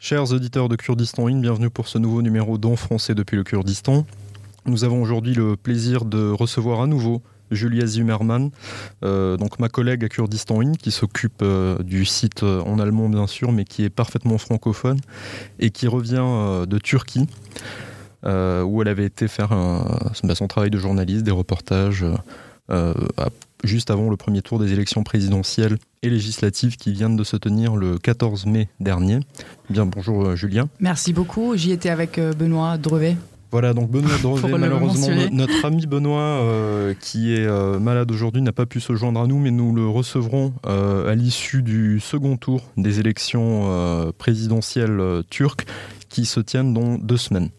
Chers 0.00 0.32
auditeurs 0.32 0.68
de 0.68 0.76
Kurdistan 0.76 1.26
In, 1.26 1.40
bienvenue 1.40 1.70
pour 1.70 1.88
ce 1.88 1.98
nouveau 1.98 2.22
numéro 2.22 2.56
d'En 2.56 2.76
français 2.76 3.16
depuis 3.16 3.36
le 3.36 3.42
Kurdistan. 3.42 4.06
Nous 4.64 4.84
avons 4.84 5.02
aujourd'hui 5.02 5.34
le 5.34 5.56
plaisir 5.56 6.04
de 6.04 6.30
recevoir 6.30 6.80
à 6.80 6.86
nouveau 6.86 7.20
Julia 7.50 7.84
Zimmermann, 7.84 8.50
euh, 9.04 9.36
donc 9.36 9.58
ma 9.58 9.68
collègue 9.68 10.04
à 10.04 10.08
Kurdistan 10.08 10.60
In, 10.60 10.74
qui 10.74 10.92
s'occupe 10.92 11.42
euh, 11.42 11.82
du 11.82 12.04
site 12.04 12.44
euh, 12.44 12.60
en 12.60 12.78
allemand 12.78 13.08
bien 13.08 13.26
sûr, 13.26 13.50
mais 13.50 13.64
qui 13.64 13.82
est 13.82 13.90
parfaitement 13.90 14.38
francophone 14.38 15.00
et 15.58 15.70
qui 15.70 15.88
revient 15.88 16.64
de 16.68 16.78
Turquie, 16.78 17.26
où 18.24 18.82
elle 18.82 18.88
avait 18.88 19.06
été 19.06 19.26
faire 19.26 19.48
bah, 19.48 20.34
son 20.36 20.46
travail 20.46 20.70
de 20.70 20.78
journaliste, 20.78 21.24
des 21.24 21.32
reportages, 21.32 22.06
juste 23.64 23.90
avant 23.90 24.10
le 24.10 24.16
premier 24.16 24.42
tour 24.42 24.58
des 24.58 24.72
élections 24.72 25.02
présidentielles 25.02 25.78
et 26.02 26.10
législatives 26.10 26.76
qui 26.76 26.92
viennent 26.92 27.16
de 27.16 27.24
se 27.24 27.36
tenir 27.36 27.76
le 27.76 27.98
14 27.98 28.46
mai 28.46 28.68
dernier. 28.80 29.20
Bien, 29.70 29.86
bonjour 29.86 30.36
Julien. 30.36 30.68
Merci 30.80 31.12
beaucoup, 31.12 31.56
j'y 31.56 31.72
étais 31.72 31.90
avec 31.90 32.20
Benoît 32.20 32.78
Drevet. 32.78 33.16
Voilà, 33.50 33.72
donc 33.72 33.90
Benoît 33.90 34.18
Drevet, 34.22 34.58
malheureusement, 34.58 35.08
notre 35.32 35.64
ami 35.64 35.86
Benoît, 35.86 36.20
euh, 36.20 36.94
qui 37.00 37.34
est 37.34 37.46
euh, 37.46 37.78
malade 37.78 38.10
aujourd'hui, 38.10 38.42
n'a 38.42 38.52
pas 38.52 38.66
pu 38.66 38.80
se 38.80 38.94
joindre 38.94 39.20
à 39.20 39.26
nous, 39.26 39.38
mais 39.38 39.50
nous 39.50 39.74
le 39.74 39.88
recevrons 39.88 40.52
euh, 40.66 41.10
à 41.10 41.14
l'issue 41.14 41.62
du 41.62 41.98
second 42.00 42.36
tour 42.36 42.62
des 42.76 43.00
élections 43.00 44.12
présidentielles 44.18 45.22
turques 45.30 45.66
qui 46.08 46.26
se 46.26 46.40
tiennent 46.40 46.74
dans 46.74 46.96
deux 46.98 47.16
semaines. 47.16 47.50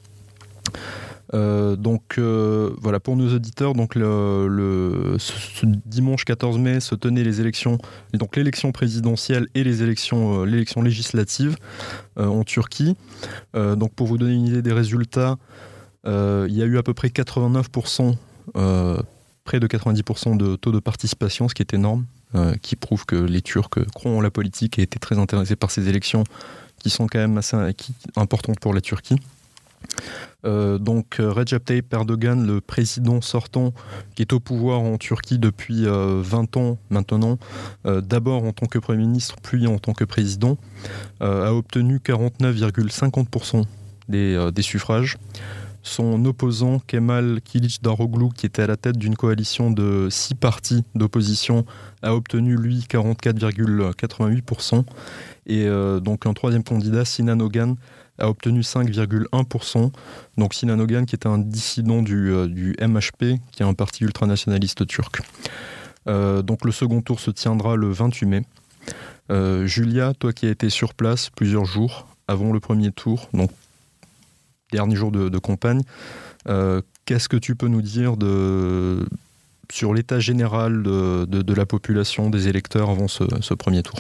Donc 1.34 2.18
voilà 2.18 3.00
pour 3.00 3.16
nos 3.16 3.36
auditeurs 3.36 3.74
donc 3.74 3.96
le, 3.96 5.16
ce, 5.20 5.66
dimanche 5.66 6.26
14 6.26 6.58
mai 6.58 6.80
se 6.80 6.96
tenaient 6.96 7.24
les 7.24 7.40
élections 7.40 7.78
donc 8.14 8.36
l'élection 8.36 8.72
présidentielle 8.72 9.48
et 9.54 9.64
les 9.64 9.84
élections 9.84 10.44
l'élection 10.44 10.82
législative 10.82 11.56
en 12.18 12.44
Turquie 12.44 12.96
donc 13.54 13.94
pour 13.94 14.08
vous 14.08 14.18
donner 14.18 14.34
une 14.34 14.48
idée 14.48 14.62
des 14.62 14.73
résultats 14.73 15.38
euh, 16.06 16.48
il 16.50 16.56
y 16.56 16.62
a 16.62 16.66
eu 16.66 16.78
à 16.78 16.84
peu 16.84 16.94
près 16.94 17.09
89%, 17.09 18.16
euh, 18.56 18.98
près 19.44 19.59
de 19.59 19.68
90% 19.68 20.38
de 20.38 20.56
taux 20.56 20.72
de 20.72 20.80
participation, 20.80 21.50
ce 21.50 21.53
qui 21.53 21.62
est 21.62 21.73
énorme, 21.73 22.06
euh, 22.36 22.56
qui 22.62 22.75
prouve 22.75 23.06
que 23.06 23.16
les 23.16 23.42
Turcs 23.42 23.70
croient 23.94 24.12
en 24.12 24.22
la 24.22 24.31
politique 24.31 24.80
et 24.80 24.84
étaient 24.84 25.00
très 25.00 25.18
intéressés 25.18 25.56
par 25.56 25.72
ces 25.72 25.90
élections 25.90 26.23
qui 26.78 26.90
sont 26.90 27.08
quand 27.08 27.20
même 27.20 27.38
assez 27.38 27.58
importantes 28.16 28.59
pour 28.59 28.73
la 28.73 28.81
Turquie. 28.81 29.18
Donc 30.44 31.17
Recep 31.19 31.66
Tayyip 31.66 31.94
Erdogan, 31.94 32.45
le 32.47 32.61
président 32.61 33.22
sortant, 33.22 33.73
qui 34.16 34.22
est 34.22 34.31
au 34.33 34.39
pouvoir 34.39 34.80
en 34.80 34.97
Turquie 34.97 35.38
depuis 35.38 35.85
20 35.85 36.58
ans 36.58 36.77
maintenant, 36.89 37.38
d'abord 37.83 38.44
en 38.44 38.53
tant 38.53 38.66
que 38.66 38.80
Premier 38.80 39.00
ministre, 39.00 39.35
puis 39.41 39.67
en 39.67 39.80
tant 39.80 39.94
que 39.94 40.05
président, 40.05 40.57
a 41.19 41.53
obtenu 41.53 41.97
49,50% 41.97 43.66
des, 44.07 44.50
des, 44.53 44.61
suffrages. 44.61 45.17
Son 45.81 46.25
opposant 46.25 46.80
Kemal 46.80 47.39
Daroglu, 47.81 48.30
qui 48.35 48.45
était 48.45 48.63
à 48.63 48.67
la 48.67 48.75
tête 48.77 48.97
d'une 48.97 49.16
coalition 49.16 49.72
de 49.72 50.08
six 50.11 50.35
partis 50.35 50.83
d'opposition, 50.95 51.66
a 52.02 52.13
obtenu 52.13 52.55
lui 52.55 52.85
44,88%. 52.89 54.83
Et 55.45 55.66
euh, 55.66 56.00
donc 56.00 56.25
un 56.25 56.33
troisième 56.33 56.63
candidat, 56.63 57.05
Sinan 57.05 57.39
Ogan, 57.39 57.75
a 58.17 58.30
obtenu 58.30 58.61
5,1%. 58.61 59.91
Donc 60.38 60.53
Sinan 60.53 60.80
Ogan, 60.80 61.05
qui 61.05 61.16
est 61.16 61.25
un 61.25 61.38
dissident 61.38 62.02
du, 62.02 62.31
euh, 62.31 62.47
MHP, 62.81 63.39
qui 63.52 63.63
est 63.63 63.66
un 63.66 63.73
parti 63.73 64.03
ultranationaliste 64.03 64.85
turc. 64.85 65.22
Euh, 66.07 66.41
donc 66.41 66.66
le 66.66 66.72
second 66.72 67.02
tour 67.02 67.19
se 67.19 67.31
tiendra 67.31 67.75
le 67.75 67.89
28 67.89 68.25
mai. 68.25 68.41
Julia, 69.66 70.13
toi 70.17 70.33
qui 70.33 70.47
as 70.47 70.50
été 70.50 70.72
sur 70.72 70.95
place 70.95 71.30
plusieurs 71.30 71.66
jours 71.66 72.07
avant 72.27 72.52
le 72.52 72.59
premier 72.59 72.91
tour, 72.91 73.30
donc 73.31 73.52
derniers 74.72 74.95
jours 74.95 75.12
de, 75.12 75.38
campagne. 75.39 75.81
Euh, 76.48 76.81
qu'est-ce 77.06 77.30
que 77.30 77.38
tu 77.38 77.56
peux 77.56 77.67
nous 77.67 77.81
dire 77.81 78.16
sur 79.72 79.94
l'état 79.94 80.19
général 80.19 80.84
de, 80.84 81.53
la 81.53 81.66
population, 81.66 82.30
des 82.30 82.47
électeurs 82.47 82.90
avant 82.90 83.07
ce, 83.07 83.53
premier 83.53 83.84
tour? 83.84 84.00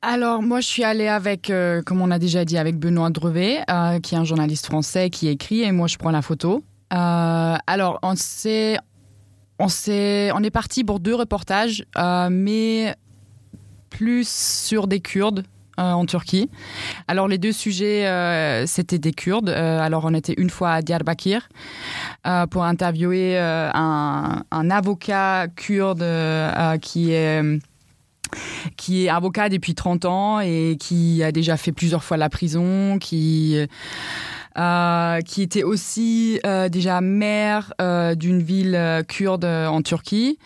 Alors 0.00 0.42
moi 0.42 0.60
je 0.60 0.66
suis 0.68 0.84
allée 0.84 1.08
avec, 1.08 1.50
euh, 1.50 1.82
comme 1.82 2.00
on 2.00 2.12
a 2.12 2.20
déjà 2.20 2.44
dit, 2.44 2.56
avec 2.56 2.78
Benoît 2.78 3.10
Drevet, 3.10 3.64
euh, 3.68 3.98
qui 3.98 4.14
est 4.14 4.18
un 4.18 4.24
journaliste 4.24 4.66
français 4.66 5.10
qui 5.10 5.26
écrit, 5.26 5.62
et 5.62 5.72
moi 5.72 5.88
je 5.88 5.96
prends 5.96 6.12
la 6.12 6.22
photo. 6.22 6.62
alors 6.90 7.98
on 8.02 8.14
s'est, 8.14 8.78
on 9.58 9.66
on 9.66 10.42
est 10.44 10.50
parti 10.52 10.84
pour 10.84 11.00
deux 11.00 11.16
reportages, 11.16 11.84
mais 12.30 12.94
plus 13.90 14.28
sur 14.28 14.86
des 14.86 15.00
Kurdes 15.00 15.42
en 15.78 16.04
Turquie. 16.06 16.50
Alors 17.06 17.28
les 17.28 17.38
deux 17.38 17.52
sujets, 17.52 18.06
euh, 18.06 18.66
c'était 18.66 18.98
des 18.98 19.12
Kurdes. 19.12 19.48
Euh, 19.48 19.80
alors 19.80 20.04
on 20.04 20.14
était 20.14 20.34
une 20.36 20.50
fois 20.50 20.72
à 20.72 20.82
Diyarbakir 20.82 21.48
pour 22.50 22.64
interviewer 22.64 23.38
un, 23.38 24.42
avocat 24.70 25.46
kurde 25.48 26.04
qui 26.82 27.12
est 27.12 27.42
qui 28.76 29.04
est 29.04 29.08
avocat 29.08 29.48
depuis 29.48 29.74
30 29.74 30.04
ans 30.04 30.40
et 30.40 30.76
qui 30.78 31.22
a 31.22 31.32
déjà 31.32 31.56
fait 31.56 31.72
plusieurs 31.72 32.04
fois 32.04 32.16
la 32.16 32.28
prison, 32.28 32.98
qui 32.98 33.56
qui 35.24 35.42
était 35.42 35.62
aussi 35.62 36.40
déjà 36.70 37.00
maire 37.00 37.72
d'une 38.16 38.42
ville 38.42 39.04
kurde 39.08 39.44
en 39.44 39.80
Turquie, 39.82 40.38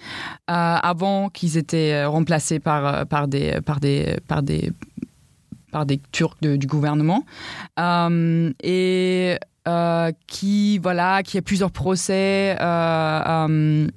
avant 0.46 1.30
qu'ils 1.30 1.56
étaient 1.56 2.04
remplacés 2.04 2.60
par, 2.60 3.06
par, 3.06 3.26
des, 3.26 3.60
par, 3.64 3.80
des, 3.80 4.18
par 4.28 4.42
des 4.42 4.70
par 5.72 5.86
des 5.86 6.00
Turcs 6.12 6.36
du 6.40 6.66
gouvernement. 6.68 7.24
Euh, 7.80 8.52
et 8.62 9.36
euh, 9.66 10.12
qui, 10.28 10.78
voilà, 10.78 11.24
qui 11.24 11.38
a 11.38 11.42
plusieurs 11.42 11.72
procès. 11.72 12.56
Euh, 12.60 13.88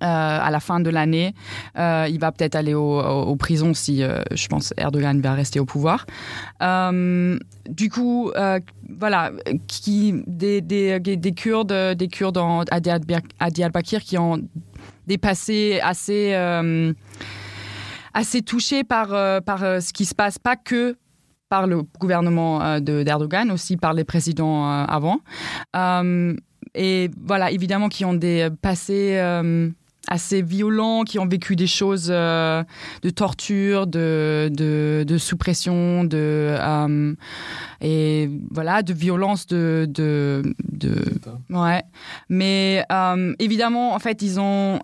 à 0.00 0.50
la 0.52 0.60
fin 0.60 0.78
de 0.78 0.90
l'année, 0.90 1.34
il 1.74 2.18
va 2.20 2.30
peut-être 2.30 2.54
aller 2.54 2.72
aux 2.72 3.34
prisons 3.34 3.74
si, 3.74 4.00
je 4.00 4.46
pense, 4.46 4.72
Erdogan 4.76 5.20
va 5.20 5.32
rester 5.32 5.58
au 5.58 5.64
pouvoir. 5.64 6.06
du 6.60 7.90
coup, 7.90 8.30
voilà, 8.88 9.32
qui, 9.66 10.22
des, 10.28 10.60
des, 10.60 11.00
des, 11.00 11.32
Kurdes, 11.32 11.96
des 11.96 12.06
Kurdes 12.06 12.38
en, 12.38 12.62
à 12.70 13.50
Diyarbakir 13.50 14.02
qui 14.04 14.18
ont 14.18 14.40
dépassé 15.08 15.80
assez 15.82 16.32
assez 18.18 18.42
touché 18.42 18.82
par, 18.82 19.14
euh, 19.14 19.40
par 19.40 19.62
euh, 19.62 19.78
ce 19.78 19.92
qui 19.92 20.04
se 20.04 20.14
passe, 20.14 20.38
pas 20.40 20.56
que 20.56 20.96
par 21.48 21.68
le 21.68 21.82
gouvernement 22.00 22.60
euh, 22.60 22.80
d'Erdogan, 22.80 23.50
aussi 23.52 23.76
par 23.76 23.94
les 23.94 24.04
présidents 24.04 24.68
avant. 24.68 25.20
et 26.74 27.10
voilà, 27.24 27.50
évidemment, 27.52 27.88
qui 27.88 28.04
ont 28.04 28.14
des 28.14 28.48
passés 28.60 29.18
assez 30.10 30.42
violents, 30.42 31.04
qui 31.04 31.18
ont 31.18 31.26
vécu 31.26 31.54
des 31.54 31.66
choses 31.66 32.08
de 32.08 33.10
torture, 33.14 33.86
de, 33.86 34.50
de, 34.52 35.04
de 35.06 35.18
suppression, 35.18 36.04
de 36.04 36.56
et 37.80 38.30
voilà, 38.50 38.82
de 38.82 38.92
violence, 38.92 39.46
de, 39.46 39.86
de, 39.88 40.42
de 40.70 41.04
ouais. 41.50 41.82
Mais 42.28 42.84
évidemment, 43.38 43.94
en 43.94 43.98
fait, 43.98 44.20
ils 44.20 44.38
ont 44.38 44.80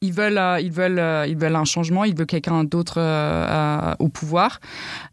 ils 0.00 0.12
veulent, 0.12 0.38
euh, 0.38 0.60
ils 0.60 0.72
veulent, 0.72 0.98
euh, 0.98 1.26
ils 1.26 1.36
veulent 1.36 1.56
un 1.56 1.64
changement, 1.64 2.04
ils 2.04 2.16
veulent 2.16 2.26
quelqu'un 2.26 2.64
d'autre 2.64 2.94
euh, 2.98 3.94
au 3.98 4.08
pouvoir. 4.08 4.60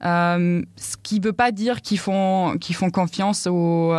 ce 0.02 0.98
qui 1.04 1.20
ne 1.20 1.26
veut 1.26 1.34
pas 1.34 1.52
dire 1.52 1.82
qu'ils 1.82 2.00
font, 2.00 2.58
qu'ils 2.60 2.76
font 2.76 2.90
confiance 2.90 3.48
au, 3.48 3.94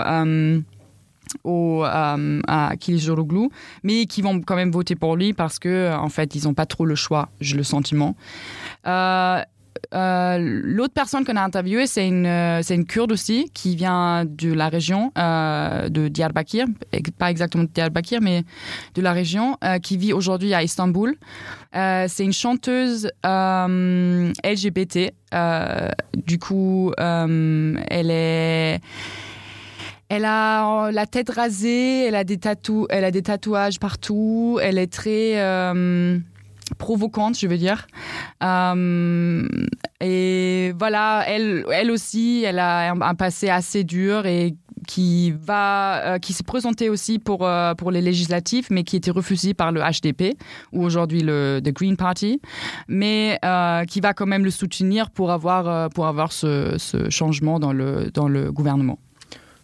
au, 1.45 1.83
à 1.85 2.77
Kilijoroglu, 2.81 3.51
mais 3.83 4.07
qui 4.07 4.23
vont 4.23 4.41
quand 4.41 4.57
même 4.57 4.71
voter 4.71 4.95
pour 4.95 5.17
lui 5.17 5.35
parce 5.35 5.59
que 5.59 5.95
en 5.95 6.09
fait, 6.09 6.35
ils 6.35 6.45
n'ont 6.45 6.55
pas 6.55 6.67
trop 6.67 6.87
le 6.87 6.95
choix, 6.95 7.29
j'ai 7.41 7.57
le 7.57 7.65
sentiment. 7.65 8.17
Euh, 8.87 9.43
l'autre 9.93 10.95
personne 10.95 11.25
qu'on 11.25 11.37
a 11.37 11.43
interviewée, 11.43 11.87
c'est 11.87 12.07
une, 12.07 12.27
euh, 12.27 12.61
c'est 12.63 12.75
une 12.75 12.87
kurde 12.87 13.13
aussi 13.13 13.51
qui 13.55 13.77
vient 13.77 14.25
de 14.25 14.53
la 14.53 14.69
région 14.69 15.13
euh, 15.19 15.89
de 15.89 16.09
Diyarbakir, 16.09 16.67
pas 17.19 17.31
exactement 17.31 17.65
de 17.65 17.71
Diyarbakir, 17.71 18.21
mais 18.21 18.45
de 18.95 19.03
la 19.03 19.13
région, 19.13 19.57
qui 19.83 19.97
vit 19.97 20.13
aujourd'hui 20.13 20.55
à 20.55 20.63
Istanbul. 20.63 21.17
c'est 21.73 22.25
une 22.25 22.33
chanteuse 22.33 23.11
LGBT. 24.45 25.13
du 26.17 26.39
coup, 26.39 26.93
elle 26.99 28.11
est. 28.11 28.81
Elle 30.11 30.25
a 30.25 30.91
la 30.91 31.05
tête 31.05 31.29
rasée, 31.29 32.07
elle 32.07 32.15
a 32.15 32.25
des, 32.25 32.39
tatou 32.39 32.87
elle 32.89 33.05
a 33.05 33.11
des 33.11 33.21
tatouages 33.21 33.79
partout, 33.79 34.59
elle 34.63 34.79
est 34.79 34.91
très 34.91 35.35
provocante, 36.75 37.39
je 37.39 37.47
veux 37.47 37.57
dire. 37.57 37.87
Euh, 38.43 39.49
et 40.01 40.73
voilà, 40.79 41.25
elle, 41.27 41.65
elle 41.73 41.91
aussi, 41.91 42.45
elle 42.47 42.59
a 42.59 42.93
un, 42.93 43.15
passé 43.15 43.49
assez 43.49 43.85
dur 43.85 44.27
et 44.27 44.55
qui 44.87 45.33
va, 45.33 46.19
qui 46.21 46.33
s'est 46.33 46.45
présenté 46.45 46.89
aussi 46.89 47.19
pour 47.19 47.49
pour 47.77 47.91
les 47.91 48.01
législatives, 48.01 48.69
mais 48.71 48.85
qui 48.85 48.97
était 48.97 49.11
refusé 49.11 49.53
par 49.53 49.73
le 49.73 49.81
HDP 49.81 50.37
ou 50.73 50.85
aujourd'hui 50.85 51.21
le 51.23 51.61
the 51.63 51.73
Green 51.73 51.97
Party, 51.97 52.41
mais 52.87 53.39
qui 53.89 54.01
va 54.01 54.15
quand 54.15 54.27
même 54.27 54.45
le 54.45 54.51
soutenir 54.51 55.11
pour 55.11 55.31
avoir 55.31 55.91
pour 55.91 56.07
avoir 56.07 56.33
ce, 56.33 56.77
ce 56.79 57.11
changement 57.11 57.59
dans 57.59 57.73
le 57.73 58.11
dans 58.13 58.29
le 58.29 58.51
gouvernement. 58.53 58.99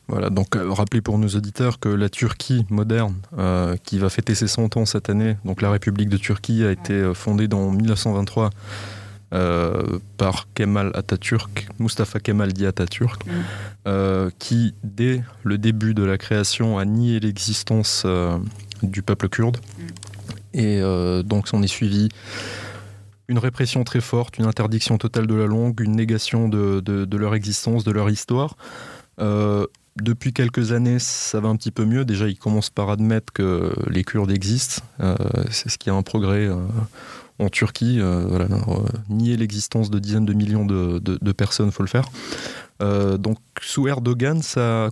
Voilà, 0.09 0.29
donc 0.29 0.55
euh, 0.55 0.71
rappelez 0.71 1.01
pour 1.01 1.19
nos 1.19 1.29
auditeurs 1.29 1.79
que 1.79 1.89
la 1.89 2.09
Turquie 2.09 2.67
moderne, 2.69 3.15
euh, 3.39 3.77
qui 3.83 3.99
va 3.99 4.11
fêter 4.11 4.35
ses 4.35 4.49
100 4.49 4.77
ans 4.77 4.85
cette 4.85 5.09
année, 5.09 5.37
donc 5.45 5.63
la 5.63 5.71
République 5.71 6.11
de 6.11 6.19
Turquie 6.19 6.63
a 6.65 6.71
été 6.71 6.93
euh, 6.93 7.15
fondée 7.15 7.49
dans 7.49 7.71
1923 7.71 8.51
par 10.17 10.47
Kemal 10.55 10.93
Atatürk, 10.95 11.67
Mustafa 11.81 12.21
Kemal 12.21 12.53
dit 12.53 12.67
Atatürk, 12.67 13.21
mm. 13.27 14.31
qui 14.39 14.75
dès 14.85 15.25
le 15.43 15.59
début 15.59 15.93
de 15.93 16.05
la 16.05 16.19
création 16.19 16.79
a 16.79 16.85
nié 16.85 17.19
l'existence 17.19 18.07
du 18.85 19.03
peuple 19.03 19.29
kurde. 19.29 19.57
Mm. 19.57 20.57
Et 20.57 20.81
donc 21.25 21.49
s'en 21.49 21.65
est 21.65 21.67
suivi 21.67 22.11
une 23.27 23.39
répression 23.39 23.83
très 23.83 24.01
forte, 24.01 24.39
une 24.39 24.45
interdiction 24.45 24.99
totale 24.99 25.27
de 25.27 25.35
la 25.35 25.47
langue, 25.47 25.81
une 25.81 25.97
négation 25.97 26.49
de, 26.49 26.79
de 26.79 27.17
leur 27.17 27.35
existence, 27.35 27.83
de 27.83 27.91
leur 27.91 28.11
histoire. 28.11 28.57
Euh, 29.21 29.67
depuis 29.97 30.33
quelques 30.33 30.73
années, 30.73 30.99
ça 30.99 31.41
va 31.41 31.49
un 31.49 31.57
petit 31.57 31.71
peu 31.71 31.85
mieux. 31.85 32.05
Déjà, 32.05 32.29
ils 32.29 32.39
commencent 32.39 32.71
par 32.71 32.91
admettre 32.91 33.33
que 33.33 33.73
les 33.89 34.03
Kurdes 34.03 34.31
existent. 34.31 34.83
Euh, 35.01 35.15
c'est 35.51 35.69
ce 35.69 35.79
qui 35.79 35.89
a 35.89 35.95
un 35.95 36.03
progrès 36.03 36.47
euh, 36.47 36.57
en 37.39 37.49
Turquie. 37.49 37.99
Euh, 38.01 38.47
nier 39.09 39.37
l'existence 39.37 39.91
de 39.91 39.99
dizaines 39.99 40.25
de 40.25 40.33
millions 40.33 40.67
de, 40.67 40.99
de, 40.99 41.33
personnes, 41.33 41.71
faut 41.71 41.85
le 41.85 41.89
faire. 41.89 42.09
donc, 42.81 43.39
sous 43.61 43.87
Erdogan, 43.87 44.41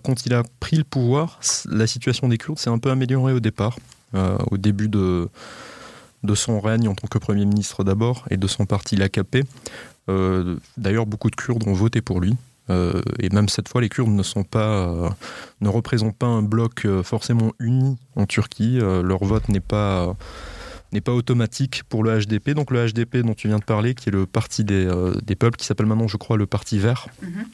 quand 0.03 0.25
il 0.25 0.33
a 0.33 0.43
pris 0.59 0.77
le 0.77 0.85
pouvoir, 0.85 1.39
la 1.69 1.85
situation 1.85 2.29
des 2.29 2.37
Kurdes 2.37 2.59
s'est 2.59 2.69
un 2.69 2.79
peu 2.79 2.89
améliorée 2.89 3.33
au 3.33 3.41
départ. 3.41 3.77
au 4.13 4.57
début 4.57 4.87
de, 4.87 5.27
de 6.23 6.35
son 6.35 6.61
règne 6.61 6.87
en 6.87 6.95
tant 6.95 7.07
que 7.07 7.17
Premier 7.17 7.45
ministre 7.45 7.83
d'abord 7.83 8.25
et 8.29 8.37
de 8.37 8.47
son 8.47 8.65
parti 8.65 8.95
l'AKP. 8.95 9.43
D'ailleurs, 10.77 11.05
beaucoup 11.05 11.29
de 11.29 11.35
Kurdes 11.35 11.67
ont 11.67 11.73
voté 11.73 12.01
pour 12.01 12.21
lui. 12.21 12.37
Euh, 12.69 13.01
et 13.19 13.29
même 13.29 13.49
cette 13.49 13.67
fois, 13.67 13.81
les 13.81 13.89
Kurdes 13.89 14.09
ne 14.09 14.23
sont 14.23 14.43
pas, 14.43 14.87
euh, 14.87 15.09
ne 15.61 15.69
représentent 15.69 16.17
pas 16.17 16.27
un 16.27 16.41
bloc 16.41 16.85
euh, 16.85 17.03
forcément 17.03 17.51
uni 17.59 17.97
en 18.15 18.25
Turquie. 18.25 18.77
leur 18.79 19.23
vote 19.23 19.49
n'est 19.49 19.59
pas 19.59 20.15
n'est 20.91 21.01
pas 21.01 21.11
automatique 21.11 21.81
pour 21.89 22.03
le 22.03 22.19
HDP. 22.19 22.51
Donc 22.51 22.69
le 22.69 22.87
HDP 22.87 23.17
dont 23.17 23.33
tu 23.33 23.47
viens 23.47 23.57
de 23.57 23.63
parler, 23.63 23.95
qui 23.95 24.09
est 24.09 24.11
le 24.11 24.27
parti 24.27 24.63
des, 24.63 24.87
des 25.23 25.35
peuples, 25.35 25.57
qui 25.57 25.65
s'appelle 25.65 25.87
maintenant, 25.87 26.07
je 26.07 26.17
crois, 26.17 26.37
le 26.37 26.45
Parti 26.45 26.77
Vert, 26.77 27.07
mhm. 27.23 27.45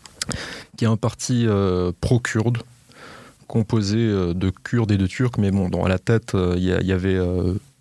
qui 0.75 0.83
est 0.83 0.89
un 0.89 0.97
parti 0.97 1.47
pro-kurde, 2.01 2.57
composé 3.47 3.97
de 3.97 4.49
Kurdes 4.49 4.91
et 4.91 4.97
de 4.97 5.07
Turcs, 5.07 5.37
mais 5.37 5.51
bon, 5.51 5.69
dans, 5.69 5.85
à 5.85 5.87
la 5.87 5.99
tête, 5.99 6.35
il 6.57 6.63
y, 6.63 6.91
avait 6.91 7.17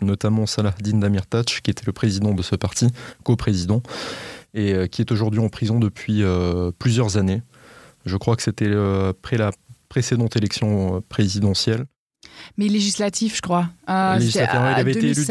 notamment 0.01 0.47
Salahdin 0.47 0.99
Demirtas, 0.99 1.59
qui 1.61 1.73
était 1.73 1.87
le 1.87 1.93
président 1.93 2.35
de 2.35 2.43
ce 2.43 2.55
parti, 2.55 2.87
co-président 3.25 3.83
et 4.55 4.73
euh, 4.73 4.87
qui 4.87 5.03
est 5.03 5.13
aujourd'hui 5.13 5.41
en 5.41 5.49
prison 5.49 5.79
depuis 5.79 6.23
euh, 6.23 6.71
plusieurs 6.79 7.17
années. 7.17 7.43
Je 8.05 8.17
crois 8.17 8.37
que 8.37 8.43
c'était 8.43 8.67
euh, 8.67 9.11
après 9.11 9.37
la 9.37 9.51
précédente 9.89 10.37
élection 10.37 11.03
présidentielle. 11.09 11.87
Mais 12.57 12.69
législatif, 12.69 13.37
je 13.37 13.43
crois. 13.43 13.69
il 13.89 13.93
avait 14.41 14.93
été 14.93 15.11
élu. 15.11 15.25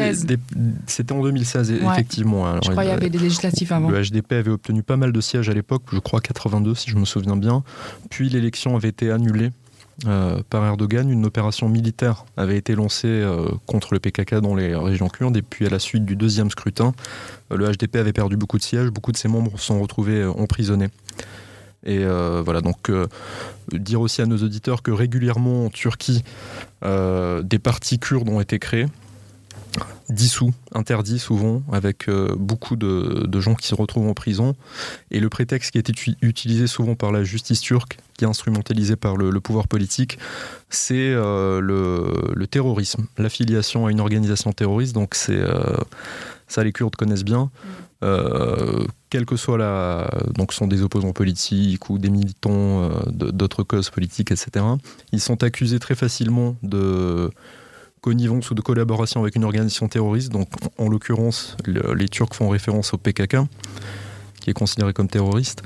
C'était 0.88 1.14
en 1.14 1.22
2016, 1.22 1.72
effectivement. 1.72 2.56
je 2.62 2.70
crois 2.72 2.84
qu'il 2.84 2.92
y 2.92 2.96
avait 2.96 3.10
des 3.10 3.20
législatives 3.20 3.72
avant. 3.72 3.90
Le 3.90 4.02
HDP 4.02 4.34
avait 4.34 4.52
obtenu 4.52 4.84
pas 4.84 4.98
mal 4.98 5.12
de 5.12 5.22
sièges 5.22 5.50
à 5.50 5.54
l'époque, 5.54 5.84
je 5.92 6.00
crois 6.00 6.20
82 6.20 6.76
si 6.76 6.90
je 6.90 6.98
me 6.98 7.06
souviens 7.06 7.38
bien. 7.38 7.64
Puis 8.10 8.30
l'élection 8.30 8.76
avait 8.76 8.90
été 8.90 9.12
annulée 9.12 9.52
euh, 10.06 10.42
par 10.50 10.64
Erdogan, 10.64 11.10
une 11.10 11.26
opération 11.26 11.68
militaire 11.70 12.26
avait 12.38 12.58
été 12.58 12.76
lancée 12.76 13.08
euh, 13.08 13.50
contre 13.66 13.94
le 13.94 14.00
PKK 14.00 14.36
dans 14.36 14.56
les 14.56 14.76
régions 14.76 15.10
kurdes. 15.10 15.38
Et 15.38 15.42
puis 15.42 15.66
à 15.66 15.70
la 15.70 15.80
suite 15.80 16.06
du 16.06 16.16
deuxième 16.16 16.52
scrutin, 16.52 16.94
euh, 17.52 17.58
le 17.58 17.72
HDP 17.72 17.96
avait 17.96 18.14
perdu 18.14 18.38
beaucoup 18.38 18.58
de 18.58 18.64
sièges, 18.64 18.90
beaucoup 18.90 19.12
de 19.12 19.18
ses 19.18 19.28
membres 19.28 19.60
sont 19.60 19.82
retrouvés 19.82 20.24
emprisonnés. 20.24 20.90
Et 21.86 22.04
voilà, 22.04 22.60
donc 22.60 22.92
dire 23.72 24.02
aussi 24.02 24.22
à 24.22 24.26
nos 24.26 24.36
auditeurs 24.38 24.82
que 24.82 24.92
régulièrement 24.92 25.68
en 25.68 25.70
Turquie, 25.70 26.22
des 26.82 27.60
partis 27.60 27.98
kurdes 27.98 28.28
ont 28.28 28.42
été 28.42 28.60
créés 28.60 28.88
dissous, 30.10 30.54
interdits 30.74 31.20
souvent, 31.20 31.64
avec 31.72 32.08
euh, 32.08 32.34
beaucoup 32.38 32.76
de, 32.76 33.40
gens 33.40 33.56
qui 33.56 33.68
se 33.68 33.76
retrouvent 33.76 34.08
en 34.08 34.14
prison. 34.14 34.56
Et 35.12 35.20
le 35.20 35.30
prétexte 35.30 35.72
qui 35.72 35.78
est 35.78 35.90
utilisé 36.22 36.68
souvent 36.68 36.96
par 36.96 37.12
la 37.12 37.24
justice 37.24 37.62
turque, 37.62 38.00
qui 38.18 38.26
est 38.26 38.28
instrumentalisé 38.28 38.96
par 38.96 39.18
le, 39.18 39.40
pouvoir 39.40 39.68
politique, 39.68 40.18
c'est 40.70 40.96
euh, 40.96 41.60
le, 41.60 42.48
terrorisme, 42.48 43.06
l'affiliation 43.18 43.86
à 43.86 43.92
une 43.92 44.00
organisation 44.00 44.52
terroriste. 44.54 44.94
Donc 44.94 45.14
c'est 45.14 45.38
euh, 45.38 45.78
ça, 46.48 46.64
les 46.64 46.72
Kurdes 46.72 46.96
connaissent 46.96 47.26
bien. 47.26 47.52
quelle 49.10 49.26
que 49.26 49.36
soit 49.36 49.58
la. 49.58 50.10
Donc, 50.36 50.54
sont 50.54 50.68
des 50.68 50.82
opposants 50.82 51.14
politiques 51.14 51.90
ou 51.90 51.98
des 51.98 52.10
militants 52.10 52.90
d'autres 53.12 53.64
causes 53.64 53.90
politiques, 53.90 54.32
etc. 54.32 54.66
Ils 55.12 55.20
sont 55.20 55.44
accusés 55.44 55.80
très 55.80 55.96
facilement 55.96 56.56
de 56.64 57.30
connivence 58.02 58.52
ou 58.52 58.54
de 58.54 58.62
collaboration 58.62 59.22
avec 59.22 59.36
une 59.36 59.44
organisation 59.44 59.88
terroriste. 59.88 60.32
Donc, 60.32 60.50
en, 60.78 60.90
l'occurrence, 60.90 61.58
les 61.66 62.08
Turcs 62.08 62.34
font 62.34 62.50
référence 62.50 62.94
au 62.94 62.98
PKK, 62.98 63.38
qui 64.42 64.50
est 64.50 64.54
considéré 64.54 64.94
comme 64.94 65.08
terroriste. 65.08 65.64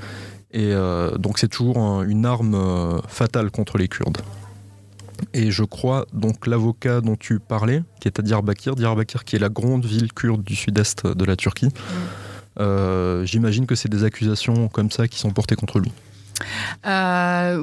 Et 0.52 0.72
euh, 0.72 1.16
donc, 1.16 1.38
c'est 1.38 1.48
toujours 1.48 2.02
une 2.02 2.26
arme 2.26 2.54
euh, 2.54 3.00
fatale 3.08 3.50
contre 3.50 3.78
les 3.78 3.88
Kurdes. 3.88 4.18
Et 5.32 5.50
je 5.50 5.64
crois, 5.64 6.06
donc, 6.12 6.46
l'avocat 6.46 7.00
dont 7.00 7.16
tu 7.16 7.38
parlais, 7.38 7.82
qui 8.00 8.08
est 8.08 8.18
à 8.18 8.22
Diyarbakir, 8.22 8.74
Diyarbakir 8.74 9.24
qui 9.24 9.36
est 9.36 9.38
la 9.38 9.48
grande 9.48 9.84
ville 9.84 10.12
kurde 10.12 10.42
du 10.42 10.56
sud-est 10.56 11.06
de 11.06 11.24
la 11.24 11.36
Turquie, 11.36 11.68
euh, 12.60 13.24
j'imagine 13.24 13.66
que 13.66 13.74
c'est 13.74 13.88
des 13.88 14.04
accusations 14.04 14.68
comme 14.68 14.90
ça 14.90 15.08
qui 15.08 15.18
sont 15.18 15.30
portées 15.30 15.56
contre 15.56 15.78
lui. 15.78 15.92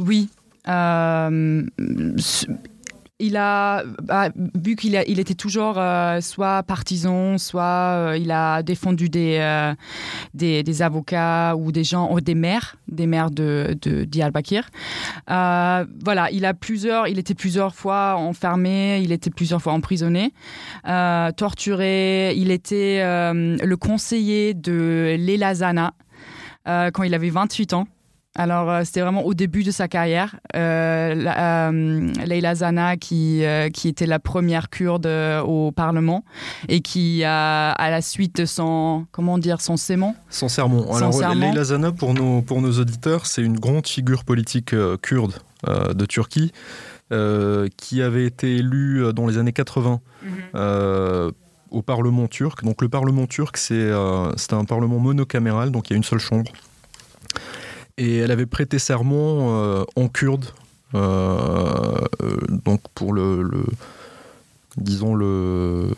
oui 0.06 0.30
il 3.19 3.36
a 3.36 3.83
bah, 4.01 4.30
vu 4.56 4.75
qu'il 4.75 5.01
il 5.07 5.19
était 5.19 5.33
toujours 5.33 5.75
euh, 5.77 6.21
soit 6.21 6.63
partisan, 6.63 7.38
soit 7.38 7.63
euh, 7.63 8.18
il 8.18 8.31
a 8.31 8.63
défendu 8.63 9.10
euh, 9.13 9.74
des, 10.33 10.63
des, 10.63 10.81
avocats 10.81 11.56
ou 11.57 11.71
des 11.74 11.83
gens, 11.83 12.12
ou 12.12 12.21
des 12.21 12.36
maires, 12.36 12.77
des 12.88 13.07
maires 13.07 13.30
de, 13.30 13.77
de 13.81 14.07
voilà, 15.27 16.31
il 16.31 16.45
a 16.45 16.54
plusieurs, 16.54 17.07
il 17.07 17.19
était 17.19 17.33
plusieurs 17.36 17.75
fois 17.75 18.16
enfermé, 18.16 19.01
il 19.04 19.12
était 19.12 19.30
plusieurs 19.30 19.62
fois 19.62 19.74
emprisonné, 19.74 20.33
torturé. 21.36 22.33
Il 22.36 22.51
était 22.51 23.00
le 23.01 23.75
conseiller 23.75 24.54
de 24.54 25.16
Lela 25.19 25.56
Zana 25.56 25.94
quand 26.66 27.04
il 27.04 27.13
avait 27.13 27.30
28 27.30 27.74
ans. 27.74 27.88
Alors, 28.36 28.70
euh, 28.70 28.81
c'était 28.86 29.02
vraiment 29.02 29.26
au 29.26 29.33
début 29.33 29.64
de 29.64 29.71
sa 29.71 29.88
carrière. 29.88 30.36
Euh, 30.56 31.26
euh, 31.26 32.14
Leila 32.26 32.56
Zana, 32.56 32.95
qui, 32.95 33.44
qui 33.74 33.88
était 33.88 34.06
la 34.06 34.19
première 34.19 34.69
kurde 34.69 35.07
au 35.07 35.71
Parlement 35.71 36.24
et 36.68 36.81
qui, 36.81 37.24
a, 37.24 37.71
à 37.71 37.90
la 37.90 38.02
suite 38.02 38.38
de 38.38 38.45
son, 38.45 39.07
comment 39.12 39.38
dire, 39.38 39.62
son 39.62 39.78
sermon. 39.78 40.16
Son 40.30 40.48
sermon. 40.48 40.94
Alors, 40.94 41.33
Leila 41.33 41.64
Zana, 41.64 41.92
pour 41.92 42.14
nos, 42.14 42.42
pour 42.42 42.62
nos 42.62 42.71
auditeurs, 42.80 43.26
c'est 43.26 43.42
une 43.42 43.59
grande 43.59 43.88
figure 43.88 44.24
politique 44.24 44.76
kurde 45.02 45.33
de 45.68 46.06
Turquie 46.06 46.52
qui 47.78 48.02
avait 48.02 48.26
été 48.26 48.57
élue 48.57 49.12
dans 49.14 49.28
les 49.28 49.38
années 49.38 49.54
80. 49.54 50.00
Mhm. 50.21 51.31
au 51.71 51.81
Parlement 51.81 52.28
turc. 52.28 52.64
Donc 52.64 52.81
le 52.81 52.90
Parlement 52.90 53.26
turc, 53.26 53.57
c'est 53.57 53.92
un 53.92 54.66
Parlement 54.68 55.00
monocaméral, 55.00 55.71
donc 55.71 55.90
il 55.90 55.94
y 55.94 55.95
a 55.95 55.98
une 55.98 56.04
seule 56.04 56.19
chambre. 56.19 56.52
Et 58.00 58.18
elle 58.18 58.32
avait 58.32 58.46
prêté 58.46 58.80
serment 58.80 59.60
euh, 59.62 59.84
en 59.98 60.08
kurde, 60.08 60.46
euh, 60.96 62.08
donc 62.66 62.82
pour 62.96 63.12
le, 63.12 63.66
disons 64.78 65.14
le, 65.14 65.94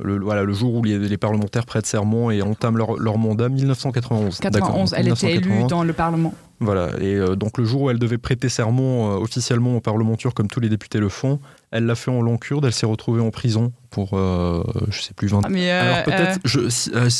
le, 0.00 0.18
voilà, 0.18 0.42
le 0.42 0.52
jour 0.52 0.74
où 0.74 0.82
les, 0.82 1.16
parlementaires 1.16 1.66
prêtent 1.66 1.86
serment 1.86 2.30
et 2.30 2.42
entament 2.42 2.76
leur, 2.76 2.96
leur 2.98 3.16
mandat, 3.16 3.48
1991. 3.48 4.38
91, 4.38 4.94
elle 4.96 5.08
était 5.08 5.34
élue 5.34 5.64
dans 5.68 5.84
le 5.84 5.92
Parlement. 5.92 6.34
Voilà, 6.60 6.90
et 7.00 7.16
euh, 7.16 7.36
donc 7.36 7.58
le 7.58 7.64
jour 7.64 7.82
où 7.82 7.90
elle 7.90 7.98
devait 7.98 8.18
prêter 8.18 8.48
serment 8.48 9.16
officiellement 9.16 9.76
au 9.76 9.80
Parlement 9.80 10.16
turc, 10.16 10.34
comme 10.34 10.48
tous 10.48 10.60
les 10.60 10.68
députés 10.68 10.98
le 10.98 11.08
font, 11.08 11.38
elle 11.70 11.86
l'a 11.86 11.94
fait 11.94 12.10
en 12.10 12.22
langue 12.22 12.40
kurde, 12.40 12.64
elle 12.64 12.72
s'est 12.72 12.86
retrouvée 12.86 13.20
en 13.20 13.30
prison 13.30 13.72
pour, 13.90 14.10
je 14.16 15.00
sais 15.00 15.14
plus, 15.14 15.28
20 15.28 15.38
ans. 15.38 15.42
Alors 15.44 16.02
peut-être, 16.04 16.40
je, 16.44 16.60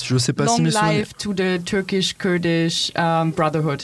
je 0.05 0.19
sais 0.19 0.33
pas 0.33 0.45
long 0.45 0.57
si 0.57 0.63
mes 0.63 0.71
life 0.71 1.13
to 1.17 1.33
the 1.33 1.65
Turkish 1.65 2.17
Kurdish 2.17 2.93
um, 2.97 3.31
Brotherhood. 3.31 3.83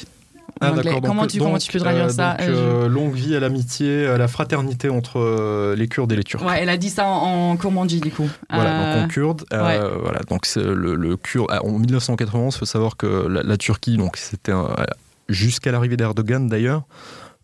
Ah. 0.60 0.74
Comment, 1.02 1.26
tu, 1.26 1.38
comment 1.38 1.58
tu 1.58 1.72
peux 1.72 1.78
traduire 1.78 2.04
euh, 2.04 2.08
ça 2.10 2.36
euh, 2.40 2.86
Longue 2.86 3.14
vie 3.14 3.34
à 3.34 3.40
l'amitié, 3.40 4.06
à 4.06 4.18
la 4.18 4.28
fraternité 4.28 4.90
entre 4.90 5.18
euh, 5.18 5.74
les 5.74 5.88
Kurdes 5.88 6.12
et 6.12 6.16
les 6.16 6.24
Turcs. 6.24 6.44
Ouais, 6.44 6.58
elle 6.60 6.68
a 6.68 6.76
dit 6.76 6.90
ça 6.90 7.06
en, 7.06 7.56
en 7.56 7.84
dit 7.86 8.00
du 8.00 8.10
coup. 8.10 8.28
Voilà, 8.52 8.94
donc 8.94 9.04
en 9.04 9.08
kurde. 9.08 9.44
voilà, 9.50 10.20
donc 10.28 10.46
le, 10.56 10.94
le 10.94 11.16
kurde. 11.16 11.46
Ah, 11.50 11.64
en 11.64 11.78
1991, 11.78 12.54
il 12.54 12.58
faut 12.58 12.64
savoir 12.66 12.98
que 12.98 13.26
la, 13.26 13.56
Turquie, 13.56 13.96
donc 13.96 14.18
c'était 14.18 14.52
jusqu'à 15.28 15.72
l'arrivée 15.72 15.96
d'Erdogan 15.96 16.46
d'ailleurs, 16.48 16.82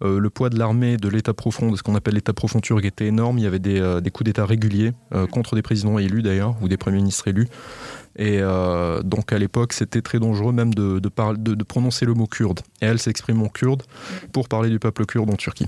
le 0.03 0.29
poids 0.29 0.51
de 0.51 0.59
l'armée, 0.59 0.99
de 0.99 1.09
l'État 1.09 1.33
profond, 1.33 1.71
de 1.71 1.77
ce 1.77 1.83
qu'on 1.83 1.95
appelle 1.95 2.15
l'État 2.15 2.35
profond 2.35 2.61
turc, 2.61 2.85
était 2.85 3.07
énorme. 3.07 3.39
Il 3.39 3.45
y 3.45 3.47
avait 3.47 3.59
des, 3.59 4.11
coups 4.13 4.27
d'État 4.27 4.45
réguliers 4.45 4.93
contre 5.31 5.55
des 5.55 5.63
présidents 5.63 5.99
élus 5.99 6.23
d'ailleurs, 6.23 6.55
ou 6.61 6.69
des 6.69 6.77
premiers 6.77 6.99
ministres 6.99 7.29
élus. 7.29 7.49
Et 8.19 8.41
donc 9.05 9.33
à 9.33 9.39
l'époque, 9.39 9.73
c'était 9.73 10.01
très 10.01 10.19
dangereux 10.19 10.53
même 10.53 10.73
de, 10.73 10.99
de, 10.99 11.65
prononcer 11.65 12.07
le 12.07 12.15
mot 12.15 12.27
kurde. 12.27 12.61
Et 12.81 12.87
elle 12.87 12.99
s'exprime 12.99 13.43
en 13.43 13.49
kurde 13.49 13.83
pour 14.33 14.49
parler 14.49 14.71
du 14.71 14.79
peuple 14.79 15.05
kurde 15.05 15.29
en 15.29 15.37
Turquie. 15.37 15.67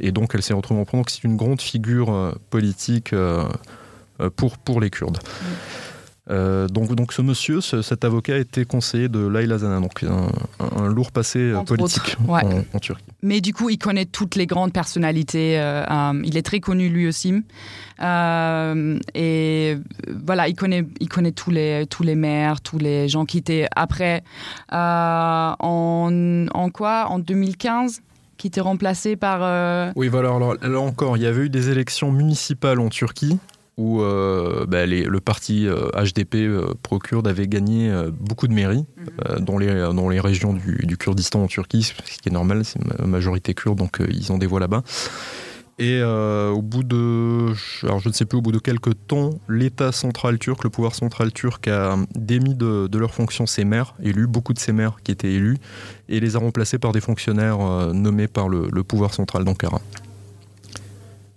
Et 0.00 0.10
donc 0.10 0.34
elle 0.34 0.42
s'est 0.42 0.54
retrouvée 0.54 0.80
en 0.80 0.84
prendre. 0.84 1.04
Donc 1.04 1.10
c'est 1.10 1.24
une 1.24 1.36
grande 1.36 1.60
figure 1.60 2.36
politique 2.50 3.14
pour, 4.36 4.58
pour 4.58 4.80
les 4.80 4.90
Kurdes. 4.90 5.18
Euh, 6.30 6.68
donc, 6.68 6.94
donc 6.94 7.12
ce 7.12 7.20
monsieur, 7.20 7.60
cet 7.60 8.04
avocat, 8.04 8.38
était 8.38 8.64
conseiller 8.64 9.08
de 9.08 9.26
Laila 9.26 9.58
Zana, 9.58 9.80
donc 9.80 10.02
un, 10.04 10.88
lourd 10.88 11.12
passé 11.12 11.38
euh, 11.38 11.60
politique 11.62 12.16
en, 12.26 12.78
Turquie. 12.78 13.04
Mais 13.22 13.40
du 13.42 13.52
coup, 13.52 13.68
il 13.68 13.78
connaît 13.78 14.06
toutes 14.06 14.34
les 14.34 14.46
grandes 14.46 14.72
personnalités. 14.72 15.58
Euh, 15.58 16.22
il 16.24 16.36
est 16.36 16.42
très 16.42 16.60
connu 16.60 16.88
lui 16.88 17.06
aussi. 17.06 17.34
et 18.00 19.78
voilà, 20.26 20.48
il 20.48 20.54
connaît, 20.56 20.86
il 21.00 21.08
connaît 21.08 21.32
tous 21.32 21.50
les, 21.50 21.86
tous 21.88 22.02
les 22.02 22.14
maires, 22.14 22.62
tous 22.62 22.78
les 22.78 23.08
gens 23.08 23.26
qui 23.26 23.38
étaient 23.38 23.66
après. 23.76 24.22
en, 24.70 26.46
en 26.52 26.70
quoi? 26.70 27.06
En 27.10 27.18
2015 27.18 28.00
qui 28.36 28.48
était 28.48 28.60
remplacé 28.60 29.14
par... 29.14 29.92
Oui, 29.94 30.08
voilà, 30.08 30.34
alors 30.34 30.56
là 30.60 30.80
encore, 30.80 31.16
il 31.16 31.22
y 31.22 31.26
avait 31.26 31.42
eu 31.44 31.48
des 31.50 31.70
élections 31.70 32.10
municipales 32.10 32.80
en 32.80 32.88
Turquie 32.88 33.38
où 33.76 34.00
euh, 34.00 34.66
bah, 34.66 34.86
le 34.86 35.20
parti 35.20 35.66
HDP 35.66 36.36
euh, 36.36 36.68
euh, 36.70 36.74
pro-kurde 36.82 37.26
avait 37.26 37.48
gagné 37.48 37.92
beaucoup 38.20 38.46
de 38.46 38.52
mairies 38.52 38.86
mhm. 38.96 39.44
dans, 39.44 39.58
les, 39.58 39.72
dans 39.94 40.08
les 40.08 40.20
régions 40.20 40.52
du, 40.52 40.96
Kurdistan 40.96 41.42
en 41.42 41.46
Turquie, 41.46 41.82
ce 41.82 42.18
qui 42.18 42.28
est 42.28 42.32
normal, 42.32 42.64
c'est 42.64 42.78
une 42.80 43.06
majorité 43.06 43.52
kurde, 43.54 43.78
donc 43.78 44.00
ils 44.08 44.32
ont 44.32 44.38
des 44.38 44.46
voix 44.46 44.60
là-bas. 44.60 44.82
Et 45.80 46.00
au 46.02 46.62
bout 46.62 46.84
de, 46.84 47.52
alors 47.82 47.98
je 47.98 48.08
ne 48.08 48.14
sais 48.14 48.24
plus, 48.24 48.38
au 48.38 48.42
bout 48.42 48.52
de 48.52 48.60
quelques 48.60 48.92
temps, 49.08 49.30
l'État 49.48 49.90
central 49.90 50.38
turc, 50.38 50.62
le 50.62 50.70
pouvoir 50.70 50.94
central 50.94 51.32
turc 51.32 51.66
a 51.66 51.96
démis 52.14 52.54
de, 52.54 52.86
de 52.86 52.98
leurs 52.98 53.12
fonctions 53.12 53.46
ces 53.46 53.64
maires, 53.64 53.94
élus, 54.00 54.28
beaucoup 54.28 54.52
de 54.52 54.60
ces 54.60 54.72
maires 54.72 54.98
qui 55.02 55.10
étaient 55.10 55.32
élus, 55.32 55.56
et 56.08 56.20
les 56.20 56.36
a 56.36 56.38
remplacés 56.38 56.78
par 56.78 56.92
des 56.92 57.00
fonctionnaires 57.00 57.58
nommés 57.92 58.28
par 58.28 58.48
le, 58.48 58.68
le 58.72 58.84
pouvoir 58.84 59.12
central 59.12 59.44
d'Ankara. 59.44 59.80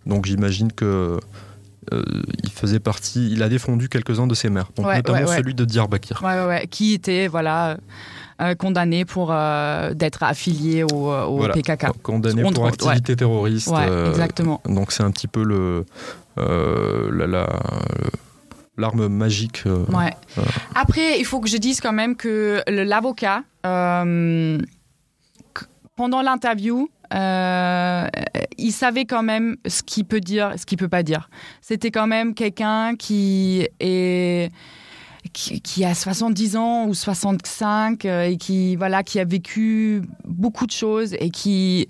Donc 0.06 0.28
j'imagine 0.28 0.72
que 0.72 1.20
euh, 1.94 2.04
il 2.44 2.52
faisait 2.52 2.80
partie, 2.80 3.32
il 3.32 3.44
a 3.44 3.50
défendu 3.50 3.90
quelques-uns 3.90 4.28
de 4.28 4.36
ses 4.36 4.50
maires, 4.50 4.70
notamment 4.78 5.28
celui 5.28 5.54
de 5.54 5.66
Diyarbakir. 5.66 6.22
qui 6.70 6.94
était 6.94 7.28
voilà 7.28 7.78
euh, 8.42 8.56
condamné 8.56 9.06
pour 9.06 9.30
euh, 9.32 9.94
d'être 9.94 10.24
affilié 10.24 10.84
au, 10.84 11.40
PKK. 11.54 12.02
Condamné 12.04 12.44
pour 12.52 12.68
activité 12.68 13.16
terroriste. 13.16 13.72
exactement. 14.08 14.62
Donc 14.66 14.92
c'est 14.92 15.04
un 15.04 15.12
petit 15.12 15.28
peu 15.28 15.44
le 15.44 15.86
la, 16.36 17.48
l'arme 18.78 19.08
magique. 19.08 19.64
Après, 20.76 21.20
il 21.20 21.26
faut 21.26 21.40
que 21.40 21.50
je 21.50 21.58
dise 21.58 21.82
quand 21.82 21.94
même 21.94 22.16
que 22.16 22.62
l'avocat, 22.68 23.44
pendant 25.98 26.22
l'interview, 26.22 26.90
euh, 27.14 28.08
il 28.58 28.72
savait 28.72 29.06
quand 29.06 29.24
même 29.24 29.58
ce 29.66 29.84
qu'il 29.84 30.06
peut 30.06 30.22
dire, 30.22 30.54
ce 30.58 30.66
qu'il 30.66 30.78
peut 30.78 30.88
pas 30.88 31.04
dire. 31.04 31.30
C'était 31.60 31.92
quand 31.92 32.08
même 32.08 32.34
quelqu'un 32.34 32.96
qui 32.96 33.68
est 33.82 34.52
qui, 35.34 35.84
a 35.84 35.94
70 35.94 36.56
ans 36.56 36.86
ou 36.88 36.94
65 36.94 38.06
euh, 38.06 38.24
et 38.24 38.38
qui 38.38 38.76
voilà 38.78 39.04
qui 39.04 39.20
a 39.20 39.26
vécu 39.26 40.02
beaucoup 40.24 40.66
de 40.66 40.72
choses 40.72 41.16
et 41.20 41.30
qui 41.30 41.90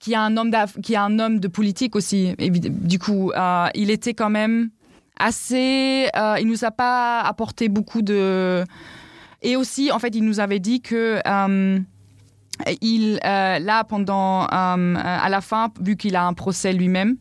qui 0.00 0.14
a 0.14 0.22
un 0.22 0.36
homme 0.36 0.50
qui 0.82 0.96
a 0.96 1.04
un 1.04 1.18
homme 1.18 1.38
de 1.38 1.48
politique 1.48 1.94
aussi. 1.94 2.34
du 2.38 2.98
coup, 2.98 3.30
euh, 3.32 3.68
il 3.74 3.90
était 3.90 4.14
quand 4.14 4.30
même 4.30 4.70
assez. 5.18 6.08
il 6.40 6.46
nous 6.46 6.64
a 6.64 6.70
pas 6.70 7.20
apporté 7.20 7.68
beaucoup 7.68 8.02
de. 8.02 8.64
Et 9.42 9.54
aussi, 9.54 9.92
en 9.92 9.98
fait, 9.98 10.14
il 10.16 10.24
nous 10.24 10.40
avait 10.40 10.58
dit 10.58 10.80
que 10.80 11.20
il, 12.80 13.20
euh, 13.24 13.58
là, 13.58 13.84
pendant, 13.84 14.44
euh, 14.44 14.46
à 14.96 15.28
la 15.28 15.40
fin, 15.40 15.70
vu 15.80 15.96
qu'il 15.96 16.16
a 16.16 16.26
un 16.26 16.32
procès 16.32 16.72
lui-même, 16.72 17.16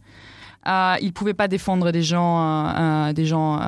euh, 0.68 0.96
il 1.02 1.14
pouvait 1.14 1.34
pas 1.34 1.48
défendre 1.48 1.92
des 1.92 2.02
gens, 2.02 3.14
des 3.14 3.26
gens 3.26 3.60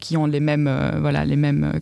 qui 0.00 0.16
ont 0.16 0.26
les 0.26 0.40
mêmes, 0.40 0.70
voilà, 1.00 1.24
les 1.24 1.36
mêmes 1.36 1.80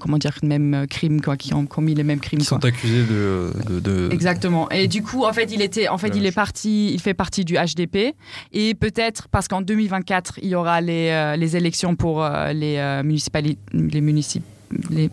comment 0.00 0.18
dire, 0.18 0.38
mêmes 0.42 0.86
crimes, 0.88 1.20
quoi, 1.20 1.36
qui 1.36 1.52
ont 1.52 1.66
commis 1.66 1.94
les 1.94 2.04
mêmes 2.04 2.20
crimes. 2.20 2.38
Qui 2.38 2.46
sont 2.46 2.64
accusés 2.64 3.02
de, 3.02 3.80
de, 3.80 4.08
Exactement. 4.12 4.70
Et 4.70 4.86
du 4.86 5.02
coup, 5.02 5.24
en 5.24 5.32
fait, 5.32 5.50
il 5.52 5.62
était, 5.62 5.88
en 5.88 5.98
fait, 5.98 6.14
il 6.14 6.26
est 6.26 6.32
parti, 6.32 6.92
il 6.92 7.00
fait 7.00 7.14
partie 7.14 7.44
du 7.44 7.54
HDP. 7.54 8.14
Et 8.52 8.74
peut-être 8.74 9.26
parce 9.28 9.48
qu'en 9.48 9.62
2024, 9.62 10.38
il 10.42 10.50
y 10.50 10.54
aura 10.54 10.80
les, 10.80 11.34
les 11.36 11.56
élections 11.56 11.96
pour 11.96 12.24
les, 12.52 13.00
municipalités, 13.02 13.58
les 13.72 14.00
municipalités 14.00 14.55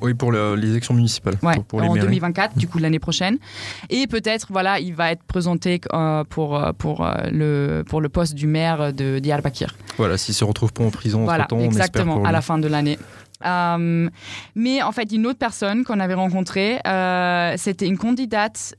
oui, 0.02 0.14
pour 0.14 0.32
les 0.32 0.70
élections 0.70 0.94
municipales. 0.94 1.38
pour, 1.68 1.82
en 1.82 1.96
2024, 1.96 2.58
du 2.58 2.68
coup, 2.68 2.80
l'année 2.80 3.00
prochaine. 3.00 3.38
Et 3.90 4.08
peut-être, 4.08 4.48
voilà, 4.50 4.80
il 4.80 4.94
va 4.94 5.12
être 5.12 5.24
présenté 5.24 5.82
euh, 5.94 6.24
pour, 6.24 6.58
euh, 6.58 6.72
pour, 6.74 7.06
euh, 7.06 7.14
le, 7.32 7.84
pour 7.88 8.02
le 8.02 8.10
poste 8.10 8.34
du 8.34 8.48
maire 8.48 8.94
de 8.94 9.20
Diyarbakir. 9.20 9.76
Voilà, 9.98 10.18
s'il 10.18 10.34
se 10.34 10.44
retrouve 10.44 10.74
pas 10.74 10.84
en 10.84 10.90
prison, 10.90 11.24
voilà, 11.24 11.46
temps, 11.46 11.60
exactement, 11.60 12.24
à 12.24 12.32
la 12.32 12.42
fin 12.42 12.58
de 12.58 12.68
l'année. 12.68 12.98
mais 14.56 14.82
en 14.82 14.92
fait, 14.92 15.12
une 15.12 15.28
autre 15.28 15.40
personne 15.40 15.84
qu'on 15.84 16.00
avait 16.00 16.14
rencontrée, 16.14 16.80
c'était 17.58 17.88
une 17.88 17.98
candidate 17.98 18.76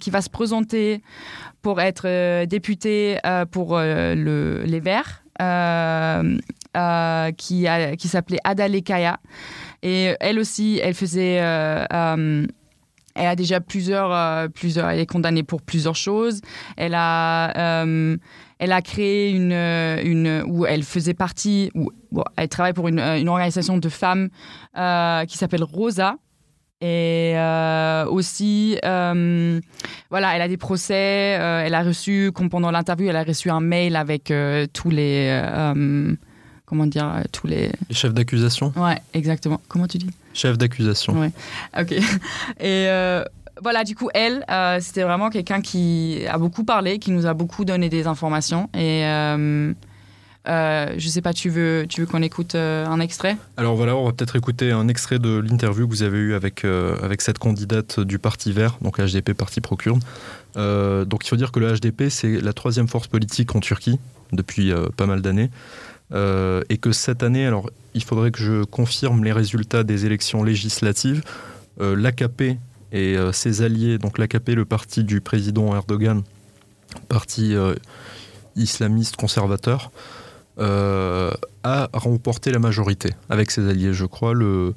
qui 0.00 0.10
va 0.10 0.20
se 0.20 0.30
présenter 0.30 1.02
pour 1.62 1.80
être 1.80 2.44
députée 2.46 3.18
pour 3.50 3.78
le, 3.78 4.62
les 4.64 4.80
Verts, 4.80 5.22
qui, 7.36 7.66
qui 7.98 8.08
s'appelait 8.08 8.40
Adale 8.44 8.82
Kaya. 8.82 9.18
Et 9.82 10.14
elle 10.20 10.38
aussi, 10.38 10.80
elle 10.82 10.94
faisait. 10.94 11.40
Euh, 11.40 11.84
euh, 11.92 12.46
elle 13.14 13.26
a 13.26 13.36
déjà 13.36 13.60
plusieurs, 13.60 14.12
euh, 14.12 14.48
plusieurs. 14.48 14.88
Elle 14.88 15.00
est 15.00 15.06
condamnée 15.06 15.42
pour 15.42 15.62
plusieurs 15.62 15.96
choses. 15.96 16.40
Elle 16.76 16.94
a. 16.94 17.84
elle 18.58 18.72
a 18.72 18.82
créé 18.82 19.30
une, 19.30 19.52
une, 19.52 20.42
où 20.46 20.66
elle 20.66 20.82
faisait 20.82 21.14
partie, 21.14 21.70
où, 21.74 21.90
elle 22.36 22.48
travaille 22.48 22.74
pour 22.74 22.88
une, 22.88 23.00
une 23.00 23.28
organisation 23.28 23.78
de 23.78 23.88
femmes 23.88 24.28
qui 24.74 25.38
s'appelle 25.38 25.64
Rosa, 25.64 26.16
et 26.82 27.34
aussi, 28.10 28.78
voilà, 28.82 30.36
elle 30.36 30.42
a 30.42 30.48
des 30.48 30.58
procès. 30.58 30.94
elle 30.94 31.74
a 31.74 31.82
reçu, 31.82 32.32
comme 32.34 32.50
pendant 32.50 32.70
l'interview, 32.70 33.08
elle 33.08 33.16
a 33.16 33.24
reçu 33.24 33.48
un 33.50 33.60
mail 33.60 33.96
avec 33.96 34.32
tous 34.74 34.90
les 34.90 35.42
comment 36.70 36.86
dire, 36.86 37.04
euh, 37.04 37.22
tous 37.32 37.48
les... 37.48 37.72
Les 37.88 37.94
chefs 37.94 38.14
d'accusation 38.14 38.72
Ouais, 38.76 38.96
exactement. 39.12 39.60
Comment 39.66 39.88
tu 39.88 39.98
dis? 39.98 40.10
Chef 40.32 40.56
d'accusation. 40.56 41.18
Ouais, 41.18 41.32
ok. 41.78 41.90
Et 41.90 41.98
euh, 42.60 43.24
voilà, 43.60 43.82
du 43.82 43.96
coup, 43.96 44.08
elle, 44.14 44.44
euh, 44.48 44.78
c'était 44.80 45.02
vraiment 45.02 45.30
quelqu'un 45.30 45.60
qui 45.60 46.22
a 46.30 46.38
beaucoup 46.38 46.62
parlé, 46.62 47.00
qui 47.00 47.10
nous 47.10 47.26
a 47.26 47.34
beaucoup 47.34 47.64
donné 47.64 47.88
des 47.88 48.06
informations. 48.06 48.70
Et 48.72 49.04
euh, 49.04 49.74
je 50.46 51.08
sais 51.08 51.22
pas, 51.22 51.32
tu 51.32 51.50
veux, 51.50 51.86
tu 51.88 52.02
veux 52.02 52.06
qu'on 52.06 52.22
écoute 52.22 52.54
un 52.54 53.00
extrait? 53.00 53.36
Alors 53.56 53.74
voilà, 53.74 53.96
on 53.96 54.04
va 54.04 54.12
peut-être 54.12 54.36
écouter 54.36 54.70
un 54.70 54.86
extrait 54.86 55.18
de 55.18 55.40
l'interview 55.40 55.88
que 55.88 55.92
vous 55.92 56.04
avez 56.04 56.18
eu 56.18 56.34
avec, 56.34 56.64
avec 56.64 57.20
cette 57.20 57.38
candidate 57.38 57.98
du 57.98 58.20
Parti 58.20 58.52
Vert, 58.52 58.78
donc 58.80 59.00
HDP 59.00 59.32
Parti 59.32 59.60
Procure. 59.60 59.98
donc 60.54 61.26
il 61.26 61.28
faut 61.28 61.36
dire 61.36 61.50
que 61.50 61.58
le 61.58 61.74
HDP, 61.74 62.08
c'est 62.08 62.40
la 62.40 62.52
troisième 62.52 62.86
force 62.86 63.08
politique 63.08 63.54
en 63.56 63.60
Turquie 63.60 63.98
depuis 64.32 64.72
pas 64.96 65.06
mal 65.06 65.20
d'années. 65.20 65.50
Euh, 66.12 66.62
et 66.68 66.78
que 66.78 66.92
cette 66.92 67.22
année, 67.22 67.46
alors 67.46 67.70
il 67.94 68.02
faudrait 68.02 68.30
que 68.30 68.40
je 68.40 68.64
confirme 68.64 69.24
les 69.24 69.32
résultats 69.32 69.84
des 69.84 70.06
élections 70.06 70.42
législatives, 70.42 71.22
euh, 71.80 71.94
l'AKP 71.94 72.58
et 72.92 73.16
euh, 73.16 73.32
ses 73.32 73.62
alliés, 73.62 73.98
donc 73.98 74.18
l'AKP, 74.18 74.50
le 74.50 74.64
parti 74.64 75.04
du 75.04 75.20
président 75.20 75.74
Erdogan, 75.74 76.22
parti 77.08 77.54
islamiste 78.56 79.16
conservateur, 79.16 79.92
a 80.58 81.88
remporté 81.92 82.50
la 82.50 82.58
majorité 82.58 83.10
avec 83.28 83.50
ses 83.52 83.68
alliés. 83.68 83.92
Je 83.92 84.04
crois 84.06 84.34
le, 84.34 84.74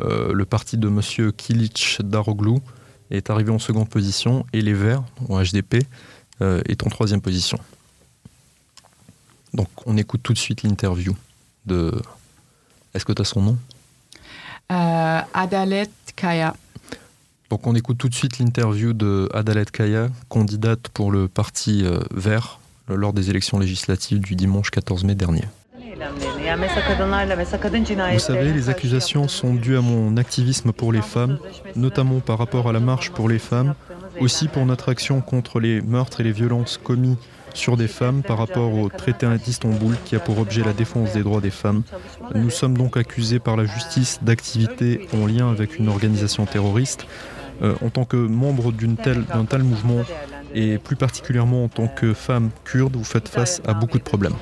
le 0.00 0.44
parti 0.44 0.76
de 0.76 0.88
M. 0.88 1.32
Kilic 1.32 1.98
Daroglu 2.02 2.58
est 3.12 3.30
arrivé 3.30 3.52
en 3.52 3.60
seconde 3.60 3.88
position 3.88 4.44
et 4.52 4.60
les 4.60 4.74
Verts, 4.74 5.04
ou 5.28 5.38
HDP, 5.38 5.86
est 6.40 6.84
en 6.84 6.90
troisième 6.90 7.20
position. 7.20 7.58
Donc 9.54 9.68
on 9.86 9.96
écoute 9.96 10.20
tout 10.22 10.32
de 10.32 10.38
suite 10.38 10.64
l'interview 10.64 11.16
de... 11.64 11.94
Est-ce 12.92 13.04
que 13.04 13.12
tu 13.12 13.22
as 13.22 13.24
son 13.24 13.40
nom? 13.40 13.58
Euh, 14.72 15.20
Adalet 15.32 15.88
Kaya. 16.16 16.54
Donc 17.50 17.66
on 17.66 17.74
écoute 17.76 17.98
tout 17.98 18.08
de 18.08 18.14
suite 18.14 18.38
l'interview 18.40 18.92
de 18.92 19.28
Adalet 19.32 19.64
Kaya, 19.66 20.08
candidate 20.28 20.88
pour 20.88 21.12
le 21.12 21.28
Parti 21.28 21.84
euh, 21.84 22.00
Vert 22.12 22.58
lors 22.88 23.12
des 23.12 23.30
élections 23.30 23.58
législatives 23.58 24.20
du 24.20 24.34
dimanche 24.34 24.70
14 24.70 25.04
mai 25.04 25.14
dernier. 25.14 25.44
Vous 28.12 28.18
savez, 28.18 28.52
les 28.52 28.68
accusations 28.68 29.28
sont 29.28 29.54
dues 29.54 29.76
à 29.76 29.80
mon 29.80 30.16
activisme 30.16 30.72
pour 30.72 30.92
les 30.92 31.00
femmes, 31.00 31.38
notamment 31.76 32.18
par 32.20 32.38
rapport 32.38 32.68
à 32.68 32.72
la 32.72 32.80
marche 32.80 33.10
pour 33.10 33.28
les 33.28 33.38
femmes, 33.38 33.74
aussi 34.20 34.48
pour 34.48 34.66
notre 34.66 34.90
action 34.90 35.20
contre 35.20 35.60
les 35.60 35.80
meurtres 35.80 36.20
et 36.20 36.24
les 36.24 36.32
violences 36.32 36.78
commis 36.82 37.16
sur 37.54 37.76
des 37.76 37.88
femmes 37.88 38.22
par 38.22 38.38
rapport 38.38 38.74
au 38.74 38.88
traité 38.88 39.26
d'Istanbul 39.44 39.96
qui 40.04 40.16
a 40.16 40.20
pour 40.20 40.38
objet 40.38 40.62
la 40.62 40.72
défense 40.72 41.12
des 41.12 41.22
droits 41.22 41.40
des 41.40 41.50
femmes. 41.50 41.82
Nous 42.34 42.50
sommes 42.50 42.76
donc 42.76 42.96
accusés 42.96 43.38
par 43.38 43.56
la 43.56 43.64
justice 43.64 44.18
d'activités 44.22 45.08
en 45.14 45.26
lien 45.26 45.50
avec 45.50 45.78
une 45.78 45.88
organisation 45.88 46.44
terroriste. 46.44 47.06
Euh, 47.62 47.74
en 47.84 47.88
tant 47.88 48.04
que 48.04 48.16
membre 48.16 48.72
d'un 48.72 48.96
tel, 48.96 49.24
tel 49.48 49.62
mouvement 49.62 50.02
et 50.54 50.78
plus 50.78 50.96
particulièrement 50.96 51.64
en 51.64 51.68
tant 51.68 51.86
que 51.86 52.12
femme 52.12 52.50
kurde, 52.64 52.96
vous 52.96 53.04
faites 53.04 53.28
face 53.28 53.62
à 53.64 53.74
beaucoup 53.74 53.98
de 53.98 54.02
problèmes. 54.02 54.34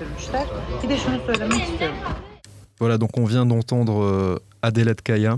Voilà, 2.80 2.98
donc 2.98 3.18
on 3.18 3.26
vient 3.26 3.44
d'entendre 3.44 4.02
euh, 4.02 4.38
Adelaide 4.62 5.02
Kaya, 5.02 5.36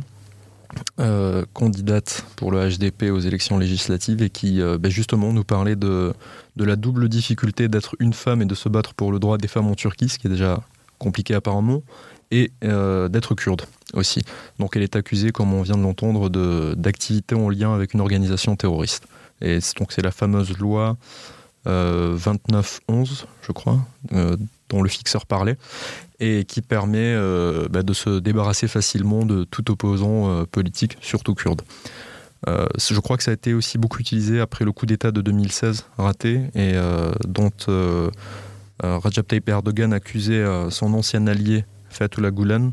euh, 1.00 1.44
candidate 1.52 2.24
pour 2.36 2.50
le 2.52 2.68
HDP 2.68 3.10
aux 3.10 3.18
élections 3.18 3.58
législatives 3.58 4.22
et 4.22 4.30
qui 4.30 4.60
euh, 4.60 4.78
ben, 4.78 4.90
justement 4.90 5.32
nous 5.32 5.44
parlait 5.44 5.76
de, 5.76 6.12
de 6.56 6.64
la 6.64 6.76
double 6.76 7.08
difficulté 7.08 7.68
d'être 7.68 7.96
une 7.98 8.12
femme 8.12 8.42
et 8.42 8.44
de 8.44 8.54
se 8.54 8.68
battre 8.68 8.94
pour 8.94 9.12
le 9.12 9.18
droit 9.18 9.38
des 9.38 9.48
femmes 9.48 9.66
en 9.66 9.74
Turquie, 9.74 10.08
ce 10.08 10.18
qui 10.18 10.26
est 10.26 10.30
déjà 10.30 10.60
compliqué 10.98 11.34
apparemment, 11.34 11.82
et 12.30 12.52
euh, 12.64 13.08
d'être 13.08 13.34
kurde 13.34 13.62
aussi. 13.92 14.22
Donc 14.58 14.76
elle 14.76 14.82
est 14.82 14.96
accusée, 14.96 15.32
comme 15.32 15.52
on 15.52 15.62
vient 15.62 15.76
de 15.76 15.82
l'entendre, 15.82 16.28
d'activités 16.74 17.34
en 17.34 17.48
lien 17.48 17.74
avec 17.74 17.94
une 17.94 18.00
organisation 18.00 18.56
terroriste. 18.56 19.06
Et 19.40 19.58
donc 19.78 19.92
c'est 19.92 20.02
la 20.02 20.12
fameuse 20.12 20.56
loi 20.58 20.96
2911, 21.66 23.26
je 23.42 23.52
crois, 23.52 23.80
dont 24.68 24.83
le 24.83 24.88
fixeur 24.88 25.26
parlait, 25.26 25.56
et 26.21 26.44
qui 26.44 26.62
permet 26.62 26.99
euh, 26.99 27.68
bah, 27.71 27.83
de 27.83 27.92
se 27.92 28.18
débarrasser 28.18 28.68
facilement 28.68 29.25
de 29.26 29.44
tout 29.44 29.71
opposant 29.71 30.30
euh, 30.30 30.44
politique, 30.44 30.97
surtout 31.00 31.35
kurde. 31.35 31.62
Euh, 32.49 32.66
je 32.78 33.00
crois 33.00 33.16
que 33.16 33.23
ça 33.23 33.30
a 33.30 33.35
été 33.35 33.54
aussi 33.54 33.78
beaucoup 33.78 33.99
utilisé 33.99 34.40
après 34.40 34.64
le 34.64 34.73
coup 34.73 34.87
d'État 34.87 35.11
de 35.11 35.23
2016 35.23 35.87
raté 35.97 36.42
et 36.54 36.75
dont 37.26 37.50
Rajab 38.83 39.26
Tayyip 39.26 39.49
Erdogan 39.49 39.94
accusait 39.94 40.44
son 40.71 40.92
ancien 40.92 41.26
allié 41.26 41.64
Fethullah 41.88 42.30
Gulen. 42.30 42.73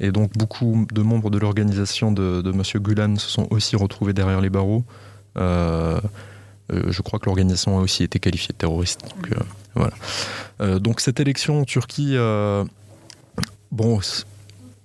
Et 0.00 0.12
donc 0.12 0.32
beaucoup 0.36 0.86
de 0.92 1.00
membres 1.00 1.30
de 1.30 1.38
l'organisation 1.38 2.12
de, 2.12 2.42
M. 2.44 2.62
Gulen 2.82 3.16
se 3.16 3.30
sont 3.30 3.48
aussi 3.50 3.76
retrouvés 3.76 4.12
derrière 4.12 4.42
les 4.42 4.50
barreaux. 4.50 4.84
je 5.38 6.02
crois 7.02 7.18
que 7.18 7.24
l'organisation 7.24 7.78
a 7.78 7.80
aussi 7.80 8.04
été 8.04 8.18
qualifiée 8.18 8.52
de 8.52 8.58
terroriste. 8.58 9.00
Euh, 10.60 10.78
donc 10.78 11.00
cette 11.00 11.20
élection 11.20 11.60
en 11.60 11.64
Turquie, 11.64 12.12
euh, 12.14 12.64
bon, 13.70 14.00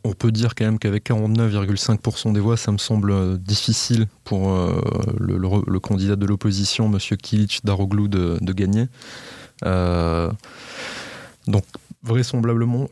on 0.04 0.14
peut 0.14 0.32
dire 0.32 0.56
quand 0.56 0.66
même 0.66 0.80
qu'avec 0.80 1.10
49,5% 1.10 2.34
des 2.34 2.40
voix, 2.40 2.58
ça 2.58 2.72
me 2.72 2.78
semble 2.78 3.12
euh, 3.12 3.38
difficile 3.38 4.08
pour 4.24 4.52
le, 5.20 5.80
candidat 5.80 6.16
de 6.16 6.26
l'opposition, 6.26 6.92
M. 6.92 7.00
Kilic 7.18 7.62
Daroglu, 7.64 8.10
de, 8.10 8.54
gagner. 8.54 8.88
donc 11.48 11.64
vraisemblablement, 12.04 12.90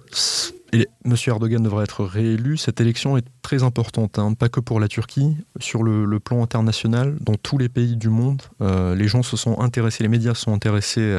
M. 0.73 1.15
Erdogan 1.27 1.61
devrait 1.61 1.83
être 1.83 2.05
réélu. 2.05 2.57
Cette 2.57 2.79
élection 2.79 3.17
est 3.17 3.25
très 3.41 3.63
importante, 3.63 4.19
hein, 4.19 4.33
pas 4.33 4.47
que 4.47 4.61
pour 4.61 4.79
la 4.79 4.87
Turquie, 4.87 5.35
sur 5.59 5.83
le, 5.83 6.19
plan 6.19 6.41
international, 6.41 7.17
dans 7.19 7.35
tous 7.35 7.57
les 7.57 7.69
pays 7.69 7.97
du 7.97 8.09
monde. 8.09 8.41
les 8.61 9.07
gens 9.07 9.23
se 9.23 9.37
sont 9.37 9.59
intéressés, 9.59 10.03
les 10.03 10.09
médias 10.09 10.33
se 10.33 10.43
sont 10.43 10.53
intéressés 10.53 11.17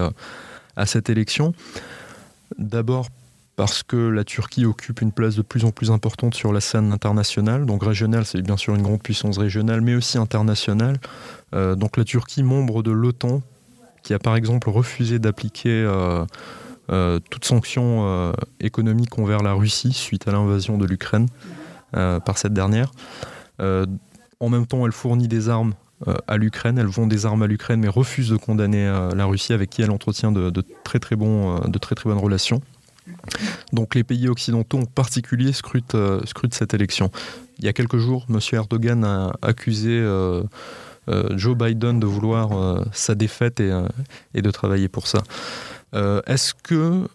à 0.77 0.87
cette 0.87 1.11
élection. 1.11 1.53
D'abord 2.59 3.09
parce 3.57 3.83
que 3.83 3.97
la 3.97 4.25
Turquie 4.25 4.65
occupe 4.65 5.03
une 5.03 5.13
place 5.13 5.37
de 5.37 5.43
plus 5.43 5.65
en 5.65 5.71
plus 5.71 5.91
importante 5.91 6.35
sur 6.35 6.53
la 6.53 6.61
scène 6.61 6.93
internationale, 6.93 7.67
donc 7.67 7.85
régionale, 7.85 8.25
c'est 8.25 8.41
bien 8.41 8.57
sûr 8.57 8.75
une 8.75 8.83
grande 8.83 9.03
puissance 9.03 9.39
régionale, 9.39 9.83
mais 9.83 9.95
aussi 9.95 10.19
internationale. 10.19 10.99
Euh, 11.55 11.75
donc 11.75 11.97
la 11.97 12.05
Turquie, 12.05 12.43
membre 12.43 12.83
de 12.83 12.91
l'OTAN, 12.91 13.43
qui 14.03 14.15
a 14.15 14.19
par 14.19 14.37
exemple 14.37 14.71
refusé 14.71 15.19
d'appliquer 15.19 15.71
euh, 15.71 16.25
euh, 16.91 17.21
toute 17.31 17.45
sanction 17.45 18.33
économique 18.59 19.19
envers 19.19 19.43
la 19.43 19.53
Russie 19.53 19.93
suite 19.93 20.27
à 20.27 20.33
l'invasion 20.33 20.79
de 20.79 20.87
l'Ukraine 20.87 21.29
par 21.93 22.39
cette 22.39 22.55
dernière. 22.55 22.91
en 23.61 24.49
même 24.49 24.67
temps, 24.67 24.87
elle 24.87 24.93
fournit 24.93 25.29
des 25.29 25.51
armes 25.51 25.75
à 26.27 26.37
l'Ukraine. 26.37 26.79
Elle 26.79 26.87
vend 26.87 27.07
des 27.07 27.27
armes 27.27 27.43
à 27.43 27.47
l'Ukraine, 27.47 27.81
mais 27.81 27.89
refuse 27.89 28.31
de 28.31 28.37
condamner 28.37 28.87
euh, 28.87 29.11
la 29.15 29.25
Russie, 29.25 29.53
avec 29.53 29.71
qui 29.71 29.83
elle 29.83 29.91
entretient 29.91 30.33
de, 30.33 30.51
très, 30.85 30.99
très 30.99 31.17
bons, 31.17 31.57
euh, 31.57 31.69
de 31.69 31.79
très 31.79 31.95
très 31.95 32.09
bonnes 32.09 32.19
relations. 32.19 32.61
Donc 33.73 33.95
les 33.95 34.05
pays 34.05 34.29
occidentaux 34.29 34.79
en 34.79 34.85
particulier 34.85 35.53
scrutent, 35.53 35.97
cette 36.53 36.75
élection. 36.75 37.11
Il 37.59 37.65
y 37.65 37.69
a 37.69 37.73
quelques 37.73 37.99
jours, 37.99 38.27
M. 38.31 38.39
Erdogan 38.53 39.05
a 39.05 39.33
accusé 39.43 40.01
Joe 41.09 41.57
Biden 41.57 41.99
de 41.99 42.07
vouloir 42.07 42.85
sa 42.93 43.17
défaite 43.17 43.59
et, 43.59 43.73
et, 44.35 44.41
de 44.41 44.51
travailler 44.53 44.87
pour 44.87 45.09
ça. 45.09 45.25
Est-ce 45.93 46.55
que, 46.55 47.09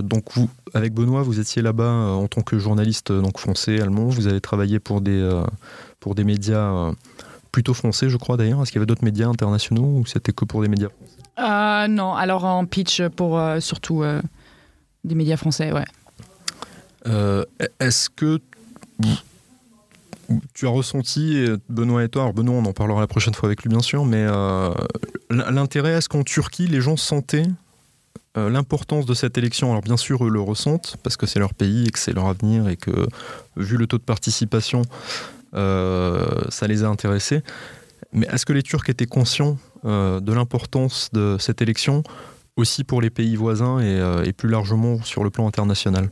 donc 0.00 0.26
vous, 0.34 0.48
avec 0.74 0.94
Benoît, 0.94 1.22
vous 1.22 1.40
étiez 1.40 1.60
là-bas 1.60 1.90
en 1.90 2.28
tant 2.28 2.42
que 2.42 2.60
journaliste 2.60 3.10
donc 3.10 3.40
français, 3.40 3.80
allemand, 3.80 4.06
vous 4.06 4.28
avez 4.28 4.40
travaillé 4.40 4.78
pour 4.78 5.00
des, 5.00 5.42
pour 5.98 6.14
des 6.14 6.22
médias 6.22 6.92
plutôt 7.52 7.74
français, 7.74 8.08
je 8.08 8.16
crois 8.16 8.36
d'ailleurs. 8.36 8.62
Est-ce 8.62 8.72
qu'il 8.72 8.78
y 8.78 8.80
avait 8.80 8.86
d'autres 8.86 9.04
médias 9.04 9.28
internationaux 9.28 10.00
ou 10.00 10.06
c'était 10.06 10.32
que 10.32 10.46
pour 10.46 10.62
des 10.62 10.68
médias 10.68 10.88
français 10.88 11.18
euh, 11.38 11.86
Non, 11.86 12.14
alors 12.14 12.44
en 12.44 12.64
pitch 12.64 13.02
pour 13.08 13.38
euh, 13.38 13.60
surtout 13.60 14.02
euh, 14.02 14.20
des 15.04 15.14
médias 15.14 15.36
français, 15.36 15.70
ouais. 15.70 15.84
Est-ce 17.80 18.08
que 18.08 18.40
tu 20.54 20.66
as 20.66 20.70
ressenti, 20.70 21.44
Benoît 21.68 22.04
et 22.04 22.08
toi, 22.08 22.22
alors 22.22 22.34
Benoît 22.34 22.54
on 22.54 22.64
en 22.64 22.72
parlera 22.72 23.00
la 23.00 23.08
prochaine 23.08 23.34
fois 23.34 23.48
avec 23.48 23.62
lui 23.62 23.68
bien 23.68 23.80
sûr, 23.80 24.04
mais 24.04 24.24
l'intérêt, 25.28 25.94
est-ce 25.94 26.08
qu'en 26.08 26.22
Turquie 26.22 26.68
les 26.68 26.80
gens 26.80 26.96
sentaient 26.96 27.48
l'importance 28.36 29.04
de 29.04 29.14
cette 29.14 29.36
élection, 29.36 29.72
alors 29.72 29.82
bien 29.82 29.96
sûr, 29.96 30.24
eux 30.24 30.30
le 30.30 30.40
ressentent, 30.40 30.96
parce 31.02 31.16
que 31.16 31.26
c'est 31.26 31.40
leur 31.40 31.54
pays 31.54 31.88
et 31.88 31.90
que 31.90 31.98
c'est 31.98 32.12
leur 32.12 32.26
avenir, 32.26 32.68
et 32.68 32.76
que, 32.76 33.08
vu 33.56 33.76
le 33.76 33.88
taux 33.88 33.98
de 33.98 34.04
participation, 34.04 34.82
ça 35.54 36.66
les 36.66 36.84
a 36.84 36.88
intéressés. 36.88 37.42
Mais 38.12 38.26
est-ce 38.30 38.44
que 38.44 38.52
les 38.52 38.62
Turcs 38.62 38.88
étaient 38.88 39.06
conscients 39.06 39.58
euh, 39.84 40.20
de 40.20 40.32
l'importance 40.32 41.08
de 41.12 41.36
cette 41.40 41.62
élection 41.62 42.02
aussi 42.56 42.84
pour 42.84 43.00
les 43.00 43.10
pays 43.10 43.36
voisins 43.36 43.80
euh, 43.80 44.24
et, 44.24 44.32
plus 44.32 44.48
largement 44.48 45.02
sur 45.02 45.24
le 45.24 45.30
plan 45.30 45.46
international? 45.48 46.10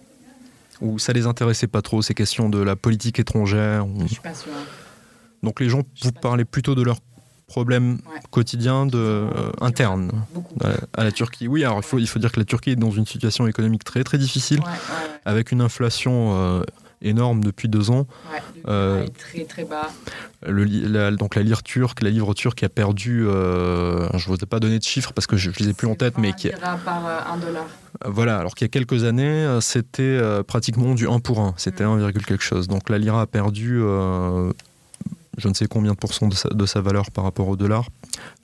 Ou 0.80 0.98
ça 0.98 1.12
les 1.12 1.26
intéressait 1.26 1.66
pas 1.66 1.82
trop 1.82 2.00
ces 2.00 2.14
questions 2.14 2.48
de 2.48 2.58
la 2.58 2.74
politique 2.74 3.18
étrangère? 3.18 3.86
Je 4.00 4.06
suis 4.06 4.22
pas 4.22 4.34
sûr. 4.34 4.52
Donc 5.42 5.60
les 5.60 5.68
gens, 5.68 5.82
vous 6.02 6.12
parlez 6.12 6.46
plutôt 6.46 6.74
de 6.74 6.82
leurs 6.82 7.00
problèmes 7.46 7.98
quotidiens 8.30 8.86
de, 8.86 9.26
internes 9.60 10.24
à, 10.94 11.04
la 11.04 11.12
Turquie. 11.12 11.48
Oui, 11.48 11.64
alors 11.64 11.78
il 11.78 11.82
faut, 11.82 11.98
il 11.98 12.06
faut 12.06 12.18
dire 12.18 12.32
que 12.32 12.38
la 12.38 12.46
Turquie 12.46 12.70
est 12.70 12.76
dans 12.76 12.92
une 12.92 13.06
situation 13.06 13.46
économique 13.46 13.84
très 13.84 14.04
très 14.04 14.18
difficile, 14.18 14.60
avec 15.24 15.50
une 15.50 15.60
inflation 15.60 16.62
énorme 17.02 17.42
depuis 17.42 17.68
deux 17.68 17.90
ans. 17.90 18.06
Euh, 18.68 19.06
très 19.18 19.44
très 19.44 19.64
bas. 19.64 19.90
Le, 20.46 21.16
donc 21.16 21.34
la 21.34 21.42
lire 21.42 21.62
turque, 21.62 22.02
la 22.02 22.10
livre 22.10 22.34
turque 22.34 22.62
a 22.62 22.68
perdu, 22.68 23.26
euh, 23.26 24.08
je 24.16 24.28
ne 24.28 24.34
vous 24.34 24.42
ai 24.42 24.46
pas 24.46 24.60
donné 24.60 24.78
de 24.78 24.84
chiffres 24.84 25.12
parce 25.12 25.26
que 25.26 25.36
je 25.36 25.50
ne 25.50 25.54
les 25.58 25.68
ai 25.70 25.72
plus 25.72 25.86
en 25.86 25.94
tête, 25.94 26.18
mais 26.18 26.32
qui 26.32 26.50
par 26.84 27.06
euh, 27.06 27.18
un 27.32 27.36
dollar. 27.38 27.66
Voilà, 28.04 28.38
alors 28.38 28.54
qu'il 28.54 28.64
y 28.64 28.70
a 28.70 28.70
quelques 28.70 29.04
années, 29.04 29.58
c'était 29.60 30.20
pratiquement 30.46 30.94
du 30.94 31.08
1 31.08 31.20
pour 31.20 31.40
1, 31.40 31.54
c'était 31.56 31.84
1, 31.84 31.96
mm. 31.96 32.12
quelque 32.12 32.44
chose. 32.44 32.68
Donc 32.68 32.88
la 32.88 32.98
lira 32.98 33.22
a 33.22 33.26
perdu 33.26 33.82
je 35.38 35.48
ne 35.48 35.54
sais 35.54 35.66
combien 35.66 35.92
de 35.92 35.96
pourcents 35.96 36.28
de 36.28 36.66
sa, 36.66 36.80
valeur 36.82 37.10
par 37.10 37.24
rapport 37.24 37.48
au 37.48 37.56
dollar. 37.56 37.86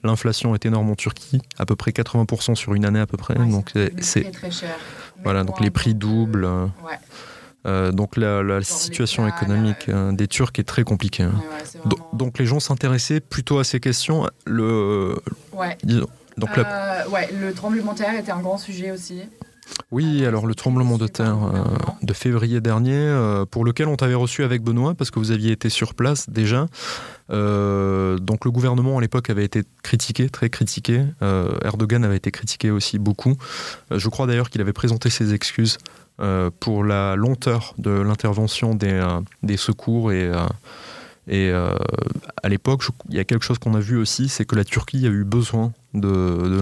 L'inflation 0.03 0.55
est 0.55 0.65
énorme 0.65 0.89
en 0.89 0.95
Turquie, 0.95 1.41
à 1.59 1.65
peu 1.65 1.75
près 1.75 1.91
80% 1.91 2.55
sur 2.55 2.73
une 2.73 2.85
année 2.85 2.99
à 2.99 3.05
peu 3.05 3.17
près. 3.17 3.35
donc 3.35 3.71
c'est 3.99 4.21
très, 4.21 4.31
très 4.31 4.51
cher. 4.51 4.75
Voilà, 5.23 5.43
donc 5.43 5.59
les 5.59 5.69
prix 5.69 5.93
doublent. 5.93 6.45
Ouais. 6.45 6.97
Euh, 7.65 7.91
donc 7.91 8.17
la, 8.17 8.61
situation 8.61 9.27
économique 9.27 9.89
euh, 9.89 10.11
des 10.11 10.27
Turcs 10.27 10.53
est 10.57 10.63
très 10.63 10.83
compliquée. 10.83 11.23
Hein. 11.23 11.41
donc 12.13 12.39
les 12.39 12.45
gens 12.45 12.59
s'intéressaient 12.59 13.19
plutôt 13.19 13.59
à 13.59 13.63
ces 13.63 13.79
questions. 13.79 14.27
Le, 14.45 15.15
donc 16.37 16.57
euh, 16.57 17.03
le 17.41 17.53
tremblement 17.53 17.93
de 17.93 17.97
terre 17.97 18.17
était 18.17 18.31
un 18.31 18.39
grand 18.39 18.57
sujet 18.57 18.91
aussi. 18.91 19.21
Oui, 19.91 20.25
alors 20.25 20.47
le 20.47 20.55
tremblement 20.55 20.97
de 20.97 21.07
terre 21.07 21.37
de 22.01 22.13
février 22.13 22.61
dernier, 22.61 23.43
pour 23.51 23.65
lequel 23.65 23.89
on 23.89 23.97
t'avait 23.97 24.13
reçu 24.13 24.45
avec 24.45 24.61
Benoît, 24.61 24.93
parce 24.95 25.11
que 25.11 25.19
vous 25.19 25.31
aviez 25.31 25.51
été 25.51 25.67
sur 25.67 25.93
place 25.93 26.29
déjà. 26.29 26.67
donc 27.29 28.45
le 28.45 28.51
gouvernement 28.51 28.97
à 28.97 29.01
l'époque 29.01 29.29
avait 29.29 29.43
été 29.43 29.63
critiqué, 29.83 30.29
très 30.29 30.49
critiqué. 30.49 31.03
Erdogan 31.65 32.05
avait 32.05 32.15
été 32.15 32.31
critiqué 32.31 32.71
aussi 32.71 32.97
beaucoup. 32.97 33.35
je 33.91 34.07
crois 34.07 34.25
d'ailleurs 34.25 34.49
qu'il 34.49 34.61
avait 34.61 34.71
présenté 34.71 35.09
ses 35.09 35.33
excuses 35.33 35.77
euh, 35.79 35.96
pour 36.59 36.83
la 36.83 37.15
lenteur 37.15 37.75
de 37.77 37.91
l'intervention 37.91 38.73
des, 38.73 38.91
euh, 38.91 39.21
des, 39.43 39.57
secours 39.57 40.11
et, 40.11 40.27
euh, 40.27 40.47
et 41.27 41.51
à 41.51 42.49
l'époque, 42.49 42.83
il 43.09 43.15
y 43.15 43.19
a 43.19 43.25
quelque 43.25 43.43
chose 43.43 43.59
qu'on 43.59 43.75
a 43.75 43.81
vu 43.81 43.97
aussi, 43.97 44.29
c'est 44.29 44.45
que 44.45 44.55
la 44.55 44.63
Turquie 44.63 45.05
a 45.05 45.09
eu 45.09 45.25
besoin 45.25 45.73
de, 45.93 46.61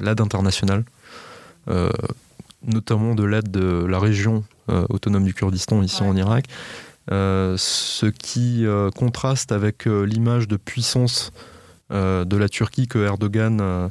l'aide 0.00 0.22
internationale, 0.22 0.82
notamment 2.66 3.14
de 3.14 3.24
l'aide 3.24 3.50
de 3.50 3.84
la 3.84 3.98
région 3.98 4.44
autonome 4.88 5.24
du 5.24 5.34
Kurdistan 5.34 5.82
ici 5.82 6.02
en 6.02 6.16
Irak, 6.16 6.46
ce 7.10 8.06
qui 8.06 8.64
contraste 8.96 9.52
avec 9.52 9.84
l'image 9.84 10.48
de 10.48 10.56
puissance 10.56 11.30
de 11.90 12.36
la 12.36 12.48
Turquie 12.48 12.88
que 12.88 13.00
Erdogan 13.00 13.90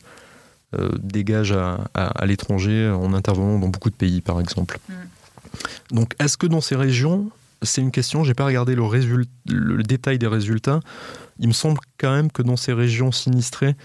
dégage 0.99 1.53
à, 1.53 2.25
l'étranger 2.25 2.89
en 2.89 3.13
intervenant 3.13 3.60
dans 3.60 3.69
beaucoup 3.69 3.89
de 3.89 3.95
pays, 3.95 4.21
par 4.21 4.39
exemple. 4.39 4.80
Mm. 4.89 4.93
Donc, 5.95 6.13
est-ce 6.19 6.38
que 6.38 6.45
dans 6.47 6.62
ces 6.62 6.75
régions, 6.75 7.30
c'est 7.62 7.82
une 7.82 7.91
question, 7.91 8.23
j'ai 8.23 8.34
pas 8.34 8.45
regardé 8.45 8.75
le, 8.75 8.84
le, 9.47 9.84
détail 9.84 10.19
des 10.19 10.27
résultats, 10.27 10.82
il 11.39 11.47
me 11.47 11.53
semble 11.53 11.80
quand 11.97 12.12
même 12.12 12.32
que 12.32 12.41
dans 12.41 12.58
ces 12.58 12.73
régions 12.73 13.12
sinistrées, 13.12 13.75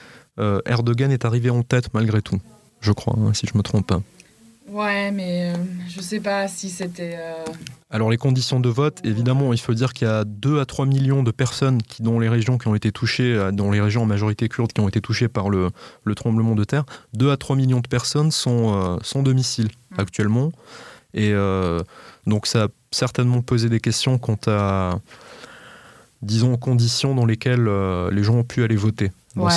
Erdogan 0.66 1.12
est 1.12 1.24
arrivé 1.24 1.50
en 1.50 1.62
tête 1.62 1.94
malgré 1.94 2.20
tout, 2.20 2.40
je 2.80 2.90
crois, 2.90 3.16
hein, 3.16 3.32
si 3.32 3.46
je 3.46 3.56
me 3.56 3.62
trompe 3.62 3.86
pas. 3.86 4.02
Ouais, 4.72 5.10
mais 5.10 5.52
je 5.88 6.00
sais 6.00 6.20
pas 6.20 6.48
si 6.48 6.70
c'était. 6.70 7.18
Alors 7.92 8.08
les 8.08 8.16
conditions 8.16 8.58
de 8.58 8.70
vote, 8.70 9.00
évidemment, 9.04 9.52
il 9.52 9.60
faut 9.60 9.74
dire 9.74 9.92
qu'il 9.92 10.08
y 10.08 10.10
a 10.10 10.24
2 10.24 10.60
à 10.60 10.64
3 10.64 10.86
millions 10.86 11.22
de 11.22 11.30
personnes 11.30 11.82
qui, 11.82 12.02
dans 12.02 12.18
les 12.18 12.30
régions 12.30 12.56
qui 12.56 12.66
ont 12.68 12.74
été 12.74 12.90
touchées, 12.90 13.34
euh, 13.34 13.52
dans 13.52 13.70
les 13.70 13.82
régions 13.82 14.02
en 14.02 14.06
majorité 14.06 14.48
kurdes 14.48 14.72
qui 14.72 14.80
ont 14.80 14.88
été 14.88 15.02
touchées 15.02 15.28
par 15.28 15.50
le, 15.50 15.70
tremblement 16.16 16.54
de 16.54 16.64
terre, 16.64 16.84
2 17.12 17.30
à 17.30 17.36
3 17.36 17.54
millions 17.54 17.80
de 17.80 17.88
personnes 17.88 18.30
sont 18.30 18.74
euh, 18.74 18.96
sans 19.02 19.22
domicile 19.22 19.68
mm. 19.90 20.00
actuellement. 20.00 20.52
Et 21.12 21.32
euh, 21.34 21.80
donc 22.26 22.46
ça 22.46 22.64
a 22.64 22.68
certainement 22.92 23.42
posé 23.42 23.68
des 23.68 23.80
questions 23.80 24.16
quant 24.16 24.38
à, 24.46 24.98
disons, 26.22 26.56
conditions 26.56 27.14
dans 27.14 27.26
lesquelles 27.26 27.68
les 28.10 28.22
gens 28.22 28.36
ont 28.36 28.44
pu 28.44 28.64
aller 28.64 28.76
voter. 28.76 29.12
Ouais. 29.36 29.52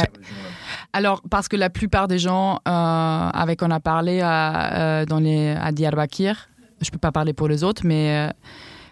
Alors, 0.95 1.21
parce 1.29 1.49
que 1.49 1.57
la 1.57 1.69
plupart 1.69 2.07
des 2.07 2.19
gens 2.19 2.61
avec 2.63 3.59
qui 3.59 3.65
on 3.65 3.69
a 3.69 3.81
parlé 3.81 4.21
à, 4.23 5.05
dans 5.05 5.19
les, 5.19 5.49
à 5.49 5.73
Diyarbakir, 5.73 6.47
je 6.79 6.89
peux 6.89 6.97
pas 6.97 7.11
parler 7.11 7.33
pour 7.33 7.49
les 7.49 7.65
autres, 7.65 7.81
mais 7.85 8.29
euh, 8.29 8.31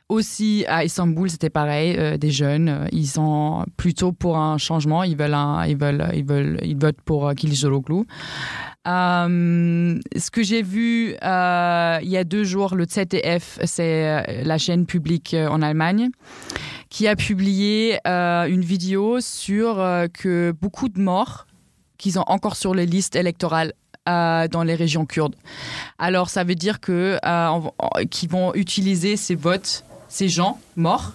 aussi 0.10 0.66
à 0.68 0.84
Istanbul, 0.84 1.30
c'était 1.30 1.50
pareil. 1.50 1.96
Euh, 1.98 2.18
des 2.18 2.30
jeunes, 2.30 2.68
euh, 2.68 2.88
ils 2.92 3.08
sont 3.08 3.66
plutôt 3.78 4.12
pour 4.12 4.38
un 4.38 4.58
changement. 4.58 5.04
Ils 5.04 5.16
veulent, 5.16 5.38
ils 5.66 5.78
veulent, 5.78 6.12
ils 6.14 6.26
veulent, 6.26 6.60
ils 6.62 6.78
votent 6.78 7.02
pour 7.06 7.30
euh, 7.30 7.34
Euh, 8.86 10.00
ce 10.18 10.30
que 10.30 10.44
j'ai 10.44 10.62
vu 10.62 11.12
il 11.12 12.10
y 12.10 12.18
a 12.18 12.24
deux 12.26 12.44
jours, 12.44 12.76
le 12.76 12.84
ZDF, 12.84 13.60
c'est 13.64 14.44
la 14.44 14.58
chaîne 14.58 14.86
publique 14.86 15.34
en 15.34 15.62
Allemagne, 15.62 16.10
qui 16.90 17.08
a 17.08 17.16
publié 17.16 17.98
une 18.06 18.60
vidéo 18.60 19.22
sur 19.22 19.76
que 20.12 20.52
beaucoup 20.52 20.90
de 20.90 21.00
morts 21.00 21.48
qu'ils 22.04 22.20
ont 22.20 22.26
encore 22.28 22.58
sur 22.58 22.76
les 22.76 22.86
listes 22.86 23.16
électorales 23.16 23.72
euh, 24.10 24.50
dans 24.50 24.64
les 24.64 24.76
régions 24.76 25.06
kurdes. 25.06 25.36
Alors 25.98 26.30
ça 26.30 26.44
veut 26.44 26.56
dire 26.56 26.82
que 26.82 27.18
euh, 27.26 28.06
qu'ils 28.12 28.30
vont 28.30 28.54
utiliser 28.56 29.16
ces 29.16 29.36
votes, 29.36 29.86
ces 30.10 30.28
gens 30.28 30.60
morts 30.76 31.14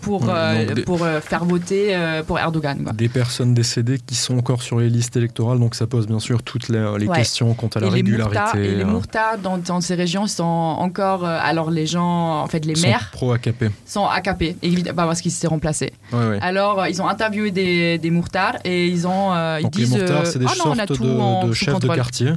pour, 0.00 0.28
euh, 0.28 0.74
pour 0.84 1.02
euh, 1.02 1.20
faire 1.20 1.44
voter 1.44 1.94
euh, 1.94 2.22
pour 2.22 2.38
Erdogan. 2.38 2.90
Des 2.94 3.08
personnes 3.08 3.54
décédées 3.54 3.98
qui 3.98 4.14
sont 4.14 4.38
encore 4.38 4.62
sur 4.62 4.80
les 4.80 4.88
listes 4.88 5.16
électorales, 5.16 5.58
donc 5.58 5.74
ça 5.74 5.86
pose 5.86 6.06
bien 6.06 6.20
sûr 6.20 6.42
toutes 6.42 6.68
les, 6.68 7.08
questions 7.14 7.54
quant 7.54 7.68
à 7.68 7.80
la 7.80 7.90
régularité. 7.90 8.58
Les 8.58 8.68
et 8.68 8.74
les 8.74 8.84
Mourtas 8.84 9.36
dans, 9.36 9.58
dans, 9.58 9.80
ces 9.80 9.94
régions 9.94 10.26
sont 10.26 10.44
encore. 10.44 11.24
alors 11.24 11.70
les 11.70 11.86
gens, 11.86 12.42
en 12.42 12.46
fait, 12.46 12.64
les 12.64 12.74
maires. 12.80 13.10
Pro-AKP. 13.12 13.70
Sont 13.84 14.06
AKP, 14.06 14.56
évidemment, 14.62 15.06
parce 15.06 15.20
qu'ils 15.20 15.30
s'étaient 15.30 15.46
remplacés. 15.46 15.92
alors 16.40 16.86
ils 16.86 17.00
ont 17.02 17.08
interviewé 17.08 17.50
des, 17.50 17.98
des 17.98 18.12
et 18.64 18.86
ils 18.86 19.06
ont. 19.06 19.58
ils 19.58 19.70
disent. 19.70 19.92
Les 19.92 20.00
Mourtars, 20.00 20.26
c'est 20.26 20.38
des 20.38 20.46
ah 20.48 20.54
sortes 20.54 20.78
de, 20.78 21.48
de 21.48 21.52
chefs 21.52 21.78
de 21.80 21.88
quartier 21.88 22.32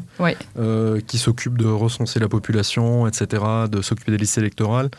qui 1.08 1.18
s'occupent 1.18 1.58
de 1.58 1.68
recenser 1.68 2.20
la 2.20 2.28
population, 2.28 3.08
etc., 3.08 3.44
de 3.70 3.82
s'occuper 3.82 4.12
des 4.12 4.18
listes 4.18 4.38
électorales. 4.38 4.90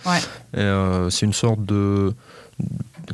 c'est 0.54 1.26
une 1.26 1.32
sorte 1.32 1.64
de 1.64 2.14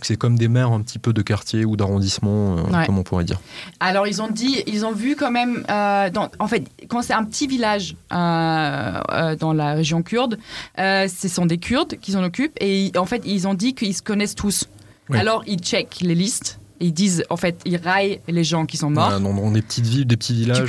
c'est 0.02 0.16
comme 0.16 0.36
des 0.36 0.48
maires 0.48 0.72
un 0.72 0.80
petit 0.82 0.98
peu 0.98 1.12
de 1.12 1.22
quartier 1.22 1.64
ou 1.64 1.76
d'arrondissement, 1.76 2.58
euh, 2.58 2.84
comme 2.86 2.98
on 2.98 3.02
pourrait 3.02 3.24
dire. 3.24 3.40
Alors 3.80 4.06
ils 4.06 4.22
ont 4.22 4.28
dit, 4.28 4.62
ils 4.66 4.84
ont 4.84 4.92
vu 4.92 5.16
quand 5.16 5.30
même, 5.30 5.64
euh, 5.70 6.10
en 6.38 6.48
fait, 6.48 6.64
quand 6.88 7.02
c'est 7.02 7.14
un 7.14 7.24
petit 7.24 7.46
village 7.46 7.96
euh, 8.12 9.36
dans 9.36 9.52
la 9.52 9.74
région 9.74 10.02
kurde, 10.02 10.38
ce 10.76 11.28
sont 11.28 11.46
des 11.46 11.58
Kurdes 11.58 11.96
qui 12.00 12.12
s'en 12.12 12.22
occupent 12.22 12.56
et 12.60 12.92
en 12.96 13.06
fait 13.06 13.22
ils 13.24 13.48
ont 13.48 13.54
dit 13.54 13.74
qu'ils 13.74 13.94
se 13.94 14.02
connaissent 14.02 14.34
tous. 14.34 14.68
Alors 15.12 15.42
ils 15.46 15.60
checkent 15.60 16.00
les 16.00 16.14
listes 16.14 16.58
ils 16.80 16.92
disent, 16.92 17.24
en 17.30 17.36
fait, 17.36 17.60
ils 17.64 17.76
raillent 17.76 18.20
les 18.28 18.44
gens 18.44 18.66
qui 18.66 18.76
sont 18.76 18.90
morts. 18.90 19.20
dans, 19.20 19.50
des 19.50 19.62
petites 19.62 19.86
villes, 19.86 20.06
des 20.06 20.16
petits 20.16 20.34
villages, 20.34 20.68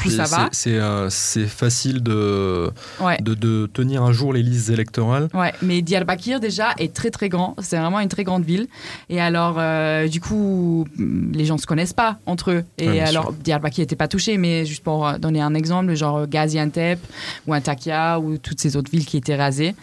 c'est 0.52 0.76
euh, 0.78 1.10
facile 1.10 2.02
de, 2.02 2.72
de, 3.20 3.68
tenir 3.74 4.04
un 4.04 4.12
jour 4.12 4.34
les 4.34 4.44
listes 4.44 4.70
électorales. 4.70 5.28
Ouais, 5.34 5.54
mais 5.62 5.82
Diyarbakir 5.82 6.40
déjà 6.40 6.74
est 6.78 6.94
très 6.94 7.12
très 7.12 7.30
grand. 7.30 7.56
C'est 7.60 7.78
vraiment 7.78 8.00
une 8.00 8.10
très 8.10 8.24
grande 8.24 8.44
ville. 8.44 8.68
Et 9.10 9.20
alors, 9.20 9.56
euh, 9.58 10.08
du 10.08 10.22
coup, 10.22 10.88
les 10.98 11.46
gens 11.46 11.58
se 11.58 11.66
connaissent 11.66 11.94
pas 11.94 12.18
entre 12.26 12.52
eux. 12.52 12.64
Et 12.78 13.02
alors, 13.02 13.34
Diyarbakir 13.34 13.84
n'était 13.84 13.96
pas 13.96 14.08
touché, 14.08 14.38
mais 14.38 14.66
juste 14.66 14.84
pour 14.84 15.12
donner 15.20 15.42
un 15.42 15.54
exemple, 15.54 15.94
genre 15.96 16.28
Gaziantep 16.28 17.00
ou 17.48 17.56
Antakya 17.56 18.20
ou 18.20 18.38
toutes 18.38 18.60
ces 18.62 18.76
autres 18.78 18.92
villes 18.92 19.06
qui 19.06 19.18
étaient 19.18 19.36
rasées, 19.36 19.76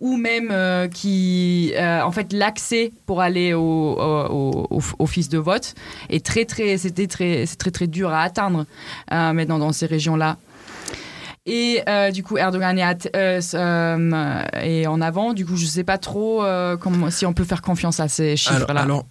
ou 0.00 0.16
même 0.16 0.48
euh, 0.50 0.88
qui, 0.88 1.72
en 1.78 2.10
fait, 2.12 2.32
l'accès 2.32 2.92
pour 3.04 3.20
aller 3.20 3.52
au, 3.54 3.60
au, 3.60 4.66
au, 4.70 4.76
au, 4.76 4.80
office 4.98 5.28
de 5.28 5.38
vote 5.38 5.65
et 6.10 6.20
très 6.20 6.44
très 6.44 6.78
c'était 6.78 7.06
très 7.06 7.46
c'est 7.46 7.56
très 7.56 7.70
très 7.70 7.86
dur 7.86 8.10
à 8.10 8.22
atteindre 8.22 8.66
euh, 9.12 9.32
maintenant 9.32 9.58
dans 9.58 9.72
ces 9.72 9.86
régions 9.86 10.16
là. 10.16 10.36
Et 11.48 11.80
euh, 11.88 12.10
du 12.10 12.24
coup, 12.24 12.38
Erdogan 12.38 12.76
est, 12.76 13.08
euh, 13.14 14.86
en 14.88 15.00
avant. 15.00 15.32
Du 15.32 15.46
coup, 15.46 15.54
je 15.54 15.62
ne 15.62 15.70
sais 15.70 15.84
pas 15.84 15.96
trop 15.96 16.42
comment, 16.80 17.08
si 17.08 17.24
on 17.24 17.32
peut 17.32 17.44
faire 17.44 17.62
confiance 17.62 18.00
à 18.00 18.08
ces 18.08 18.36
chiffres-là. 18.36 18.80
Alors, 18.80 19.06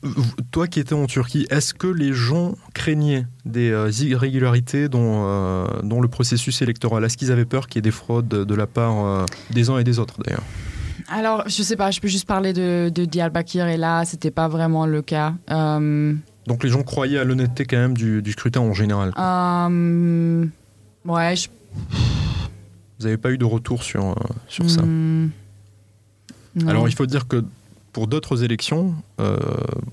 toi 0.52 0.68
qui 0.68 0.82
étais 0.82 0.96
en 0.96 1.06
Turquie, 1.06 1.48
est-ce 1.50 1.74
que 1.74 1.88
les 1.88 2.12
gens 2.12 2.56
craignaient 2.74 3.26
des 3.46 3.72
irrégularités 4.04 4.90
dans, 4.90 5.66
dans 5.82 6.02
le 6.02 6.10
processus 6.10 6.62
électoral? 6.62 7.06
Est-ce 7.06 7.16
qu'ils 7.16 7.32
avaient 7.32 7.46
peur 7.46 7.68
qu'il 7.68 7.78
y 7.78 7.80
ait 7.80 7.90
des 7.90 7.92
fraudes 7.92 8.28
de 8.28 8.56
la 8.56 8.68
part 8.68 9.26
des 9.52 9.70
uns 9.70 9.78
et 9.78 9.86
des 9.86 9.98
autres, 10.00 10.22
d'ailleurs? 10.22 10.44
Alors, 11.08 11.44
je 11.48 11.64
sais 11.64 11.78
pas, 11.78 11.92
je 11.92 12.02
peux 12.02 12.08
juste 12.10 12.28
parler 12.28 12.52
de, 12.52 12.92
de 12.94 13.06
Diyarbakir 13.06 13.68
et 13.68 13.78
là, 13.78 14.04
c'était 14.04 14.32
pas 14.32 14.50
vraiment 14.50 14.86
le 14.86 15.02
cas. 15.02 15.36
Donc 16.48 16.64
les 16.64 16.70
gens 16.70 16.84
croyaient 16.84 17.18
à 17.18 17.24
l'honnêteté 17.24 17.66
quand 17.66 17.78
même 17.78 17.96
du, 17.96 18.32
scrutin 18.32 18.62
en 18.62 18.74
général. 18.74 19.14
Euh, 19.18 20.46
ouais. 21.06 21.36
Vous 23.00 23.06
n'avez 23.06 23.18
pas 23.18 23.32
eu 23.32 23.38
de 23.38 23.46
retour 23.46 23.84
sur, 23.84 24.12
euh, 24.12 24.16
sur 24.48 24.70
ça 24.70 24.84
hmm. 24.84 25.32
Alors 26.68 26.88
il 26.88 26.96
faut 26.96 27.06
dire 27.06 27.28
que 27.28 27.44
pour 27.92 28.08
d'autres 28.08 28.44
élections, 28.44 28.94
euh, 29.20 29.38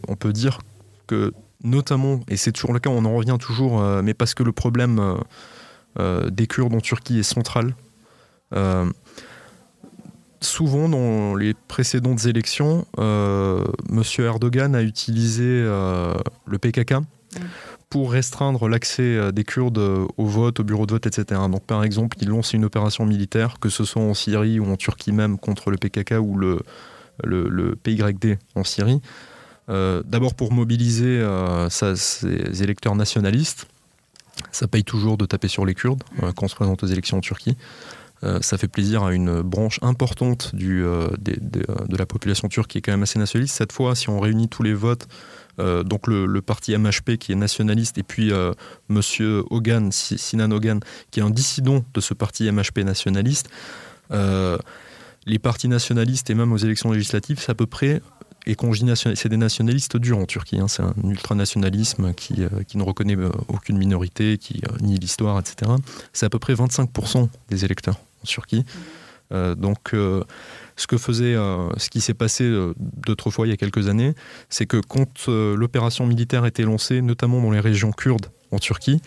on 0.08 0.16
peut 0.16 0.32
dire 0.32 0.60
que 1.06 1.32
notamment, 1.64 2.20
et 2.28 2.36
c'est 2.36 2.52
toujours 2.52 2.72
le 2.72 2.80
cas, 2.80 2.90
on 2.90 3.04
en 3.04 3.14
revient 3.14 3.36
toujours, 3.40 3.82
mais 4.02 4.14
parce 4.14 4.34
que 4.34 4.42
le 4.42 4.52
problème 4.52 5.00
des 5.98 6.46
Kurdes 6.48 6.74
en 6.74 6.80
Turquie 6.80 7.20
est 7.20 7.22
central 7.22 7.74
souvent 10.42 10.88
dans 10.88 11.34
les 11.34 11.54
précédentes 11.54 12.26
élections, 12.26 12.86
euh, 12.98 13.64
M. 13.88 14.02
Erdogan 14.18 14.74
a 14.74 14.82
utilisé 14.82 15.44
euh, 15.44 16.14
le 16.46 16.58
PKK 16.58 16.94
pour 17.88 18.12
restreindre 18.12 18.68
l'accès 18.68 19.02
euh, 19.02 19.32
des 19.32 19.44
Kurdes 19.44 19.78
au 19.78 20.26
vote, 20.26 20.60
au 20.60 20.64
bureau 20.64 20.86
de 20.86 20.92
vote, 20.92 21.06
etc. 21.06 21.40
Donc 21.50 21.62
par 21.64 21.84
exemple, 21.84 22.16
il 22.20 22.28
lance 22.28 22.52
une 22.52 22.64
opération 22.64 23.06
militaire, 23.06 23.58
que 23.60 23.68
ce 23.68 23.84
soit 23.84 24.02
en 24.02 24.14
Syrie 24.14 24.60
ou 24.60 24.70
en 24.70 24.76
Turquie 24.76 25.12
même, 25.12 25.38
contre 25.38 25.70
le 25.70 25.76
PKK 25.76 26.14
ou 26.20 26.36
le, 26.36 26.60
le, 27.24 27.76
PYD 27.76 28.38
en 28.54 28.64
Syrie. 28.64 29.00
D'abord 29.68 30.34
pour 30.34 30.52
mobiliser 30.52 31.24
ses 31.70 32.62
électeurs 32.62 32.94
nationalistes. 32.94 33.66
Ça 34.50 34.66
paye 34.66 34.84
toujours 34.84 35.16
de 35.16 35.24
taper 35.24 35.48
sur 35.48 35.64
les 35.64 35.74
Kurdes 35.74 36.02
quand 36.20 36.42
on 36.42 36.48
se 36.48 36.54
présente 36.54 36.82
aux 36.82 36.86
élections 36.86 37.18
en 37.18 37.20
Turquie. 37.22 37.56
Euh, 38.24 38.38
ça 38.40 38.56
fait 38.56 38.68
plaisir 38.68 39.02
à 39.02 39.12
une 39.12 39.42
branche 39.42 39.78
importante 39.82 40.52
euh, 40.54 41.08
euh, 41.10 41.46
de 41.88 41.96
la 41.96 42.06
population 42.06 42.48
turque 42.48 42.70
qui 42.70 42.78
est 42.78 42.80
quand 42.80 42.92
même 42.92 43.02
assez 43.02 43.18
nationaliste. 43.18 43.56
Cette 43.56 43.72
fois, 43.72 43.94
si 43.94 44.08
on 44.10 44.20
réunit 44.20 44.48
tous 44.48 44.62
les 44.62 44.74
votes, 44.74 45.06
donc 45.58 46.06
le, 46.06 46.40
parti 46.40 46.76
MHP 46.76 47.18
qui 47.18 47.32
est 47.32 47.36
nationaliste 47.36 47.98
et 47.98 48.02
puis 48.02 48.32
Monsieur 48.88 49.44
Hogan, 49.50 49.92
Sinan 49.92 50.50
Hogan, 50.50 50.80
qui 51.10 51.20
est 51.20 51.22
un 51.22 51.30
dissident 51.30 51.84
de 51.92 52.00
ce 52.00 52.14
parti 52.14 52.50
MHP 52.50 52.78
nationaliste, 52.78 53.50
les 54.10 55.38
partis 55.38 55.68
nationalistes 55.68 56.30
et 56.30 56.34
même 56.34 56.52
aux 56.52 56.56
élections 56.56 56.90
législatives, 56.90 57.38
c'est 57.38 57.50
à 57.50 57.54
peu 57.54 57.66
près 57.66 58.00
et 58.46 58.54
qu'on 58.56 58.72
c'est 58.72 59.28
des 59.28 59.36
nationalistes 59.36 59.98
durs 59.98 60.18
en 60.18 60.24
Turquie. 60.24 60.58
Hein. 60.58 60.68
C'est 60.68 60.82
un 60.82 60.94
ultranationalisme 61.04 62.14
qui, 62.14 62.40
qui 62.66 62.78
ne 62.78 62.82
reconnaît 62.82 63.16
aucune 63.48 63.76
minorité, 63.76 64.38
qui 64.38 64.62
nie 64.80 64.98
l'histoire, 64.98 65.38
etc. 65.38 65.70
C'est 66.14 66.26
à 66.26 66.30
peu 66.30 66.38
près 66.38 66.54
25% 66.54 67.28
des 67.50 67.64
électeurs 67.66 68.00
en 68.22 68.26
Turquie. 68.26 68.64
Euh, 69.32 69.54
donc, 69.54 69.94
euh, 69.94 70.22
ce 70.76 70.86
que 70.86 70.98
faisait, 70.98 71.34
euh, 71.34 71.68
ce 71.76 71.90
qui 71.90 72.00
s'est 72.00 72.14
passé 72.14 72.50
d'autres 72.78 73.30
fois 73.30 73.46
il 73.46 73.50
y 73.50 73.52
a 73.52 73.56
quelques 73.56 73.88
années, 73.88 74.14
c'est 74.48 74.66
que 74.66 74.76
quand 74.76 75.28
l'opération 75.28 76.06
militaire 76.06 76.46
était 76.46 76.64
lancée, 76.64 77.02
notamment 77.02 77.40
dans 77.40 77.50
les 77.50 77.60
régions 77.60 77.92
kurdes 77.92 78.26
en 78.50 78.58
Turquie, 78.58 79.00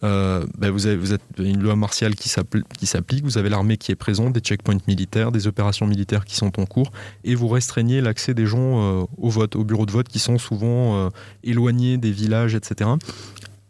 ben, 0.00 0.70
vous, 0.70 0.86
avez, 0.86 1.18
une 1.38 1.60
loi 1.60 1.74
martiale 1.74 2.14
qui 2.14 2.28
s'applique, 2.28 3.24
vous 3.24 3.36
avez 3.36 3.48
l'armée 3.48 3.76
qui 3.76 3.90
est 3.90 3.96
présente, 3.96 4.32
des 4.32 4.40
checkpoints 4.40 4.78
militaires, 4.86 5.32
des 5.32 5.48
opérations 5.48 5.86
militaires 5.86 6.24
qui 6.24 6.36
sont 6.36 6.60
en 6.60 6.66
cours, 6.66 6.92
et 7.24 7.34
vous 7.34 7.48
restreignez 7.48 8.00
l'accès 8.00 8.32
des 8.32 8.46
gens 8.46 9.08
au 9.18 9.28
vote, 9.28 9.56
au 9.56 9.64
bureau 9.64 9.86
de 9.86 9.90
vote, 9.90 10.08
qui 10.08 10.20
sont 10.20 10.38
souvent 10.38 11.10
éloignés 11.42 11.98
des 11.98 12.12
villages, 12.12 12.54
etc. 12.54 12.90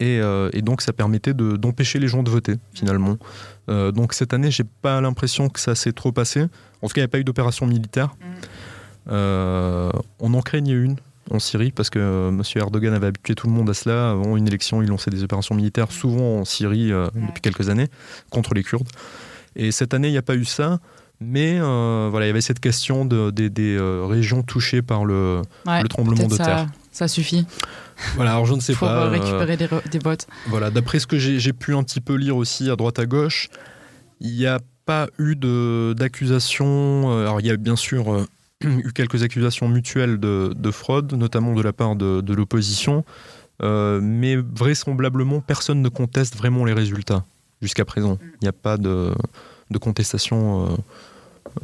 Et, 0.01 0.21
euh, 0.21 0.49
et 0.53 0.63
donc 0.63 0.81
ça 0.83 0.93
permettait 0.93 1.35
de- 1.35 1.57
d'empêcher 1.57 1.99
les 1.99 2.07
gens 2.09 2.23
de 2.23 2.31
voter 2.31 2.55
finalement. 2.73 3.17
Euh, 3.69 3.91
donc 3.91 4.13
cette 4.15 4.33
année, 4.33 4.51
j'ai 4.51 4.65
pas 4.65 5.01
l'impression 5.01 5.49
que 5.49 5.59
ça 5.61 5.75
s'est 5.75 5.93
trop 5.93 6.13
passé. 6.13 6.43
En 6.83 6.87
tout 6.89 6.95
cas, 6.95 7.01
il 7.01 7.05
n'y 7.05 7.05
a 7.07 7.09
pas 7.09 7.19
eu 7.19 7.25
d'opération 7.25 7.67
militaire. 7.67 8.15
Euh, 9.11 9.91
on 10.21 10.35
en 10.35 10.41
craignait 10.43 10.73
une 10.75 10.97
en 11.31 11.39
Syrie 11.39 11.73
parce 11.73 11.91
que 11.91 12.29
M. 12.29 12.43
Erdogan 12.57 12.95
avait 12.95 13.09
habitué 13.09 13.35
tout 13.35 13.47
le 13.47 13.53
monde 13.53 13.69
à 13.71 13.75
cela. 13.75 14.11
Avant 14.11 14.37
une 14.37 14.47
élection, 14.47 14.83
il 14.83 14.89
lançait 14.89 15.11
des 15.11 15.23
opérations 15.23 15.55
militaires, 15.55 15.91
souvent 15.93 16.41
en 16.41 16.45
Syrie 16.45 16.93
euh, 16.93 17.09
depuis 17.15 17.41
quelques 17.43 17.69
années, 17.69 17.89
contre 18.31 18.55
les 18.55 18.63
Kurdes. 18.63 18.89
Et 19.57 19.73
cette 19.73 19.95
année, 19.95 20.09
il 20.09 20.13
n'y 20.13 20.19
a 20.19 20.23
pas 20.23 20.37
eu 20.37 20.45
ça. 20.45 20.79
Mais 21.21 21.59
voilà, 21.59 22.27
il 22.27 22.29
y 22.29 22.31
avait 22.31 22.41
cette 22.41 22.61
question 22.61 23.05
de- 23.05 23.31
des, 23.33 23.51
des, 23.51 23.77
régions 24.09 24.43
touchées 24.45 24.83
par 24.83 25.05
le, 25.05 25.43
Ouais, 25.67 25.83
le 25.83 25.89
tremblement 25.89 26.29
de 26.29 26.37
terre. 26.37 26.47
Ça 26.47 26.67
suffit 27.07 27.47
Voilà, 28.17 28.33
alors 28.33 28.47
je 28.47 28.55
ne 28.55 28.61
sais 28.61 28.73
pour 28.73 28.89
pas. 28.89 29.05
euh, 29.05 29.07
euh, 29.07 29.11
récupérer 29.11 29.57
des, 29.57 29.99
votes. 30.01 30.27
Voilà, 30.49 30.71
d'après 30.71 30.99
ce 30.99 31.07
que 31.07 31.19
j'ai 31.19 31.53
pu 31.53 31.75
un 31.77 31.85
petit 31.85 32.01
peu 32.01 32.15
lire 32.15 32.37
aussi 32.37 32.69
à 32.71 32.75
droite 32.77 32.99
à 32.99 33.07
gauche, 33.07 33.49
il 34.21 34.33
n'y 34.35 34.47
a 34.47 34.59
pas 34.87 35.07
eu 35.19 35.37
de- 35.37 35.95
d'accusation. 35.97 37.13
euh, 37.13 37.23
Alors 37.27 37.41
il 37.41 37.47
y 37.47 37.51
a 37.51 37.57
bien 37.57 37.77
sûr 37.77 38.13
euh, 38.13 38.27
eu 38.65 38.93
quelques 38.93 39.23
accusations 39.23 39.69
mutuelles 39.69 40.19
de, 40.19 40.53
de 40.57 40.71
fraude, 40.71 41.13
notamment 41.13 41.55
de 41.55 41.63
la 41.63 41.73
part 41.73 41.95
de, 41.95 42.21
de 42.21 42.35
l'opposition, 42.35 43.05
euh, 43.63 44.01
mais 44.03 44.37
vraisemblablement 44.37 45.41
personne 45.41 45.83
ne 45.83 45.89
conteste 45.89 46.37
vraiment 46.37 46.65
les 46.65 46.73
résultats 46.73 47.25
jusqu'à 47.63 47.85
présent. 47.85 48.19
Il 48.23 48.45
n'y 48.45 48.49
a 48.49 48.53
pas 48.53 48.77
de, 48.77 49.13
de 49.71 49.79
contestation 49.79 50.67
euh, 50.67 50.77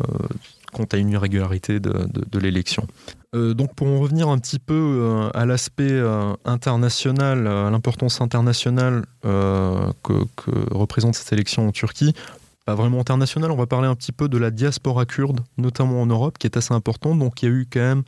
euh, 0.02 0.26
quant 0.74 0.84
à 0.92 0.96
une 0.96 1.10
irrégularité 1.10 1.80
de, 1.80 2.38
l'élection. 2.38 2.86
Euh, 3.34 3.54
donc 3.54 3.74
pour 3.74 3.86
en 3.86 3.98
revenir 4.00 4.28
un 4.28 4.38
petit 4.38 4.58
peu 4.58 4.74
euh, 4.74 5.30
à 5.32 5.46
l'aspect 5.46 5.90
euh, 5.90 6.34
international, 6.44 7.46
à 7.46 7.70
l'importance 7.70 8.20
internationale 8.20 9.04
que, 9.22 10.12
représente 10.72 11.14
cette 11.14 11.32
élection 11.32 11.68
en 11.68 11.72
Turquie, 11.72 12.12
pas 12.66 12.74
vraiment 12.74 13.00
internationale, 13.00 13.50
on 13.50 13.56
va 13.56 13.66
parler 13.66 13.88
un 13.88 13.94
petit 13.94 14.12
peu 14.12 14.28
de 14.28 14.38
la 14.38 14.50
diaspora 14.50 15.04
kurde, 15.04 15.40
notamment 15.58 16.00
en 16.00 16.06
Europe, 16.06 16.38
qui 16.38 16.46
est 16.46 16.56
assez 16.56 16.72
importante. 16.72 17.18
Donc 17.18 17.42
il 17.42 17.48
y 17.48 17.52
a 17.52 17.54
eu 17.54 17.66
quand 17.70 17.80
même 17.80 18.02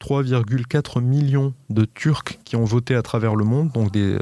3,4 0.00 1.00
millions 1.00 1.54
de 1.70 1.84
Turcs 1.84 2.38
qui 2.44 2.56
ont 2.56 2.64
voté 2.64 2.94
à 2.94 3.02
travers 3.02 3.34
le 3.34 3.44
monde, 3.44 3.72
donc 3.72 3.90
des, 3.90 4.18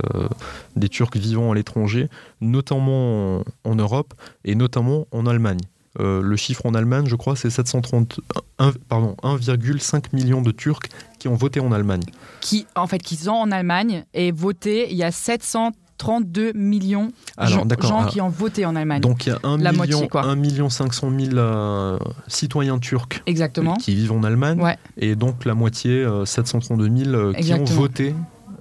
Turcs 0.89 1.17
vivant 1.17 1.53
à 1.53 1.55
l'étranger, 1.55 2.09
notamment 2.41 3.39
en, 3.39 3.45
en 3.65 3.75
Europe 3.75 4.15
et 4.45 4.55
notamment 4.55 5.07
en 5.11 5.27
Allemagne. 5.27 5.61
Euh, 5.99 6.23
le 6.23 6.37
chiffre 6.37 6.67
en 6.67 6.75
Allemagne, 6.75 7.07
je 7.07 7.17
crois, 7.17 7.35
c'est 7.35 7.51
730, 7.51 8.21
un- 8.61 8.71
pardon, 8.89 9.17
1,5 9.25 10.13
million 10.13 10.41
de 10.41 10.53
Turcs 10.53 10.85
qui 11.19 11.27
ont 11.27 11.35
voté 11.35 11.59
en 11.59 11.73
Allemagne. 11.73 12.05
Qui, 12.41 12.65
en 12.77 12.87
fait, 12.87 13.01
qui 13.01 13.17
sont 13.17 13.33
en 13.33 13.51
Allemagne 13.51 14.05
et 14.15 14.31
voté, 14.31 14.87
il 14.91 14.97
y 14.97 15.03
a 15.03 15.11
732 15.11 16.53
millions 16.55 17.11
de 17.41 17.47
gens, 17.47 17.65
alors, 17.99 18.07
qui 18.09 18.21
ont 18.21 18.29
voté 18.29 18.65
en 18.67 18.77
Allemagne. 18.77 19.01
Donc 19.01 19.27
il 19.27 19.31
y 19.31 19.33
a 19.33 19.41
1 19.43 19.59
La 19.59 19.73
million, 19.73 19.87
moitié, 19.99 20.09
quoi. 20.09 20.23
1 20.27 20.37
million 20.37 20.69
500 20.69 21.11
000 21.11 21.37
euh, 21.37 21.99
citoyens 22.29 22.79
turcs 22.79 23.21
Exactement. 23.27 23.75
qui 23.75 23.97
vivent 23.97 24.13
en 24.13 24.23
Allemagne, 24.23 24.61
Ouais. 24.63 24.79
et 24.97 25.17
donc 25.17 25.45
la 25.45 25.55
moitié, 25.55 26.05
euh, 26.05 26.25
732 26.25 26.89
000, 27.05 27.11
euh, 27.17 27.33
qui 27.33 27.53
ont 27.53 27.65
voté. 27.65 28.15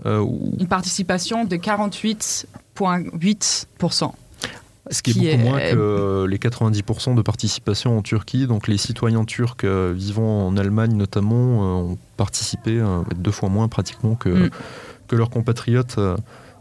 euh, 0.08 0.26
Une 0.60 0.68
participation 0.68 1.46
de 1.46 1.56
48,8%. 1.58 4.14
Ce 4.90 5.02
qui 5.04 5.12
est 5.12 5.14
qui 5.14 5.20
beaucoup 5.20 5.32
est- 5.32 5.38
moins 5.38 5.60
que 5.60 5.76
euh, 5.76 6.28
les 6.28 6.38
90% 6.38 7.16
de 7.16 7.22
participation 7.22 7.98
en 7.98 8.02
Turquie. 8.02 8.48
Donc 8.48 8.68
les 8.68 8.78
citoyens 8.78 9.26
turcs 9.26 9.64
euh, 9.64 9.94
vivant 9.96 10.48
en 10.48 10.58
Allemagne 10.58 10.96
notamment 10.96 11.38
euh, 11.38 11.92
ont 11.92 11.98
participé 12.18 12.82
deux 13.16 13.32
fois 13.32 13.50
moins 13.50 13.68
pratiquement 13.68 14.16
que, 14.16 14.30
Mm. 14.30 14.50
que 15.08 15.16
leurs 15.16 15.30
compatriotes 15.30 15.98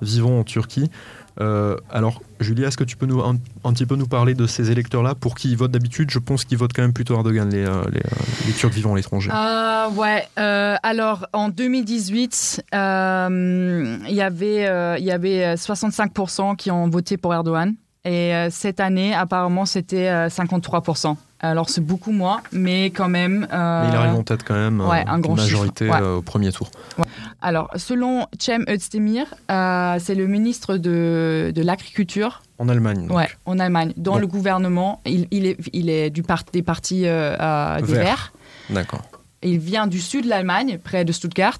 vivant 0.02 0.38
en 0.40 0.44
Turquie. 0.44 0.90
Euh, 1.40 1.76
alors, 1.90 2.20
Julia, 2.40 2.66
est-ce 2.66 2.76
que 2.76 2.82
tu 2.82 2.96
peux 2.96 3.06
nous, 3.06 3.20
un, 3.20 3.36
un 3.62 3.72
petit 3.72 3.86
peu 3.86 3.94
nous 3.94 4.08
parler 4.08 4.34
de 4.34 4.48
ces 4.48 4.72
électeurs-là? 4.72 5.14
Pour 5.14 5.36
qui 5.36 5.50
ils 5.50 5.56
votent 5.56 5.70
d'habitude 5.70 6.10
Je 6.10 6.18
pense 6.18 6.44
qu'ils 6.44 6.58
votent 6.58 6.72
quand 6.74 6.82
même 6.82 6.92
plutôt 6.92 7.14
Erdogan, 7.14 7.48
les, 7.48 7.62
les, 7.64 8.02
les 8.46 8.52
Turcs 8.54 8.72
vivant 8.72 8.94
à 8.94 8.96
l'étranger. 8.96 9.30
Ah 9.32 9.88
ouais. 9.94 10.26
euh, 10.38 10.74
alors 10.82 11.28
en 11.32 11.48
2018, 11.48 12.64
euh, 12.74 13.96
il 14.08 14.14
y 14.14 14.20
avait 14.20 14.66
euh, 14.66 14.96
il 14.98 15.04
y 15.04 15.12
avait 15.12 15.54
65% 15.54 16.56
qui 16.56 16.70
ont 16.72 16.88
voté 16.88 17.16
pour 17.16 17.32
Erdogan 17.34 17.74
et 18.04 18.34
euh, 18.34 18.48
cette 18.50 18.80
année 18.80 19.14
apparemment 19.14 19.66
c'était 19.66 20.08
euh, 20.08 20.28
53%. 20.28 21.16
Alors 21.40 21.68
c'est 21.70 21.80
beaucoup 21.80 22.10
moins, 22.10 22.40
mais 22.50 22.86
quand 22.86 23.08
même. 23.08 23.46
euh, 23.52 23.82
Mais 23.84 23.90
il 23.92 23.96
arrive 23.96 24.14
en 24.16 24.24
tête 24.24 24.42
quand 24.42 24.54
même, 24.54 24.80
ouais, 24.80 25.04
euh, 25.06 25.10
un 25.10 25.16
une 25.16 25.22
grand 25.22 25.36
majorité 25.36 25.88
ouais. 25.88 26.00
euh, 26.02 26.16
au 26.16 26.22
premier 26.22 26.50
tour. 26.50 26.68
Alors 27.40 27.70
selon 27.76 28.26
Cem 28.40 28.64
Özdemir, 28.68 29.26
euh, 29.50 29.98
c'est 30.00 30.16
le 30.16 30.26
ministre 30.26 30.76
de, 30.78 31.52
de 31.54 31.62
l'agriculture 31.62 32.42
En 32.58 32.68
Allemagne. 32.68 33.06
donc. 33.06 33.16
ouais, 33.16 33.28
en 33.46 33.58
Allemagne, 33.60 33.92
dans 33.96 34.18
le 34.18 34.26
gouvernement. 34.26 35.00
Il, 35.06 35.28
il 35.30 35.46
est 35.46 35.56
il 35.72 35.88
est 35.90 36.10
du 36.10 36.22
part, 36.24 36.42
des 36.52 36.62
partis 36.62 37.06
euh, 37.06 37.36
euh, 37.40 37.76
des 37.82 37.92
Verts. 37.92 38.02
Verts. 38.04 38.32
D'accord. 38.70 39.02
Il 39.42 39.60
vient 39.60 39.86
du 39.86 40.00
sud 40.00 40.24
de 40.24 40.30
l'Allemagne, 40.30 40.78
près 40.82 41.04
de 41.04 41.12
Stuttgart. 41.12 41.58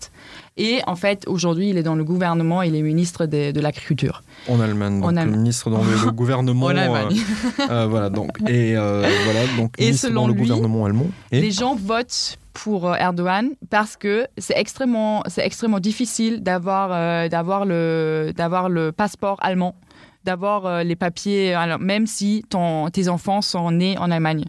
Et 0.59 0.81
en 0.89 0.97
fait, 0.97 1.23
aujourd'hui, 1.29 1.71
il 1.71 1.79
est 1.79 1.85
dans 1.85 1.95
le 1.95 2.03
gouvernement, 2.05 2.63
il 2.63 2.75
est 2.75 2.83
ministre 2.83 3.27
de, 3.27 3.53
de 3.53 3.61
l'agriculture. 3.61 4.23
En 4.49 4.61
Allemagne, 4.61 5.01
donc 5.01 5.09
En 5.09 5.13
le 5.13 5.19
Allemagne. 5.19 5.39
ministre 5.39 5.71
dans 5.71 5.83
le, 5.83 6.05
le 6.05 6.11
gouvernement. 6.13 6.67
En 6.67 6.77
euh, 6.77 6.79
Allemagne. 6.79 7.21
euh, 7.71 7.87
voilà, 7.89 8.11
donc, 8.11 8.31
et 8.49 8.77
euh, 8.77 9.09
voilà, 9.25 9.41
donc 9.57 9.75
Et 9.79 9.85
ministre 9.85 10.09
selon 10.09 10.23
dans 10.23 10.29
le 10.29 10.35
lui, 10.35 10.43
gouvernement 10.43 10.85
allemand. 10.85 11.07
Et 11.31 11.41
Les 11.41 11.53
gens 11.53 11.77
votent 11.77 12.39
pour 12.53 12.93
Erdogan 12.97 13.51
parce 13.71 13.97
que 13.97 14.27
c'est 14.37 14.59
extrêmement, 14.59 15.23
c'est 15.29 15.47
extrêmement 15.47 15.79
difficile 15.79 16.43
d'avoir, 16.43 17.29
d'avoir, 17.29 17.65
le, 17.65 18.33
d'avoir 18.37 18.69
le 18.69 18.91
passeport 18.91 19.37
allemand, 19.41 19.77
d'avoir 20.25 20.67
euh, 20.67 20.83
les 20.83 20.97
papiers, 20.97 21.55
alors, 21.55 21.79
même 21.79 22.07
si 22.07 22.45
ton, 22.49 22.91
tes 22.91 23.09
enfants 23.09 23.41
sont 23.43 23.71
nés 23.71 23.97
en 23.99 24.11
Allemagne. 24.11 24.45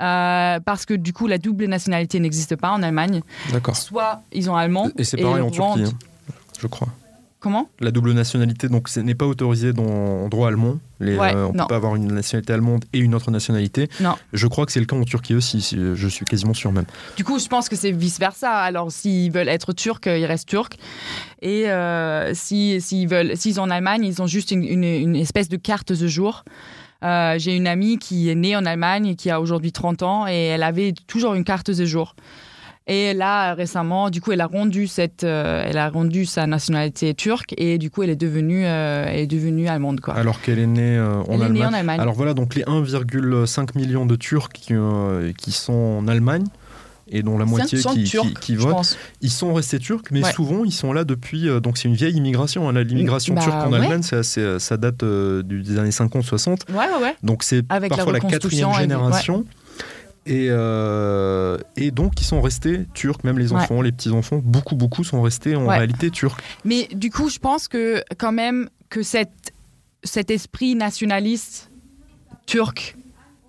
Euh, 0.00 0.60
parce 0.60 0.86
que 0.86 0.94
du 0.94 1.12
coup, 1.12 1.26
la 1.26 1.38
double 1.38 1.66
nationalité 1.66 2.20
n'existe 2.20 2.56
pas 2.56 2.70
en 2.70 2.82
Allemagne. 2.82 3.22
D'accord. 3.52 3.76
Soit 3.76 4.22
ils 4.32 4.50
ont 4.50 4.56
allemand. 4.56 4.88
Et 4.96 5.04
c'est 5.04 5.16
pareil 5.16 5.42
en 5.42 5.48
ils 5.48 5.52
Turquie, 5.52 5.82
hein, 5.84 5.92
je 6.60 6.66
crois. 6.66 6.88
Comment? 7.40 7.68
La 7.78 7.92
double 7.92 8.12
nationalité, 8.14 8.68
donc, 8.68 8.88
ce 8.88 8.98
n'est 8.98 9.14
pas 9.14 9.24
autorisé 9.26 9.72
dans 9.72 9.84
en 10.24 10.28
droit 10.28 10.48
allemand. 10.48 10.78
Les, 10.98 11.16
Ouais, 11.16 11.32
euh, 11.34 11.46
on 11.46 11.52
ne 11.52 11.58
peut 11.58 11.66
pas 11.68 11.76
avoir 11.76 11.94
une 11.94 12.12
nationalité 12.12 12.52
allemande 12.52 12.84
et 12.92 12.98
une 12.98 13.14
autre 13.14 13.30
nationalité. 13.30 13.88
Non. 14.00 14.16
Je 14.32 14.46
crois 14.48 14.66
que 14.66 14.72
c'est 14.72 14.80
le 14.80 14.86
cas 14.86 14.96
en 14.96 15.04
Turquie 15.04 15.34
aussi, 15.36 15.60
si- 15.60 15.78
je 15.94 16.08
suis 16.08 16.24
quasiment 16.24 16.52
sûr 16.54 16.72
même. 16.72 16.86
Du 17.16 17.22
coup, 17.22 17.38
je 17.38 17.46
pense 17.46 17.68
que 17.68 17.76
c'est 17.76 17.92
vice-versa. 17.92 18.50
Alors, 18.50 18.90
s'ils 18.90 19.30
veulent 19.30 19.48
être 19.48 19.72
turcs, 19.72 20.00
ils 20.06 20.26
restent 20.26 20.48
turcs. 20.48 20.72
Et 21.40 21.70
euh, 21.70 22.34
si- 22.34 22.80
s'ils 22.80 23.06
veulent, 23.08 23.36
s'ils 23.36 23.54
sont 23.54 23.60
en 23.60 23.70
Allemagne, 23.70 24.04
ils 24.04 24.20
ont 24.20 24.26
juste 24.26 24.50
une, 24.50 24.64
une- 24.64 24.82
une 24.82 25.14
espèce 25.16 25.48
de 25.48 25.56
carte 25.56 25.92
de 25.92 26.08
jour. 26.08 26.44
Euh, 27.04 27.36
J'ai 27.38 27.54
une 27.54 27.68
amie 27.68 27.98
qui 27.98 28.28
est 28.28 28.34
née 28.34 28.56
en 28.56 28.66
Allemagne 28.66 29.06
et 29.06 29.14
qui 29.14 29.30
a 29.30 29.40
aujourd'hui 29.40 29.70
30 29.70 30.02
ans 30.02 30.26
et 30.26 30.46
elle 30.46 30.64
avait 30.64 30.92
toujours 31.06 31.34
une 31.34 31.44
carte 31.44 31.70
de 31.70 31.84
jour. 31.84 32.16
Et 32.90 33.12
là, 33.12 33.52
récemment, 33.54 34.08
du 34.08 34.20
coup, 34.22 34.32
elle 34.32 34.40
a 34.40 34.46
rendu 34.46 34.86
cette, 34.86 35.22
euh, 35.22 35.62
elle 35.66 35.76
a 35.76 35.90
rendu 35.90 36.24
sa 36.24 36.46
nationalité 36.46 37.12
turque 37.14 37.54
et 37.58 37.76
du 37.76 37.90
coup, 37.90 38.02
elle 38.02 38.08
est 38.10 38.16
devenue, 38.16 38.64
euh, 38.64 39.04
elle 39.06 39.20
est 39.20 39.26
devenue 39.26 39.68
allemande, 39.68 40.00
quoi. 40.00 40.14
Alors 40.14 40.40
qu'elle 40.40 40.58
est 40.58 40.66
née 40.66 40.96
euh, 40.96 41.16
en 41.20 41.24
elle 41.34 41.40
est 41.40 41.44
Allemagne. 41.44 41.52
née 41.52 41.66
en 41.66 41.72
Allemagne. 41.74 42.00
Alors 42.00 42.14
voilà, 42.14 42.32
donc 42.32 42.54
les 42.54 42.62
1,5 42.62 43.76
million 43.76 44.06
de 44.06 44.16
Turcs 44.16 44.48
qui, 44.54 44.72
qui 45.36 45.52
sont 45.52 45.72
en 45.74 46.08
Allemagne 46.08 46.44
et 47.10 47.22
dont 47.22 47.38
la 47.38 47.44
moitié 47.46 47.78
qui, 47.78 48.04
turcs, 48.04 48.34
qui- 48.40 48.54
votent, 48.54 48.98
ils 49.22 49.30
sont 49.30 49.54
restés 49.54 49.78
turcs, 49.78 50.04
mais 50.10 50.22
Ouais. 50.24 50.32
souvent 50.32 50.64
ils 50.64 50.72
sont 50.72 50.92
là 50.92 51.04
depuis. 51.04 51.48
euh, 51.48 51.58
donc 51.60 51.78
c'est 51.78 51.88
une 51.88 51.94
vieille 51.94 52.14
immigration. 52.16 52.68
hein. 52.68 52.72
L'immigration 52.84 53.34
Bah, 53.34 53.40
turque 53.42 53.54
en 53.54 53.70
ouais. 53.72 53.78
Allemagne, 53.78 54.02
assez- 54.12 54.58
ça 54.58 54.76
date 54.76 55.02
euh, 55.02 55.42
des 55.42 55.78
années 55.78 55.90
50-60. 55.90 56.70
Ouais, 56.70 56.76
ouais, 56.76 56.84
ouais. 57.02 57.16
Donc 57.22 57.44
c'est 57.44 57.62
la 57.70 57.80
parfois 57.88 58.12
la, 58.12 58.20
quatrième 58.20 58.72
génération. 58.74 59.44
Et, 59.46 59.67
euh, 60.30 61.58
et 61.76 61.90
donc 61.90 62.20
ils 62.20 62.24
sont 62.24 62.40
restés 62.40 62.86
turcs, 62.94 63.24
même 63.24 63.38
les 63.38 63.52
Ouais. 63.52 63.60
enfants, 63.62 63.80
les 63.82 63.92
petits-enfants, 63.92 64.40
beaucoup, 64.44 64.76
beaucoup 64.76 65.04
sont 65.04 65.22
restés 65.22 65.56
en 65.56 65.66
Ouais. 65.66 65.76
réalité 65.78 66.10
turcs. 66.10 66.38
Mais 66.64 66.88
du 66.92 67.10
coup, 67.10 67.28
je 67.28 67.38
pense 67.38 67.68
que 67.68 68.02
quand 68.18 68.32
même 68.32 68.68
que 68.90 69.02
cette, 69.02 69.52
cet 70.04 70.30
esprit 70.30 70.74
nationaliste 70.74 71.70
turc 72.46 72.96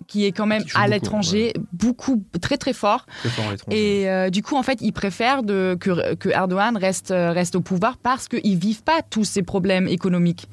qui 0.06 0.24
est 0.24 0.32
quand 0.32 0.46
même 0.46 0.64
à 0.74 0.88
l'étranger, 0.88 1.52
beaucoup, 1.72 2.24
très 2.40 2.56
très 2.58 2.72
fort. 2.72 3.06
très 3.22 3.30
à. 3.30 3.56
Et 3.70 4.08
euh, 4.10 4.28
du 4.28 4.42
coup, 4.42 4.56
en 4.56 4.62
fait, 4.64 4.78
ils 4.80 4.92
préfèrent 4.92 5.44
de, 5.44 5.76
que, 5.78 6.14
que 6.16 6.28
Erdogan 6.30 6.76
reste, 6.76 7.10
reste 7.14 7.54
au 7.54 7.60
pouvoir 7.60 7.96
parce 7.96 8.26
qu'ils 8.26 8.56
vivent 8.58 8.82
pas 8.82 9.02
tous 9.08 9.22
ces 9.24 9.42
problèmes 9.42 9.86
économiques. 9.86 10.48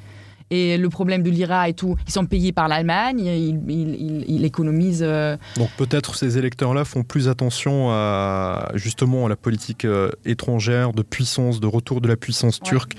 Et 0.49 0.77
le 0.77 0.87
problème 0.89 1.23
de 1.23 1.29
l'IRA 1.29 1.67
et 1.67 1.73
tout, 1.73 1.97
ils 2.07 2.11
sont 2.13 2.25
payés 2.25 2.53
par 2.53 2.69
l'Allemagne, 2.69 3.19
ils, 3.19 3.59
ils, 3.69 3.95
ils- 3.95 4.25
ils 4.29 4.45
économisent. 4.45 5.03
euh, 5.03 5.35
Donc 5.57 5.69
peut-être 5.77 6.15
ces 6.15 6.37
électeurs-là 6.37 6.85
font 6.85 7.03
plus 7.03 7.27
attention 7.27 7.89
à 7.91 8.71
justement 8.75 9.25
à 9.25 9.29
la 9.29 9.35
politique 9.35 9.83
euh, 9.83 10.09
étrangère, 10.25 10.93
de 10.93 11.01
puissance, 11.03 11.59
de 11.59 11.67
retour 11.67 11.99
de 11.99 12.07
la 12.07 12.15
puissance 12.15 12.59
Ouais. 12.63 12.69
turque, 12.69 12.93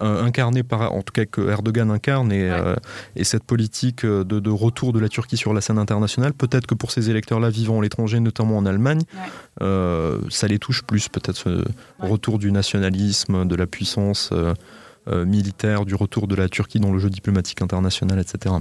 euh, 0.00 0.22
incarnée 0.24 0.62
par, 0.62 0.92
en 0.92 1.02
tout 1.02 1.12
cas 1.12 1.24
que 1.24 1.40
Erdogan 1.50 1.90
incarne, 1.90 2.30
et, 2.32 2.50
Ouais. 2.50 2.76
et 3.16 3.24
cette 3.24 3.44
politique 3.44 4.06
de, 4.06 4.22
de 4.22 4.50
retour 4.50 4.92
de 4.92 5.00
la 5.00 5.08
Turquie 5.08 5.36
sur 5.36 5.52
la 5.54 5.60
scène 5.60 5.78
internationale, 5.78 6.32
peut-être 6.32 6.66
que 6.68 6.74
pour 6.76 6.92
ces 6.92 7.10
électeurs-là 7.10 7.50
vivant 7.50 7.80
à 7.80 7.82
l'étranger, 7.82 8.20
notamment 8.20 8.56
en 8.58 8.64
Allemagne, 8.66 9.02
Ouais. 9.60 10.18
ça 10.30 10.46
les 10.46 10.58
touche 10.60 10.82
plus, 10.84 11.08
peut-être 11.08 11.36
ce 11.36 11.64
retour 11.98 12.38
du 12.38 12.52
nationalisme, 12.52 13.44
de 13.44 13.54
la 13.56 13.66
puissance. 13.66 14.30
Euh, 15.08 15.24
militaire 15.24 15.84
du 15.84 15.94
retour 15.94 16.26
de 16.26 16.34
la 16.34 16.48
Turquie 16.48 16.80
dans 16.80 16.92
le 16.92 16.98
jeu 16.98 17.10
diplomatique 17.10 17.62
international, 17.62 18.18
etc. 18.18 18.54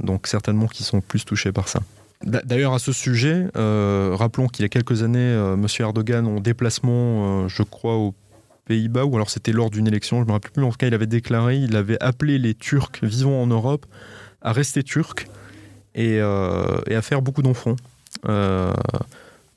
Donc 0.00 0.26
certainement 0.26 0.66
qu'ils 0.66 0.86
sont 0.86 1.00
plus 1.00 1.24
touchés 1.24 1.52
par 1.52 1.68
ça. 1.68 1.80
D'ailleurs, 2.22 2.72
à 2.72 2.78
ce 2.78 2.92
sujet, 2.92 3.48
rappelons 3.54 4.46
qu'il 4.48 4.62
y 4.62 4.66
a 4.66 4.70
quelques 4.70 5.02
années, 5.02 5.34
M. 5.34 5.66
Erdogan, 5.78 6.26
en 6.26 6.40
déplacement, 6.40 7.48
je 7.48 7.62
crois, 7.62 7.96
aux 7.96 8.14
Pays-Bas, 8.64 9.04
ou 9.04 9.14
alors 9.16 9.28
c'était 9.28 9.52
lors 9.52 9.68
d'une 9.68 9.86
élection, 9.86 10.18
je 10.18 10.22
ne 10.22 10.28
me 10.28 10.32
rappelle 10.32 10.50
plus, 10.52 10.62
mais 10.62 10.66
en 10.68 10.70
tout 10.70 10.78
cas, 10.78 10.86
il 10.86 10.94
avait 10.94 11.06
déclaré, 11.06 11.56
il 11.58 11.76
avait 11.76 12.02
appelé 12.02 12.38
les 12.38 12.54
Turcs 12.54 12.92
vivant 13.02 13.42
en 13.42 13.46
Europe 13.46 13.84
à 14.40 14.52
rester 14.52 14.82
turcs 14.82 15.26
et, 15.94 16.14
et 16.14 16.20
à 16.94 17.02
faire 17.02 17.20
beaucoup 17.20 17.42
d'enfants 17.42 17.76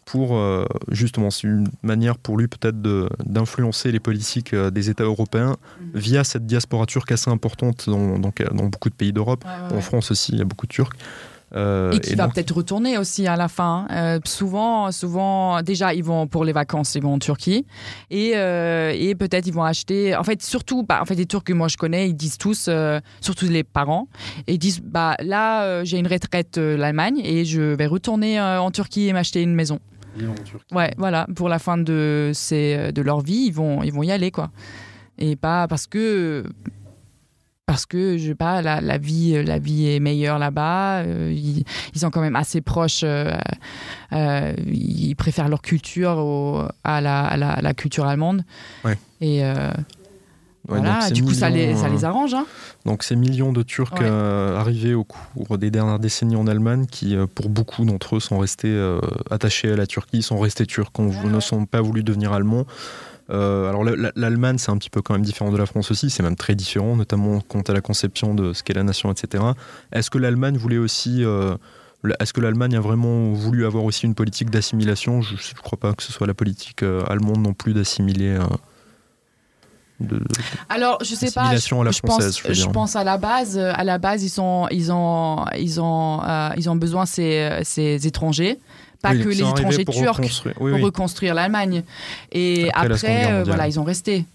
pour 0.07 0.37
euh, 0.37 0.65
justement, 0.89 1.29
c'est 1.29 1.47
une 1.47 1.67
manière 1.83 2.17
pour 2.17 2.37
lui 2.37 2.47
peut-être 2.47 2.81
d'influencer 3.25 3.91
les 3.91 3.99
politiques 3.99 4.53
euh, 4.53 4.71
des 4.71 4.89
États 4.89 5.03
européens 5.03 5.57
mhm. 5.81 5.91
via 5.99 6.23
cette 6.23 6.45
diaspora 6.45 6.85
turque 6.85 7.11
assez 7.11 7.29
importante 7.29 7.89
dans, 7.89 8.17
dans, 8.17 8.31
beaucoup 8.69 8.89
de 8.89 8.95
pays 8.95 9.11
d'Europe. 9.11 9.43
En 9.45 9.81
France 9.81 10.11
aussi, 10.11 10.31
il 10.31 10.37
y 10.37 10.41
a 10.41 10.45
beaucoup 10.45 10.65
de 10.65 10.71
Turcs. 10.71 10.93
Euh, 11.55 11.91
et 11.91 11.99
qui 12.01 12.15
va 12.15 12.27
peut-être 12.27 12.51
retourner 12.51 12.97
aussi 12.97 13.25
à 13.25 13.37
la 13.37 13.47
fin. 13.47 13.87
souvent, 14.25 14.91
souvent, 14.91 15.61
déjà, 15.61 15.93
ils 15.93 16.03
vont 16.03 16.27
pour 16.27 16.45
les 16.45 16.51
vacances, 16.53 16.95
ils 16.95 17.01
vont 17.01 17.13
en 17.13 17.19
Turquie. 17.19 17.65
Et, 18.09 18.31
et 18.31 19.15
peut-être 19.15 19.45
ils 19.45 19.53
vont 19.53 19.63
acheter. 19.63 20.15
En 20.15 20.23
fait, 20.23 20.41
surtout, 20.41 20.83
bah, 20.83 20.99
en 21.01 21.05
fait, 21.05 21.15
les 21.15 21.25
Turcs 21.25 21.43
que 21.43 21.53
moi 21.53 21.67
je 21.67 21.75
connais, 21.75 22.09
ils 22.09 22.15
disent 22.15 22.37
tous, 22.37 22.69
surtout 23.19 23.45
les 23.45 23.63
parents, 23.65 24.07
ils 24.47 24.59
disent 24.59 24.81
bah, 24.81 25.15
là, 25.19 25.83
j'ai 25.83 25.97
une 25.97 26.07
retraite 26.07 26.57
l'Allemagne 26.57 27.19
et 27.23 27.43
je 27.43 27.61
vais 27.61 27.87
retourner 27.87 28.39
en 28.39 28.71
Turquie 28.71 29.07
et 29.07 29.13
m'acheter 29.13 29.41
une 29.41 29.55
maison. 29.55 29.79
Ouais, 30.71 30.93
voilà, 30.97 31.27
pour 31.35 31.49
la 31.49 31.59
fin 31.59 31.77
de, 31.77 32.31
de 32.31 33.01
leur 33.01 33.21
vie, 33.21 33.45
ils 33.47 33.53
vont, 33.53 33.83
ils 33.83 33.93
vont 33.93 34.03
y 34.03 34.11
aller, 34.11 34.31
quoi. 34.31 34.51
Et 35.17 35.35
pas 35.35 35.67
parce 35.67 35.87
que 35.87 36.43
parce 37.67 37.85
que 37.85 38.17
je 38.17 38.27
sais 38.27 38.35
pas 38.35 38.61
la, 38.61 38.79
la, 38.79 38.97
vie 38.97 39.43
la 39.43 39.59
vie 39.59 39.89
est 39.89 39.99
meilleure 39.99 40.39
là-bas 40.39 40.99
euh, 40.99 41.33
ils, 41.35 41.65
sont 41.99 42.09
quand 42.11 42.21
même 42.21 42.37
assez 42.37 42.61
proches 42.61 43.01
euh, 43.03 43.37
euh, 44.13 44.53
ils 44.67 45.15
préfèrent 45.15 45.49
leur 45.49 45.61
culture 45.61 46.71
à, 46.85 47.01
la, 47.01 47.25
à, 47.25 47.61
la, 47.61 47.73
culture 47.73 48.05
allemande 48.05 48.43
ouais. 48.85 48.97
et 49.19 49.43
voilà, 50.67 51.09
du 51.11 51.23
coup, 51.23 51.33
ça 51.33 51.49
les, 51.49 51.75
ça 51.75 51.87
les 51.87 52.03
arrange. 52.03 52.33
Hein. 52.33 52.45
Donc, 52.85 53.03
ces 53.03 53.15
millions 53.15 53.53
de 53.53 53.63
Turcs 53.63 53.93
euh, 54.01 54.57
arrivés 54.57 54.93
au 54.93 55.05
cours 55.05 55.57
des 55.57 55.71
dernières 55.71 55.99
décennies 55.99 56.35
en 56.35 56.45
Allemagne, 56.45 56.85
qui, 56.89 57.15
euh, 57.15 57.25
pour 57.25 57.49
beaucoup 57.49 57.85
d'entre 57.85 58.17
eux, 58.17 58.19
sont 58.19 58.37
restés 58.37 58.69
euh, 58.69 58.99
attachés 59.31 59.71
à 59.71 59.75
la 59.75 59.87
Turquie, 59.87 60.21
sont 60.21 60.37
restés 60.37 60.65
turcs, 60.65 60.91
ne 60.99 61.39
sont 61.39 61.65
pas 61.65 61.81
voulu 61.81 62.03
devenir 62.03 62.33
allemands. 62.33 62.65
alors, 63.29 63.83
l'Allemagne, 64.15 64.57
c'est 64.57 64.71
un 64.71 64.77
petit 64.77 64.89
peu 64.89 65.01
quand 65.01 65.13
même 65.13 65.23
différent 65.23 65.51
de 65.51 65.57
la 65.57 65.65
France 65.65 65.89
aussi, 65.91 66.09
c'est 66.09 66.23
même 66.23 66.35
très 66.35 66.55
différent, 66.55 66.95
notamment 66.95 67.39
quant 67.41 67.61
à 67.61 67.73
la 67.73 67.81
conception 67.81 68.33
de 68.33 68.53
ce 68.53 68.63
qu'est 68.63 68.73
la 68.73 68.83
nation, 68.83 69.11
etc. 69.11 69.43
Est-ce 69.93 70.09
que 70.09 70.17
l'Allemagne 70.17 70.57
voulait 70.57 70.77
aussi. 70.77 71.23
est-ce 72.19 72.33
que 72.33 72.41
l'Allemagne 72.41 72.75
a 72.75 72.81
vraiment 72.81 73.31
voulu 73.31 73.65
avoir 73.65 73.85
aussi 73.85 74.05
une 74.05 74.15
politique 74.15 74.49
d'assimilation? 74.49 75.21
Je 75.21 75.33
ne 75.33 75.61
crois 75.61 75.79
pas 75.79 75.93
que 75.93 76.03
ce 76.03 76.11
soit 76.11 76.27
la 76.27 76.33
politique 76.33 76.83
allemande 76.83 77.39
non 77.39 77.53
plus 77.53 77.73
d'assimiler 77.73 78.37
alors 80.69 80.99
je 81.03 81.15
sais 81.15 81.31
pas 81.31 81.55
je, 81.55 81.69
pense, 82.01 82.41
je, 82.49 82.67
pense, 82.67 82.95
à 82.95 83.03
la 83.03 83.17
base 83.17 83.57
à 83.57 83.83
la 83.83 83.97
base 83.97 84.23
ils 84.23 84.29
sont 84.29 84.67
ils 84.69 84.91
ont 84.91 85.45
ils 85.57 85.81
ont 85.81 86.21
euh, 86.23 86.49
ils 86.55 86.69
ont 86.69 86.75
besoin 86.75 87.07
ces, 87.07 87.61
ces 87.63 88.05
étrangers 88.05 88.59
pas 89.01 89.15
que 89.15 89.29
les 89.29 89.39
étrangers 89.39 89.85
turcs 89.85 90.17
reconstruire, 90.17 90.55
pour 90.55 90.81
reconstruire 90.81 91.33
l'Allemagne. 91.35 91.83
Et 92.31 92.69
après, 92.73 93.31
euh, 93.31 93.43
voilà 93.43 93.67
ils 93.67 93.79
ont 93.79 93.83
resté. 93.83 94.25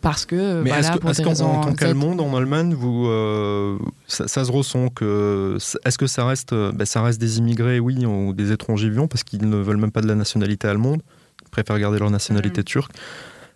Parce 0.00 0.26
que 0.26 0.62
mais 0.62 0.70
voilà, 0.70 0.94
est-ce 0.94 1.22
qu'en 1.22 1.60
tant 1.60 1.72
qu'Allemande 1.72 2.20
en 2.20 2.36
Allemagne 2.36 2.74
vous 2.74 3.08
euh, 3.08 3.76
ça, 4.06 4.28
se 4.28 4.52
ressent 4.52 4.88
que 4.90 5.58
est-ce 5.84 5.98
que 5.98 6.06
ça 6.06 6.24
reste 6.24 6.54
ben, 6.54 6.84
ça 6.84 7.02
reste 7.02 7.20
des 7.20 7.38
immigrés 7.38 7.80
oui 7.80 8.06
ou 8.06 8.32
des 8.32 8.52
étrangers 8.52 8.90
vivants 8.90 9.08
parce 9.08 9.24
qu'ils 9.24 9.48
ne 9.48 9.56
veulent 9.56 9.78
même 9.78 9.90
pas 9.90 10.02
de 10.02 10.06
la 10.06 10.14
nationalité 10.14 10.68
allemande 10.68 11.00
ils 11.42 11.50
préfèrent 11.50 11.80
garder 11.80 11.98
leur 11.98 12.10
nationalité 12.10 12.60
mm. 12.60 12.64
turque 12.64 12.92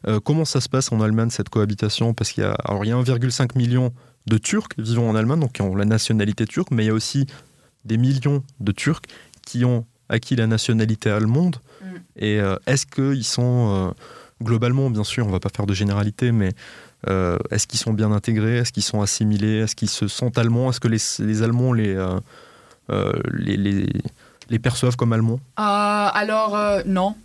euh, 0.07 0.21
comment 0.21 0.45
ça 0.45 0.61
se 0.61 0.69
passe 0.69 0.93
en 0.93 1.01
Allemagne, 1.01 1.31
cette 1.31 1.49
cohabitation? 1.49 2.15
Parce 2.15 2.33
qu'il 2.33 2.43
y 2.43 2.47
a, 2.47 2.53
alors, 2.65 2.85
il 2.85 2.89
y 2.89 2.93
a 2.93 2.97
1,5 2.97 3.57
million 3.57 3.93
de 4.27 4.39
Turcs 4.39 4.69
vivant 4.79 5.09
en 5.09 5.15
Allemagne, 5.15 5.41
donc 5.41 5.53
qui 5.53 5.63
ont 5.63 5.75
la 5.75 5.85
nationalité 5.85 6.47
turque, 6.47 6.71
mais 6.71 6.85
il 6.85 6.87
y 6.89 6.91
a 6.91 6.95
aussi 6.95 7.27
des 7.85 7.97
millions 7.97 8.43
de 8.61 8.73
Turcs 8.73 9.03
qui 9.45 9.65
ont 9.65 9.85
acquis 10.09 10.37
la 10.37 10.47
nationalité 10.47 11.11
allemande. 11.11 11.57
Mm. 11.81 11.87
Et 12.17 12.41
euh, 12.41 12.57
est-ce 12.67 12.87
qu'ils 12.87 13.25
sont, 13.25 13.75
euh, 13.75 13.91
globalement, 14.43 14.91
bien 14.91 15.05
sûr, 15.05 15.25
on 15.25 15.29
ne 15.29 15.33
va 15.33 15.41
pas 15.41 15.51
faire 15.55 15.67
de 15.67 15.75
généralité, 15.75 16.33
mais 16.33 16.51
est-ce 17.51 17.67
qu'ils 17.67 17.81
sont 17.81 17.93
bien 17.93 18.13
intégrés? 18.13 18.59
Est-ce 18.59 18.71
qu'ils 18.71 18.85
sont 18.85 19.03
assimilés? 19.03 19.59
Est-ce 19.59 19.75
qu'ils 19.75 19.91
se 19.91 20.07
sentent 20.07 20.39
allemands? 20.39 20.71
Est-ce 20.71 20.79
que 20.79 20.87
les, 20.87 21.01
les 21.19 21.43
Allemands 21.43 21.73
les, 21.73 21.97
les, 22.89 23.57
les, 23.57 23.89
les, 24.49 24.59
perçoivent 24.61 24.95
comme 24.95 25.13
allemands? 25.13 25.41
Alors, 25.57 26.57
non. 26.87 27.17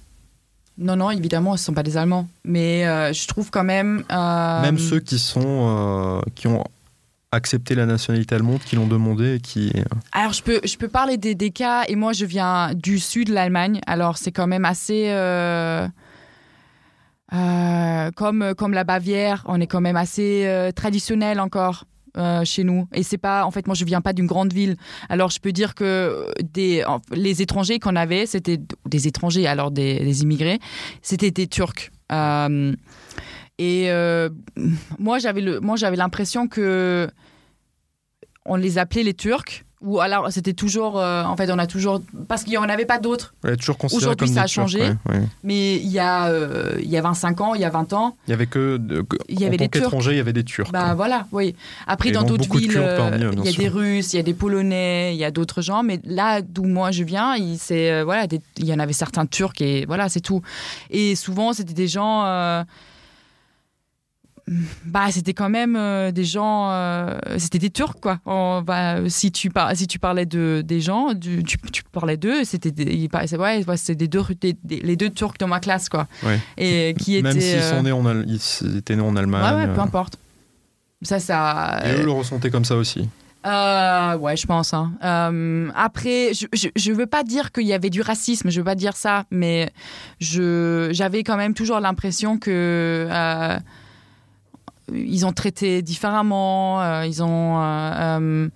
Non, 0.78 0.96
non, 0.96 1.10
évidemment, 1.10 1.58
ce 1.58 1.64
ne 1.64 1.66
sont 1.66 1.74
pas 1.74 1.84
des 1.84 1.98
Allemands. 1.98 2.28
Mais 2.44 2.88
euh, 2.88 3.12
je 3.12 3.28
trouve 3.28 3.50
quand 3.50 3.64
même. 3.64 4.04
Euh, 4.12 4.62
même 4.62 4.78
ceux 4.78 5.00
qui, 5.00 5.18
sont, 5.18 5.42
euh, 5.42 6.22
qui 6.36 6.48
ont 6.48 6.64
accepté 7.32 7.74
la 7.74 7.86
nationalité 7.86 8.36
allemande, 8.36 8.60
qui 8.60 8.76
l'ont 8.76 8.88
demandé 8.88 9.36
et 9.36 9.40
qui. 9.40 9.74
Alors, 10.12 10.34
je 10.34 10.44
peux, 10.44 10.62
je 10.64 10.78
peux 10.78 10.88
parler 10.88 11.18
des, 11.18 11.34
des 11.34 11.50
cas, 11.50 11.84
et 11.88 11.96
moi, 11.96 12.14
je 12.14 12.26
viens 12.26 12.74
du 12.76 13.00
sud 13.00 13.30
de 13.30 13.34
l'Allemagne. 13.34 13.82
Alors, 13.88 14.18
c'est 14.18 14.32
quand 14.32 14.48
même 14.48 14.66
assez. 14.66 15.08
comme, 18.16 18.54
comme 18.56 18.74
la 18.74 18.84
Bavière, 18.84 19.44
on 19.48 19.60
est 19.60 19.68
quand 19.68 19.82
même 19.82 19.98
assez 19.98 20.72
traditionnel 20.76 21.40
encore. 21.40 21.86
Euh, 22.18 22.44
chez 22.46 22.64
nous. 22.64 22.88
Et 22.94 23.04
c'est 23.04 23.20
pas, 23.20 23.46
en 23.46 23.52
fait, 23.52 23.68
moi 23.68 23.76
je 23.76 23.86
viens 23.86 24.02
pas 24.02 24.12
d'une 24.12 24.26
grande 24.26 24.52
ville. 24.52 24.76
Alors 25.08 25.30
je 25.30 25.40
peux 25.40 25.52
dire 25.52 25.76
que 25.76 26.26
les 27.12 27.42
étrangers 27.44 27.78
qu'on 27.78 27.96
avait, 27.96 28.26
c'était 28.26 28.60
des 28.88 29.08
étrangers, 29.08 29.46
alors 29.46 29.70
des, 29.70 30.24
immigrés, 30.24 30.58
c'était 31.04 31.30
des 31.30 31.46
Turcs. 31.46 31.92
Euh, 32.12 32.74
et 33.60 33.92
euh, 33.92 34.30
moi 34.98 35.20
j'avais 35.20 35.96
l'impression 35.96 36.48
que 36.48 37.08
on 38.46 38.56
les 38.56 38.80
appelait 38.80 39.04
les 39.04 39.14
Turcs 39.14 39.64
ou 39.82 40.00
alors 40.00 40.32
c'était 40.32 40.54
toujours 40.54 41.00
euh, 41.00 41.24
en 41.24 41.38
fait 41.38 41.52
on 41.52 41.60
a 41.60 41.68
toujours 41.68 42.02
parce 42.28 42.44
qu'il 42.44 42.52
n'y 42.52 42.58
en 42.58 42.64
avait 42.64 42.86
pas 42.86 42.98
d'autres. 42.98 43.36
Aujourd'hui 43.94 44.28
ça 44.28 44.44
a 44.44 44.48
changé. 44.48 44.92
mais 45.44 45.76
il 45.76 45.88
y 45.88 46.00
a 46.00 46.30
euh, 46.30 46.78
il 46.80 46.90
y 46.90 46.98
a 46.98 47.02
25 47.02 47.42
ans 47.42 47.54
il 47.54 47.62
y 47.62 47.66
a 47.66 47.70
20 47.70 47.94
ans 47.94 48.18
il 48.28 48.32
y 48.32 48.34
avait 48.34 48.48
que, 48.48 48.80
il 49.30 49.40
y 49.40 49.46
avait 49.46 49.58
des 49.58 49.66
étrangers 49.66 50.12
il 50.12 50.18
y 50.18 50.20
avait 50.20 50.34
des 50.34 50.44
Turcs 50.44 50.72
bah 50.72 50.96
voilà 50.96 51.28
oui. 51.32 51.56
Après 51.86 52.12
dans 52.12 52.24
d'autres 52.24 52.58
villes 52.58 52.74
euh, 52.76 53.32
il 53.38 53.46
y 53.46 53.54
a 53.54 53.58
des 53.58 53.68
Russes 53.68 54.14
il 54.14 54.18
y 54.18 54.20
a 54.20 54.24
des 54.24 54.34
Polonais 54.34 55.14
il 55.14 55.20
y 55.20 55.26
a 55.26 55.32
d'autres 55.32 55.62
gens 55.62 55.84
mais 55.84 56.00
là 56.06 56.42
d'où 56.42 56.64
moi 56.64 56.92
je 56.92 57.04
viens 57.04 57.36
il 57.36 57.58
c'est 57.60 58.04
voilà 58.04 58.26
il 58.58 58.66
y 58.66 58.74
en 58.74 58.80
avait 58.80 58.94
certains 58.94 59.26
Turcs 59.26 59.62
et 59.62 59.86
voilà 59.86 60.10
c'est 60.10 60.22
tout. 60.22 60.42
Et 60.90 61.16
souvent 61.16 61.54
c'était 61.54 61.74
des 61.74 61.88
gens 61.88 62.66
bah, 64.86 65.08
c'était 65.12 65.34
quand 65.34 65.50
même 65.50 65.76
euh, 65.76 66.12
des 66.12 66.24
gens, 66.24 66.72
euh, 66.72 67.18
c'était 67.38 67.60
des 67.60 67.70
Turcs 67.70 68.00
quoi. 68.02 68.20
si 69.10 69.32
tu 69.32 69.50
par, 69.50 69.76
si 69.76 69.88
tu 69.88 70.00
parlais 70.00 70.26
de 70.26 70.64
des 70.66 70.80
gens, 70.80 71.14
tu, 71.20 71.44
tu, 71.44 71.84
parlais 71.92 72.16
d'eux, 72.16 72.46
c'était 72.46 72.72
des, 72.72 73.10
ouais, 73.38 73.64
c'était 73.76 73.96
des 73.96 74.08
deux, 74.08 74.22
les 74.70 74.96
deux 74.96 75.10
Turcs 75.10 75.38
de 75.40 75.46
ma 75.46 75.60
classe 75.60 75.90
quoi. 75.90 76.08
Et 76.58 76.96
qui 76.98 77.22
même 77.22 77.40
s'ils 77.40 77.62
sont 77.62 77.76
euh, 77.76 77.82
nés 77.82 77.92
en 77.92 78.22
ils 78.22 78.78
étaient 78.78 78.96
nés 78.96 79.02
en 79.02 79.16
Allemagne. 79.16 79.68
Ouais, 79.68 79.74
peu 79.74 79.82
importe. 79.82 80.18
Ça, 81.02 81.20
ça. 81.20 81.82
Et 81.86 82.00
eux 82.00 82.06
le 82.06 82.12
ressentaient 82.12 82.50
comme 82.50 82.66
ça 82.66 82.76
aussi. 82.76 83.10
ouais, 83.44 84.38
je 84.38 84.46
pense. 84.48 84.74
Hein. 84.74 84.94
après, 85.76 86.32
je, 86.34 86.70
je, 86.74 86.92
veux 86.94 87.06
pas 87.06 87.24
dire 87.24 87.52
qu'il 87.52 87.68
y 87.68 87.74
avait 87.74 87.90
du 87.90 88.02
racisme, 88.02 88.50
je 88.50 88.60
veux 88.62 88.66
pas 88.66 88.76
dire 88.76 88.96
ça, 88.96 89.26
mais 89.30 89.72
je 90.20 90.90
j'avais 90.94 91.24
quand 91.24 91.38
même 91.38 91.54
toujours 91.54 91.82
l'impression 91.82 92.38
que 92.40 93.08
ils 94.94 95.26
ont 95.26 95.34
traité 95.34 95.82
différemment, 95.82 96.82
euh, 96.82 97.06
ils 97.06 97.22
ont. 97.24 97.62
Euh, 97.62 97.92
euh, 98.20 98.50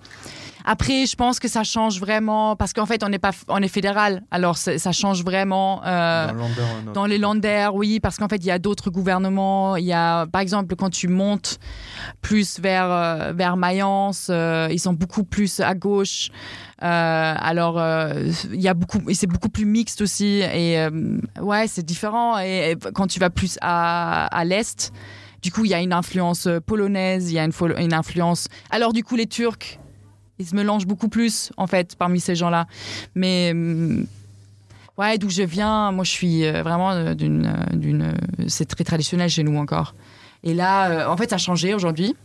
après, 0.64 1.08
je 1.08 1.16
pense 1.16 1.40
que 1.40 1.48
ça 1.48 1.64
change 1.64 2.00
vraiment 2.00 2.56
parce 2.56 2.72
qu'en 2.72 2.86
fait, 2.86 3.04
on 3.04 3.10
n'est 3.10 3.18
pas, 3.18 3.32
on 3.48 3.64
est 3.64 3.68
fédéral. 3.68 4.22
Alors, 4.30 4.58
ça 4.58 4.92
change 4.92 5.24
vraiment 5.24 5.82
dans, 6.94 7.06
les 7.08 7.18
landers, 7.18 7.74
oui, 7.74 8.00
parce 8.00 8.18
qu'en 8.18 8.28
fait, 8.28 8.36
il 8.36 8.46
y 8.46 8.52
a 8.52 8.60
d'autres 8.60 8.92
gouvernements. 8.92 9.76
Il 9.76 9.86
y 9.86 9.94
a, 9.94 10.28
par 10.28 10.40
exemple, 10.40 10.76
quand 10.76 10.92
tu 10.92 11.08
montes 11.08 11.58
plus 12.22 12.60
vers 12.60 13.34
vers 13.34 13.58
Mayence, 13.58 14.30
ils 14.30 14.80
sont 14.80 14.94
beaucoup 14.94 15.24
plus 15.24 15.62
à 15.62 15.74
gauche. 15.74 16.30
alors, 16.78 17.82
il 18.54 18.62
y 18.62 18.68
a 18.68 18.76
beaucoup, 18.76 19.00
et 19.10 19.16
c'est 19.16 19.26
beaucoup 19.26 19.50
plus 19.50 19.66
mixte 19.66 20.02
aussi. 20.02 20.42
Et 20.54 20.78
ouais, 21.42 21.66
c'est 21.68 21.84
différent. 21.84 22.38
Et, 22.38 22.78
quand 22.94 23.08
tu 23.08 23.20
vas 23.20 23.32
plus 23.32 23.58
à, 23.62 24.28
à 24.28 24.46
l'est. 24.46 24.94
Du 25.42 25.52
coup, 25.52 25.66
il 25.66 25.72
y 25.72 25.74
a 25.74 25.82
une 25.82 25.94
influence 25.94 26.48
euh, 26.48 26.60
polonaise, 26.60 27.32
il 27.32 27.36
y 27.36 27.40
a 27.40 27.44
une, 27.46 27.94
influence. 27.94 28.48
Alors, 28.70 28.94
du 28.94 29.04
coup, 29.04 29.16
les 29.16 29.28
Turcs, 29.28 29.80
ils 30.40 30.46
se 30.46 30.56
mélangent 30.56 30.86
beaucoup 30.86 31.10
plus, 31.10 31.52
en 31.58 31.68
fait, 31.68 31.96
parmi 31.96 32.20
ces 32.20 32.36
gens-là. 32.36 32.68
Mais. 33.16 33.54
Mm, 33.54 34.06
ouais, 34.98 35.18
d'où 35.18 35.30
je 35.30 35.44
viens, 35.44 35.92
moi 35.92 36.04
je 36.04 36.12
suis 36.12 36.46
euh, 36.46 36.62
vraiment 36.62 37.14
d'une. 37.14 37.54
d'une 37.74 38.14
c'est 38.48 38.66
très 38.66 38.84
traditionnel 38.84 39.30
chez 39.30 39.44
nous 39.44 39.58
encore. 39.58 39.96
Et 40.44 40.54
là, 40.54 41.10
en 41.12 41.18
fait, 41.18 41.30
ça 41.30 41.36
a 41.36 41.40
changé 41.40 41.74
aujourd'hui. 41.74 42.16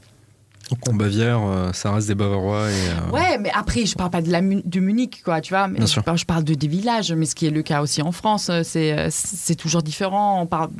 Donc 0.71 0.89
en 0.89 0.95
Bavière, 0.95 1.39
euh, 1.45 1.73
ça 1.73 1.93
reste 1.93 2.09
des 2.09 2.17
Bavarois. 2.17 2.69
Et, 2.71 2.75
euh, 2.75 3.13
Ouais, 3.13 3.39
mais 3.39 3.51
après, 3.55 3.87
je 3.87 3.95
parle 3.95 4.11
pas 4.11 4.21
de, 4.21 4.33
la, 4.33 4.41
de 4.41 4.81
Munich, 4.81 5.23
quoi, 5.25 5.41
tu 5.41 5.53
vois. 5.55 5.69
Mais 5.69 5.77
Bien 5.79 5.87
je, 5.87 5.93
sûr. 5.93 6.03
parle, 6.03 6.19
je 6.19 6.25
parle 6.25 6.43
de 6.43 6.55
des 6.55 6.67
villages, 6.67 7.13
mais 7.13 7.25
ce 7.25 7.37
qui 7.37 7.47
est 7.47 7.51
le 7.51 7.63
cas 7.63 7.83
aussi 7.83 8.03
en 8.03 8.11
France, 8.11 8.51
euh, 8.51 8.63
c'est 9.11 9.55
toujours 9.55 9.85
différent. 9.85 10.41
On 10.43 10.47
parle, 10.47 10.71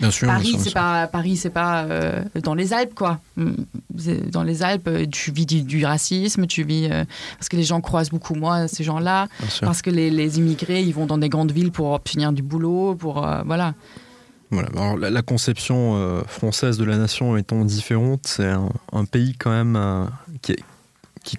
bien 0.00 0.10
sûr. 0.10 0.26
Paris, 0.26 0.56
c'est 0.58 0.74
pas 0.74 1.06
Paris, 1.06 1.36
c'est 1.36 1.50
pas 1.50 1.82
euh, 1.84 2.24
dans 2.42 2.54
les 2.54 2.72
Alpes, 2.72 2.94
quoi. 2.94 3.20
Mm, 3.36 3.52
Dans 4.32 4.42
les 4.42 4.64
Alpes, 4.64 4.90
tu 5.12 5.30
vis 5.30 5.46
du, 5.46 5.62
du 5.62 5.84
racisme, 5.86 6.46
tu 6.48 6.64
vis 6.64 6.88
parce 7.38 7.48
que 7.48 7.56
les 7.56 7.62
gens 7.62 7.80
croisent 7.80 8.10
beaucoup 8.10 8.34
moins 8.34 8.66
ces 8.66 8.82
gens-là, 8.82 9.28
Bien 9.38 9.48
sûr. 9.48 9.64
parce 9.66 9.80
que 9.82 9.90
les, 9.90 10.10
les 10.10 10.38
immigrés, 10.38 10.82
ils 10.82 10.92
vont 10.94 11.06
dans 11.06 11.18
des 11.18 11.28
grandes 11.28 11.52
villes 11.52 11.70
pour 11.70 11.92
obtenir 11.92 12.32
du 12.32 12.42
boulot, 12.42 12.96
pour 12.96 13.26
voilà. 13.46 13.74
Voilà. 14.50 14.68
Alors, 14.74 14.96
la, 14.96 15.10
la 15.10 15.22
conception 15.22 15.96
euh, 15.96 16.22
française 16.24 16.76
de 16.76 16.84
la 16.84 16.96
nation 16.96 17.36
étant 17.36 17.64
différente, 17.64 18.26
c'est 18.26 18.48
un, 18.48 18.68
un 18.92 19.04
pays 19.04 19.34
quand 19.38 19.50
même 19.50 19.76
euh, 19.76 20.04
qui, 20.42 20.52
est- 20.52 20.64
qui- 21.22 21.38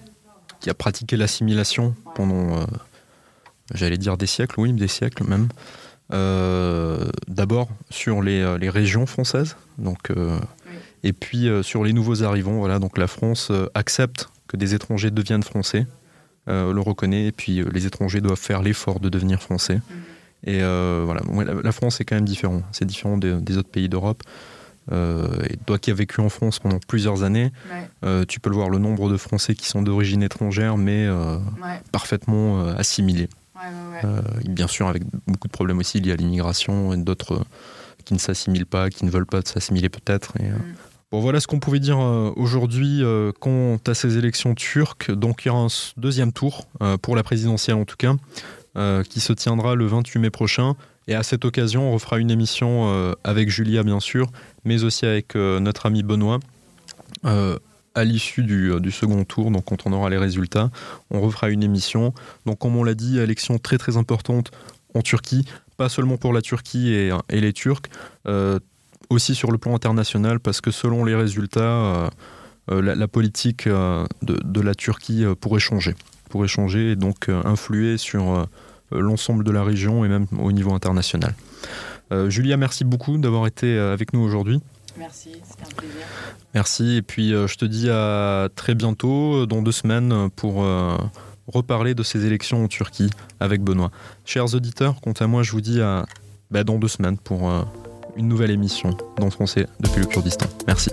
qui 0.60 0.70
a 0.70 0.74
pratiqué 0.74 1.16
l'assimilation 1.16 1.94
pendant, 2.14 2.58
euh, 2.60 2.64
j'allais 3.74 3.98
dire 3.98 4.16
des 4.16 4.26
siècles, 4.26 4.58
oui, 4.60 4.72
des 4.72 4.88
siècles 4.88 5.24
même. 5.24 5.48
D'abord 7.28 7.68
sur 7.90 8.20
les, 8.22 8.58
les 8.58 8.68
régions 8.68 9.06
françaises, 9.06 9.56
donc, 9.78 10.10
et 11.02 11.12
puis 11.14 11.48
sur 11.62 11.84
les 11.84 11.94
nouveaux 11.94 12.22
arrivants. 12.22 12.58
Voilà, 12.58 12.78
donc 12.78 12.98
la 12.98 13.06
France 13.06 13.50
accepte 13.74 14.28
que 14.46 14.58
des 14.58 14.74
étrangers 14.74 15.10
deviennent 15.10 15.42
français, 15.42 15.86
le 16.48 16.78
reconnaît, 16.80 17.28
et 17.28 17.32
puis 17.32 17.62
les 17.72 17.86
étrangers 17.86 18.20
doivent 18.20 18.38
faire 18.38 18.60
l'effort 18.60 19.00
de 19.00 19.08
devenir 19.08 19.40
français. 19.42 19.80
Et 20.44 20.62
euh, 20.62 21.02
voilà, 21.04 21.22
la, 21.62 21.72
France 21.72 22.00
est 22.00 22.04
quand 22.04 22.16
même 22.16 22.24
différent. 22.24 22.62
C'est 22.72 22.84
différent 22.84 23.16
des, 23.16 23.40
des 23.40 23.58
autres 23.58 23.70
pays 23.70 23.88
d'Europe. 23.88 24.22
Euh, 24.90 25.28
et 25.48 25.56
toi 25.58 25.78
qui 25.78 25.92
as 25.92 25.94
vécu 25.94 26.20
en 26.20 26.28
France 26.28 26.58
pendant 26.58 26.78
plusieurs 26.80 27.22
années, 27.22 27.52
euh, 28.04 28.24
tu 28.26 28.40
peux 28.40 28.50
le 28.50 28.56
voir, 28.56 28.68
le 28.68 28.78
nombre 28.78 29.08
de 29.08 29.16
Français 29.16 29.54
qui 29.54 29.68
sont 29.68 29.82
d'origine 29.82 30.22
étrangère, 30.22 30.76
mais 30.76 31.06
parfaitement 31.92 32.66
assimilés. 32.68 33.28
Bien 34.44 34.66
sûr, 34.66 34.88
avec 34.88 35.04
beaucoup 35.26 35.46
de 35.46 35.52
problèmes 35.52 35.78
aussi 35.78 36.00
liés 36.00 36.12
à 36.12 36.16
l'immigration 36.16 36.92
et 36.92 36.96
d'autres 36.96 37.44
qui 38.04 38.14
ne 38.14 38.18
s'assimilent 38.18 38.66
pas, 38.66 38.90
qui 38.90 39.04
ne 39.04 39.10
veulent 39.10 39.26
pas 39.26 39.42
s'assimiler 39.44 39.88
peut-être. 39.88 40.32
Et, 40.40 40.46
euh, 40.46 40.56
Bon, 41.12 41.20
voilà 41.20 41.40
ce 41.40 41.46
qu'on 41.46 41.60
pouvait 41.60 41.78
dire 41.78 41.98
aujourd'hui 41.98 43.02
quant 43.38 43.76
à 43.86 43.92
ces 43.92 44.16
élections 44.16 44.54
turques. 44.54 45.10
Donc, 45.10 45.44
il 45.44 45.48
y 45.48 45.50
aura 45.50 45.60
un 45.60 45.92
deuxième 45.98 46.32
tour, 46.32 46.66
pour 47.02 47.16
la 47.16 47.22
présidentielle 47.22 47.76
en 47.76 47.84
tout 47.84 47.98
cas, 47.98 48.14
euh, 48.74 49.02
qui 49.02 49.20
se 49.20 49.34
tiendra 49.34 49.74
le 49.74 49.84
28 49.84 50.18
mai 50.18 50.30
prochain. 50.30 50.76
Et 51.06 51.14
à 51.14 51.22
cette 51.22 51.44
occasion, 51.44 51.90
on 51.90 51.92
refera 51.92 52.18
une 52.18 52.30
émission 52.30 52.88
euh, 52.88 53.12
avec 53.22 53.50
Julia, 53.50 53.82
bien 53.82 54.00
sûr, 54.00 54.32
mais 54.64 54.82
aussi 54.82 55.04
avec 55.04 55.36
euh, 55.36 55.60
notre 55.60 55.84
ami 55.84 56.02
Benoît. 56.02 56.40
À 57.94 58.04
l'issue 58.04 58.42
du, 58.42 58.90
second 58.90 59.22
tour, 59.24 59.50
donc 59.50 59.66
quand 59.66 59.86
on 59.86 59.92
aura 59.92 60.08
les 60.08 60.16
résultats, 60.16 60.70
on 61.10 61.20
refera 61.20 61.50
une 61.50 61.62
émission. 61.62 62.14
Donc, 62.46 62.60
comme 62.60 62.74
on 62.76 62.84
l'a 62.84 62.94
dit, 62.94 63.18
élection 63.18 63.58
très 63.58 63.76
très 63.76 63.98
importante 63.98 64.50
en 64.94 65.02
Turquie, 65.02 65.44
pas 65.76 65.90
seulement 65.90 66.16
pour 66.16 66.32
la 66.32 66.40
Turquie 66.40 66.94
et, 66.94 67.40
les 67.40 67.52
Turcs, 67.52 67.82
aussi 69.10 69.34
sur 69.34 69.52
le 69.52 69.58
plan 69.58 69.74
international, 69.74 70.40
parce 70.40 70.62
que 70.62 70.70
selon 70.70 71.04
les 71.04 71.14
résultats, 71.14 72.08
la, 72.68 73.08
politique 73.08 73.68
de, 73.68 74.60
la 74.62 74.74
Turquie 74.74 75.26
pourrait 75.38 75.60
changer, 75.60 75.94
pourrait 76.32 76.48
changer 76.48 76.92
et 76.92 76.96
donc 76.96 77.28
euh, 77.28 77.42
influer 77.44 77.98
sur 77.98 78.32
euh, 78.32 78.44
l'ensemble 78.90 79.44
de 79.44 79.50
la 79.50 79.62
région 79.62 80.04
et 80.04 80.08
même 80.08 80.26
au 80.40 80.50
niveau 80.50 80.72
international. 80.72 81.34
Euh, 82.10 82.30
Julia, 82.30 82.56
merci 82.56 82.84
beaucoup 82.84 83.16
d'avoir 83.18 83.46
été 83.46 83.78
avec 83.78 84.12
nous 84.12 84.20
aujourd'hui. 84.20 84.60
Merci, 84.98 85.30
c'était 85.48 85.70
un 85.70 85.76
plaisir. 85.76 86.06
Merci 86.54 86.96
et 86.96 87.02
puis 87.02 87.30
je 87.30 87.56
te 87.56 87.64
dis 87.64 87.88
à 87.88 88.48
très 88.56 88.74
bientôt, 88.74 89.46
dans 89.46 89.62
deux 89.62 89.72
semaines, 89.72 90.28
pour 90.36 90.66
reparler 91.46 91.94
de 91.94 92.02
ces 92.02 92.26
élections 92.26 92.64
en 92.64 92.68
Turquie 92.68 93.08
avec 93.40 93.62
Benoît. 93.62 93.90
Chers 94.26 94.54
auditeurs, 94.54 95.00
quant 95.00 95.12
à 95.12 95.26
moi, 95.26 95.42
je 95.42 95.52
vous 95.52 95.62
dis 95.62 95.80
à 95.80 96.04
bah, 96.52 96.64
dans 96.64 96.78
deux 96.78 96.88
semaines 96.88 97.16
pour 97.16 97.50
euh, 97.50 97.62
une 98.16 98.28
nouvelle 98.28 98.50
émission 98.50 98.90
dans 99.18 99.30
français 99.30 99.66
depuis 99.80 100.00
le 100.00 100.06
Kurdistan. 100.06 100.46
Merci. 100.66 100.90